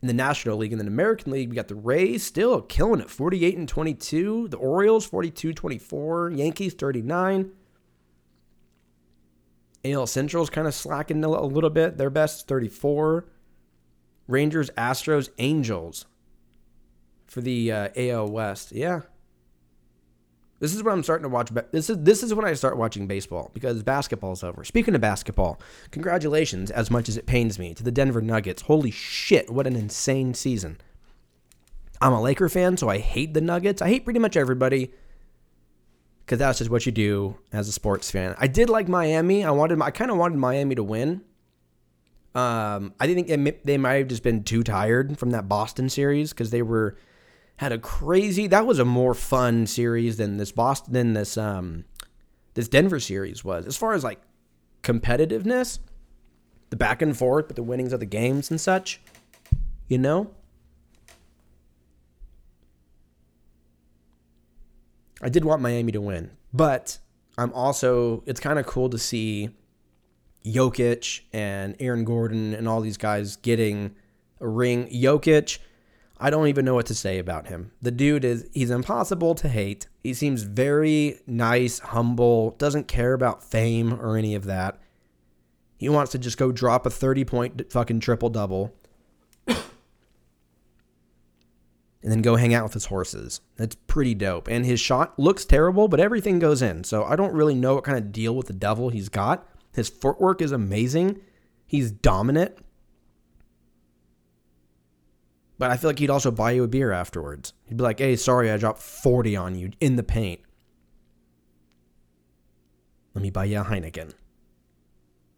in 0.02 0.08
the 0.08 0.14
National 0.14 0.56
League. 0.56 0.72
And 0.72 0.80
then 0.80 0.88
American 0.88 1.34
League, 1.34 1.50
we 1.50 1.56
got 1.58 1.68
the 1.68 1.76
Rays 1.76 2.24
still 2.24 2.62
killing 2.62 3.02
it 3.02 3.10
48 3.10 3.58
and 3.58 3.68
22. 3.68 4.48
The 4.48 4.56
Orioles 4.56 5.06
42 5.06 5.52
24. 5.52 6.32
Yankees 6.32 6.74
39. 6.76 7.52
AL 9.84 10.08
Central's 10.08 10.50
kind 10.50 10.66
of 10.66 10.74
slacking 10.74 11.26
a 11.26 11.30
little 11.30 11.70
bit. 11.70 11.98
Their 11.98 12.10
best 12.10 12.48
34. 12.48 13.26
Rangers, 14.30 14.70
Astros, 14.78 15.28
Angels 15.40 16.06
for 17.26 17.42
the 17.42 17.70
uh, 17.70 17.90
AL 17.98 18.30
West. 18.30 18.72
Yeah, 18.72 19.02
this 20.60 20.74
is 20.74 20.84
when 20.84 20.94
I'm 20.94 21.04
starting 21.04 21.24
to 21.24 21.30
watch. 21.30 21.52
This 21.72 21.90
is 21.90 21.98
this 22.00 22.24
is 22.24 22.34
when 22.34 22.46
I 22.46 22.54
start 22.54 22.78
watching 22.78 23.08
baseball 23.08 23.52
because 23.54 23.84
basketball's 23.84 24.44
over. 24.44 24.64
Speaking 24.64 24.96
of 24.96 25.02
basketball, 25.02 25.60
congratulations, 25.92 26.72
as 26.72 26.90
much 26.90 27.08
as 27.10 27.18
it 27.18 27.26
pains 27.26 27.60
me, 27.60 27.74
to 27.76 27.84
the 27.84 27.92
Denver 27.92 28.22
Nuggets. 28.22 28.64
Holy 28.64 28.92
shit, 28.92 29.50
what 29.52 29.68
an 29.68 29.76
insane 29.76 30.34
season! 30.34 30.78
I'm 32.02 32.14
a 32.14 32.22
Laker 32.22 32.50
fan, 32.50 32.78
so 32.78 32.90
I 32.90 32.98
hate 33.00 33.34
the 33.34 33.42
Nuggets. 33.42 33.82
I 33.82 33.88
hate 33.88 34.04
pretty 34.04 34.20
much 34.20 34.36
everybody 34.36 34.92
because 36.28 36.40
that's 36.40 36.58
just 36.58 36.70
what 36.70 36.86
you 36.86 36.92
do 36.92 37.38
as 37.54 37.70
a 37.70 37.72
sports 37.72 38.12
fan. 38.12 38.36
I 38.38 38.48
did 38.48 38.70
like 38.70 38.90
Miami. 38.90 39.46
I 39.46 39.52
wanted, 39.52 39.82
I 39.82 39.92
kind 39.92 40.12
of 40.12 40.18
wanted 40.18 40.38
Miami 40.38 40.76
to 40.76 40.84
win. 40.84 41.22
Um, 42.36 42.94
I 43.00 43.08
think 43.08 43.64
they 43.64 43.78
might 43.78 43.94
have 43.94 44.08
just 44.10 44.24
been 44.24 44.44
too 44.44 44.62
tired 44.62 45.18
from 45.18 45.32
that 45.32 45.48
Boston 45.48 45.88
series 45.88 46.32
because 46.32 46.52
they 46.52 46.62
were 46.62 46.98
had 47.58 47.72
a 47.72 47.78
crazy. 47.78 48.48
That 48.48 48.66
was 48.66 48.80
a 48.80 48.86
more 48.86 49.14
fun 49.14 49.68
series 49.68 50.18
than 50.18 50.38
this 50.38 50.52
Boston 50.52 50.94
than 50.94 51.14
this 51.14 51.38
um 51.38 51.86
this 52.54 52.68
Denver 52.68 53.00
series 53.00 53.44
was. 53.44 53.66
As 53.66 53.76
far 53.76 53.94
as 53.94 54.04
like 54.04 54.22
competitiveness, 54.84 55.80
the 56.70 56.76
back 56.76 57.02
and 57.02 57.18
forth, 57.18 57.48
but 57.48 57.56
the 57.56 57.64
winnings 57.64 57.94
of 57.94 58.00
the 58.00 58.06
games 58.06 58.50
and 58.50 58.62
such, 58.62 59.02
you 59.88 59.98
know. 59.98 60.32
I 65.22 65.30
did 65.30 65.44
want 65.44 65.62
Miami 65.62 65.92
to 65.94 66.02
win, 66.02 66.32
but 66.54 67.00
I'm 67.40 67.52
also 67.54 68.24
it's 68.28 68.40
kind 68.40 68.60
of 68.60 68.68
cool 68.68 68.90
to 68.92 69.00
see 69.00 69.50
Jokic 70.46 71.22
and 71.34 71.76
Aaron 71.80 72.06
Gordon 72.06 72.54
and 72.54 72.68
all 72.68 72.82
these 72.82 72.98
guys 72.98 73.36
getting 73.38 73.96
a 74.40 74.48
ring. 74.48 74.88
Jokic 74.90 75.58
I 76.20 76.30
don't 76.30 76.48
even 76.48 76.66
know 76.66 76.74
what 76.74 76.88
to 76.88 76.96
say 76.96 77.20
about 77.20 77.48
him. 77.48 77.72
The 77.82 77.92
dude 77.92 78.26
is, 78.26 78.50
he's 78.54 78.72
impossible 78.72 79.36
to 79.36 79.48
hate. 79.48 79.88
He 80.04 80.14
seems 80.14 80.44
very 80.44 81.20
nice, 81.28 81.80
humble, 81.80 82.52
doesn't 82.52 82.88
care 82.88 83.14
about 83.14 83.44
fame 83.44 83.94
or 83.94 84.18
any 84.18 84.34
of 84.34 84.46
that. 84.46 84.80
He 85.78 85.90
wants 85.90 86.12
to 86.14 86.18
just 86.18 86.38
go 86.38 86.52
drop 86.52 86.86
a 86.86 86.90
30 86.90 87.26
point 87.26 87.72
fucking 87.72 88.00
triple 88.00 88.30
double. 88.30 88.74
and 89.48 89.62
then 92.02 92.24
go 92.24 92.36
hang 92.36 92.54
out 92.54 92.64
with 92.64 92.74
his 92.74 92.86
horses. 92.86 93.42
That's 93.58 93.76
pretty 93.76 94.16
dope. 94.16 94.48
And 94.48 94.66
his 94.66 94.80
shot 94.80 95.18
looks 95.20 95.46
terrible, 95.46 95.88
but 95.88 96.00
everything 96.00 96.40
goes 96.40 96.64
in. 96.64 96.84
So 96.84 97.04
I 97.04 97.16
don't 97.16 97.34
really 97.34 97.56
know 97.56 97.76
what 97.76 97.84
kind 97.84 97.98
of 97.98 98.12
deal 98.12 98.36
with 98.36 98.48
the 98.48 98.54
devil 98.54 98.90
he's 98.90 99.10
got. 99.10 99.48
His 99.74 99.90
footwork 99.90 100.42
is 100.42 100.52
amazing. 100.52 101.22
He's 101.68 101.92
dominant. 101.92 102.58
But 105.58 105.72
I 105.72 105.78
feel 105.78 105.90
like 105.90 106.00
he'd 106.00 106.10
also 106.10 106.32
buy 106.32 106.52
you 106.52 106.64
a 106.64 106.68
beer 106.68 106.92
afterwards. 106.92 107.54
He'd 107.66 107.78
be 107.78 107.84
like, 107.84 108.00
hey, 108.00 108.16
sorry, 108.16 108.52
I 108.52 108.58
dropped 108.58 108.82
40 108.82 109.36
on 109.36 109.56
you 109.56 109.72
in 109.80 109.96
the 109.96 110.04
paint. 110.04 110.42
Let 113.14 113.24
me 113.24 113.32
buy 113.32 113.46
you 113.46 113.62
a 113.62 113.64
Heineken. 113.64 114.14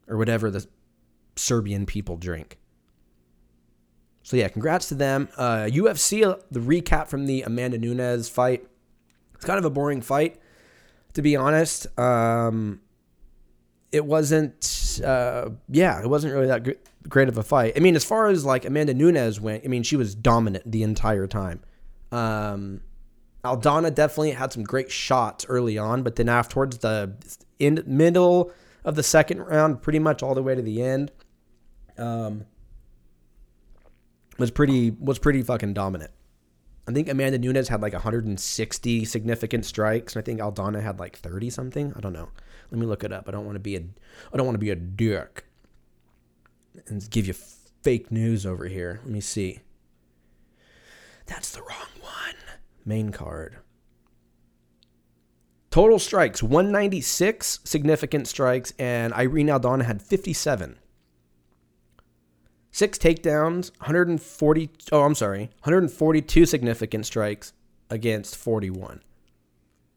Or 0.07 0.17
whatever 0.17 0.51
the 0.51 0.67
Serbian 1.37 1.85
people 1.85 2.17
drink. 2.17 2.59
So 4.23 4.35
yeah, 4.35 4.49
congrats 4.49 4.89
to 4.89 4.95
them. 4.95 5.29
Uh, 5.37 5.67
UFC, 5.71 6.21
the 6.51 6.59
recap 6.59 7.07
from 7.07 7.25
the 7.25 7.43
Amanda 7.43 7.77
Nunes 7.77 8.27
fight. 8.27 8.67
It's 9.33 9.45
kind 9.45 9.57
of 9.57 9.63
a 9.63 9.69
boring 9.69 10.01
fight, 10.01 10.39
to 11.13 11.21
be 11.21 11.35
honest. 11.37 11.87
Um, 11.97 12.81
it 13.91 14.05
wasn't, 14.05 14.99
uh, 15.03 15.49
yeah, 15.69 16.01
it 16.01 16.07
wasn't 16.09 16.33
really 16.33 16.47
that 16.47 16.63
gr- 16.63 16.71
great 17.07 17.29
of 17.29 17.37
a 17.37 17.43
fight. 17.43 17.73
I 17.75 17.79
mean, 17.79 17.95
as 17.95 18.03
far 18.03 18.27
as 18.27 18.45
like 18.45 18.65
Amanda 18.65 18.93
Nunes 18.93 19.39
went, 19.39 19.63
I 19.63 19.67
mean, 19.67 19.83
she 19.83 19.95
was 19.95 20.15
dominant 20.15 20.69
the 20.69 20.83
entire 20.83 21.27
time. 21.27 21.61
Um, 22.11 22.81
Aldana 23.43 23.93
definitely 23.93 24.31
had 24.31 24.51
some 24.51 24.63
great 24.63 24.91
shots 24.91 25.45
early 25.47 25.77
on, 25.77 26.03
but 26.03 26.15
then 26.17 26.27
afterwards, 26.27 26.79
the 26.79 27.15
in 27.57 27.83
middle 27.85 28.51
of 28.83 28.95
the 28.95 29.03
second 29.03 29.39
round, 29.39 29.81
pretty 29.81 29.99
much 29.99 30.21
all 30.21 30.35
the 30.35 30.43
way 30.43 30.55
to 30.55 30.61
the 30.61 30.81
end, 30.81 31.11
um, 31.97 32.45
was 34.37 34.51
pretty 34.51 34.91
was 34.91 35.19
pretty 35.19 35.41
fucking 35.41 35.73
dominant. 35.73 36.11
I 36.87 36.91
think 36.91 37.07
Amanda 37.07 37.37
Nunes 37.37 37.67
had 37.67 37.81
like 37.81 37.93
160 37.93 39.05
significant 39.05 39.63
strikes, 39.63 40.15
and 40.15 40.23
I 40.23 40.25
think 40.25 40.39
Aldana 40.39 40.81
had 40.81 40.99
like 40.99 41.17
30 41.17 41.51
something. 41.51 41.93
I 41.95 41.99
don't 41.99 42.13
know. 42.13 42.29
Let 42.71 42.79
me 42.79 42.87
look 42.87 43.03
it 43.03 43.13
up. 43.13 43.25
I 43.27 43.31
don't 43.31 43.45
want 43.45 43.55
to 43.55 43.59
be 43.59 43.75
a 43.75 43.81
I 44.33 44.37
don't 44.37 44.45
want 44.45 44.55
to 44.55 44.59
be 44.59 44.71
a 44.71 44.75
dick 44.75 45.45
and 46.87 47.09
give 47.09 47.27
you 47.27 47.33
fake 47.33 48.11
news 48.11 48.45
over 48.45 48.65
here. 48.65 48.99
Let 49.03 49.11
me 49.11 49.21
see. 49.21 49.59
That's 51.25 51.51
the 51.51 51.61
wrong 51.61 51.89
one. 52.01 52.35
Main 52.85 53.11
card. 53.11 53.57
Total 55.71 55.99
strikes 55.99 56.41
196 56.41 57.59
significant 57.63 58.27
strikes, 58.27 58.73
and 58.79 59.13
Irene 59.13 59.47
Aldana 59.47 59.85
had 59.85 60.01
57. 60.01 60.79
Six 62.71 62.97
takedowns, 62.97 63.71
140. 63.77 64.69
Oh, 64.91 65.03
I'm 65.03 65.15
sorry, 65.15 65.51
142 65.61 66.45
significant 66.45 67.05
strikes 67.05 67.53
against 67.89 68.35
41. 68.35 69.01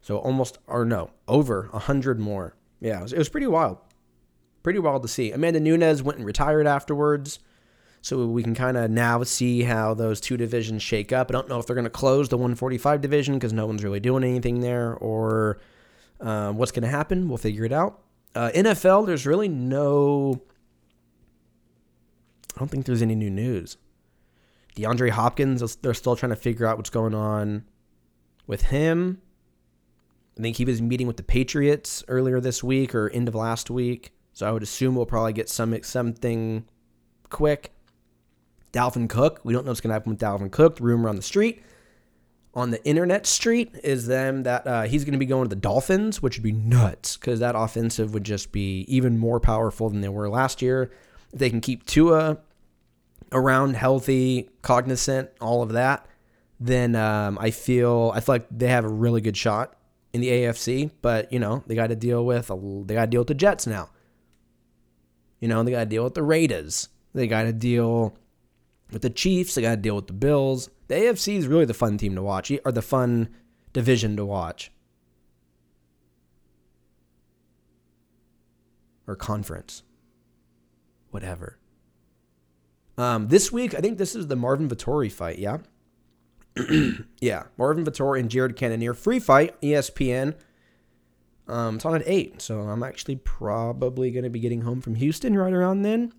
So 0.02 0.18
almost, 0.18 0.58
or 0.66 0.84
no, 0.84 1.10
over 1.28 1.68
100 1.70 2.18
more. 2.18 2.54
Yeah, 2.80 2.98
it 2.98 3.02
was, 3.02 3.12
it 3.12 3.18
was 3.18 3.28
pretty 3.28 3.46
wild. 3.46 3.78
Pretty 4.62 4.78
wild 4.78 5.02
to 5.02 5.08
see. 5.08 5.32
Amanda 5.32 5.60
Nunes 5.60 6.02
went 6.02 6.18
and 6.18 6.26
retired 6.26 6.66
afterwards. 6.66 7.38
So 8.02 8.26
we 8.26 8.42
can 8.42 8.54
kind 8.54 8.76
of 8.76 8.90
now 8.90 9.22
see 9.22 9.62
how 9.62 9.94
those 9.94 10.20
two 10.20 10.36
divisions 10.36 10.82
shake 10.82 11.12
up. 11.12 11.30
I 11.30 11.32
don't 11.32 11.48
know 11.48 11.60
if 11.60 11.66
they're 11.66 11.76
going 11.76 11.84
to 11.84 11.90
close 11.90 12.28
the 12.28 12.36
145 12.36 13.00
division 13.00 13.34
because 13.34 13.52
no 13.52 13.66
one's 13.66 13.84
really 13.84 14.00
doing 14.00 14.24
anything 14.24 14.60
there 14.60 14.94
or 14.94 15.60
uh, 16.20 16.50
what's 16.50 16.72
going 16.72 16.82
to 16.82 16.88
happen. 16.88 17.28
We'll 17.28 17.38
figure 17.38 17.64
it 17.64 17.72
out. 17.72 18.00
Uh, 18.34 18.50
NFL, 18.54 19.06
there's 19.06 19.24
really 19.24 19.48
no. 19.48 20.42
I 22.56 22.58
don't 22.58 22.68
think 22.68 22.86
there's 22.86 23.02
any 23.02 23.14
new 23.14 23.30
news. 23.30 23.76
DeAndre 24.76 25.10
Hopkins, 25.10 25.76
they're 25.76 25.94
still 25.94 26.16
trying 26.16 26.30
to 26.30 26.36
figure 26.36 26.66
out 26.66 26.78
what's 26.78 26.90
going 26.90 27.14
on 27.14 27.64
with 28.46 28.62
him. 28.62 29.20
I 30.38 30.42
think 30.42 30.56
he 30.56 30.64
was 30.64 30.80
meeting 30.80 31.06
with 31.06 31.18
the 31.18 31.22
Patriots 31.22 32.02
earlier 32.08 32.40
this 32.40 32.64
week 32.64 32.94
or 32.94 33.10
end 33.10 33.28
of 33.28 33.34
last 33.34 33.70
week. 33.70 34.12
So 34.32 34.48
I 34.48 34.52
would 34.52 34.62
assume 34.62 34.94
we'll 34.94 35.06
probably 35.06 35.32
get 35.32 35.48
some 35.48 35.82
something 35.82 36.64
quick. 37.28 37.72
Dalvin 38.72 39.08
Cook, 39.08 39.40
we 39.44 39.52
don't 39.52 39.64
know 39.64 39.70
what's 39.70 39.80
going 39.80 39.90
to 39.90 39.94
happen 39.94 40.12
with 40.12 40.20
Dalvin 40.20 40.50
Cook. 40.50 40.76
The 40.76 40.84
rumor 40.84 41.08
on 41.08 41.16
the 41.16 41.22
street, 41.22 41.62
on 42.54 42.70
the 42.70 42.82
internet 42.86 43.26
street, 43.26 43.74
is 43.84 44.06
them 44.06 44.44
that 44.44 44.66
uh, 44.66 44.82
he's 44.82 45.04
going 45.04 45.12
to 45.12 45.18
be 45.18 45.26
going 45.26 45.44
to 45.44 45.54
the 45.54 45.60
Dolphins, 45.60 46.22
which 46.22 46.38
would 46.38 46.42
be 46.42 46.52
nuts 46.52 47.18
because 47.18 47.40
that 47.40 47.54
offensive 47.54 48.14
would 48.14 48.24
just 48.24 48.50
be 48.50 48.80
even 48.88 49.18
more 49.18 49.40
powerful 49.40 49.90
than 49.90 50.00
they 50.00 50.08
were 50.08 50.30
last 50.30 50.62
year. 50.62 50.90
If 51.34 51.38
they 51.38 51.50
can 51.50 51.60
keep 51.60 51.84
Tua 51.84 52.38
around, 53.30 53.76
healthy, 53.76 54.48
cognizant, 54.62 55.30
all 55.40 55.62
of 55.62 55.70
that, 55.70 56.06
then 56.58 56.94
um, 56.96 57.38
I 57.40 57.50
feel 57.50 58.12
I 58.14 58.20
feel 58.20 58.36
like 58.36 58.46
they 58.50 58.68
have 58.68 58.84
a 58.84 58.88
really 58.88 59.20
good 59.20 59.36
shot 59.36 59.76
in 60.12 60.20
the 60.20 60.28
AFC. 60.28 60.90
But 61.02 61.30
you 61.32 61.38
know 61.38 61.62
they 61.66 61.74
got 61.74 61.88
to 61.88 61.96
deal 61.96 62.24
with 62.24 62.48
they 62.48 62.94
got 62.94 63.04
to 63.04 63.10
deal 63.10 63.20
with 63.20 63.28
the 63.28 63.34
Jets 63.34 63.66
now. 63.66 63.90
You 65.42 65.48
know 65.48 65.64
they 65.64 65.72
got 65.72 65.80
to 65.80 65.86
deal 65.86 66.04
with 66.04 66.14
the 66.14 66.22
Raiders. 66.22 66.88
They 67.14 67.26
got 67.26 67.42
to 67.42 67.52
deal 67.52 68.16
with 68.92 69.02
the 69.02 69.10
Chiefs. 69.10 69.56
They 69.56 69.62
got 69.62 69.72
to 69.72 69.76
deal 69.76 69.96
with 69.96 70.06
the 70.06 70.12
Bills. 70.12 70.70
The 70.86 70.94
AFC 70.94 71.36
is 71.36 71.48
really 71.48 71.64
the 71.64 71.74
fun 71.74 71.98
team 71.98 72.14
to 72.14 72.22
watch, 72.22 72.52
or 72.64 72.70
the 72.70 72.80
fun 72.80 73.28
division 73.72 74.16
to 74.18 74.24
watch, 74.24 74.70
or 79.08 79.16
conference, 79.16 79.82
whatever. 81.10 81.58
Um, 82.96 83.26
this 83.26 83.50
week, 83.50 83.74
I 83.74 83.80
think 83.80 83.98
this 83.98 84.14
is 84.14 84.28
the 84.28 84.36
Marvin 84.36 84.68
Vettori 84.68 85.10
fight. 85.10 85.40
Yeah, 85.40 85.58
yeah, 87.20 87.44
Marvin 87.58 87.84
Vettori 87.84 88.20
and 88.20 88.30
Jared 88.30 88.54
Cannonier 88.54 88.94
free 88.94 89.18
fight, 89.18 89.60
ESPN. 89.60 90.36
Um, 91.52 91.76
it's 91.76 91.84
on 91.84 91.94
at 91.94 92.02
eight, 92.06 92.40
so 92.40 92.60
I'm 92.60 92.82
actually 92.82 93.16
probably 93.16 94.10
going 94.10 94.24
to 94.24 94.30
be 94.30 94.40
getting 94.40 94.62
home 94.62 94.80
from 94.80 94.94
Houston 94.94 95.36
right 95.36 95.52
around 95.52 95.82
then 95.82 96.12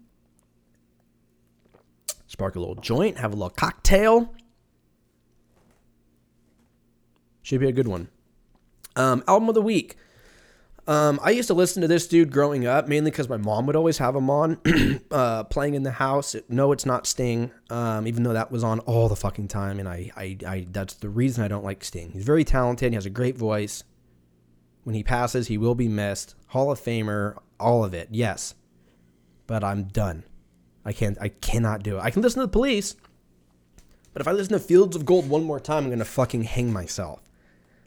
spark 2.33 2.55
a 2.55 2.59
little 2.59 2.75
joint, 2.75 3.17
have 3.19 3.31
a 3.31 3.35
little 3.35 3.51
cocktail. 3.51 4.33
Should 7.43 7.59
be 7.59 7.67
a 7.67 7.71
good 7.71 7.87
one. 7.87 8.09
Um, 8.95 9.23
album 9.27 9.49
of 9.49 9.55
the 9.55 9.61
week. 9.61 9.97
Um, 10.87 11.19
I 11.23 11.29
used 11.29 11.47
to 11.47 11.53
listen 11.53 11.81
to 11.83 11.87
this 11.87 12.07
dude 12.07 12.31
growing 12.31 12.65
up, 12.65 12.87
mainly 12.87 13.11
because 13.11 13.29
my 13.29 13.37
mom 13.37 13.67
would 13.67 13.75
always 13.75 13.99
have 13.99 14.15
him 14.15 14.29
on, 14.29 14.57
uh, 15.11 15.43
playing 15.45 15.75
in 15.75 15.83
the 15.83 15.91
house. 15.91 16.35
No, 16.49 16.71
it's 16.71 16.85
not 16.85 17.05
Sting, 17.05 17.51
um, 17.69 18.07
even 18.07 18.23
though 18.23 18.33
that 18.33 18.51
was 18.51 18.63
on 18.63 18.79
all 18.79 19.07
the 19.07 19.15
fucking 19.15 19.47
time, 19.47 19.79
and 19.79 19.87
I, 19.87 20.11
I, 20.17 20.37
I, 20.45 20.67
that's 20.69 20.95
the 20.95 21.09
reason 21.09 21.43
I 21.43 21.47
don't 21.47 21.63
like 21.63 21.83
Sting. 21.83 22.11
He's 22.11 22.25
very 22.25 22.43
talented. 22.43 22.91
He 22.91 22.95
has 22.95 23.05
a 23.05 23.11
great 23.11 23.37
voice. 23.37 23.83
When 24.83 24.95
he 24.95 25.03
passes, 25.03 25.47
he 25.47 25.57
will 25.57 25.75
be 25.75 25.87
missed. 25.87 26.35
Hall 26.47 26.71
of 26.71 26.79
Famer, 26.79 27.37
all 27.59 27.83
of 27.83 27.93
it, 27.93 28.09
yes. 28.11 28.55
But 29.47 29.63
I'm 29.63 29.85
done. 29.85 30.23
I 30.85 30.93
can't. 30.93 31.17
I 31.21 31.29
cannot 31.29 31.83
do 31.83 31.97
it. 31.97 32.01
I 32.01 32.11
can 32.11 32.21
listen 32.21 32.41
to 32.41 32.45
the 32.45 32.51
police, 32.51 32.95
but 34.11 34.21
if 34.21 34.27
I 34.27 34.31
listen 34.31 34.53
to 34.53 34.59
Fields 34.59 34.95
of 34.95 35.05
Gold 35.05 35.29
one 35.29 35.43
more 35.43 35.59
time, 35.59 35.85
I'm 35.85 35.89
gonna 35.89 36.05
fucking 36.05 36.43
hang 36.43 36.71
myself. 36.71 37.21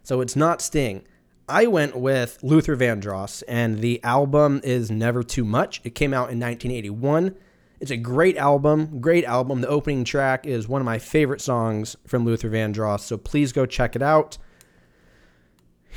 So 0.03 0.21
it's 0.21 0.37
not 0.37 0.63
Sting. 0.63 1.07
I 1.49 1.67
went 1.67 1.97
with 1.97 2.39
Luther 2.43 2.77
Vandross, 2.77 3.43
and 3.47 3.79
the 3.79 4.03
album 4.03 4.61
is 4.65 4.91
Never 4.91 5.23
Too 5.23 5.45
Much. 5.45 5.81
It 5.85 5.95
came 5.95 6.13
out 6.13 6.31
in 6.31 6.41
1981. 6.41 7.37
It's 7.79 7.91
a 7.91 7.97
great 7.97 8.37
album, 8.37 9.01
great 9.01 9.25
album. 9.25 9.61
The 9.61 9.69
opening 9.69 10.03
track 10.03 10.47
is 10.47 10.67
one 10.67 10.81
of 10.81 10.87
my 10.87 10.99
favorite 10.99 11.41
songs 11.41 11.95
from 12.07 12.25
Luther 12.25 12.51
Vandross, 12.51 13.01
so 13.01 13.17
please 13.17 13.53
go 13.53 13.67
check 13.67 13.95
it 13.95 14.03
out 14.03 14.39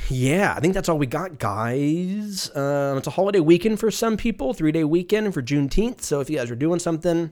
yeah, 0.08 0.54
I 0.56 0.60
think 0.60 0.74
that's 0.74 0.88
all 0.88 0.98
we 0.98 1.06
got, 1.06 1.38
guys. 1.38 2.54
Um, 2.56 2.98
it's 2.98 3.06
a 3.06 3.10
holiday 3.10 3.40
weekend 3.40 3.80
for 3.80 3.90
some 3.90 4.16
people, 4.16 4.54
three 4.54 4.72
day 4.72 4.84
weekend 4.84 5.34
for 5.34 5.42
Juneteenth. 5.42 6.02
So 6.02 6.20
if 6.20 6.30
you 6.30 6.36
guys 6.36 6.50
are 6.50 6.56
doing 6.56 6.78
something, 6.78 7.30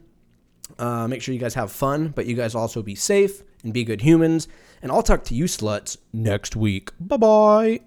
uh, 0.79 1.09
make 1.09 1.23
sure 1.23 1.33
you 1.35 1.41
guys 1.41 1.55
have 1.55 1.73
fun, 1.73 2.09
but 2.09 2.27
you 2.27 2.35
guys 2.35 2.55
also 2.55 2.83
be 2.83 2.95
safe 2.95 3.43
and 3.63 3.73
be 3.73 3.85
good 3.85 4.03
humans. 4.03 4.49
And 4.83 4.93
I'll 4.93 5.03
talk 5.03 5.25
to 5.25 5.35
you 5.35 5.45
sluts 5.45 5.97
next 6.13 6.55
week. 6.57 6.91
Bye 7.01 7.17
bye. 7.17 7.81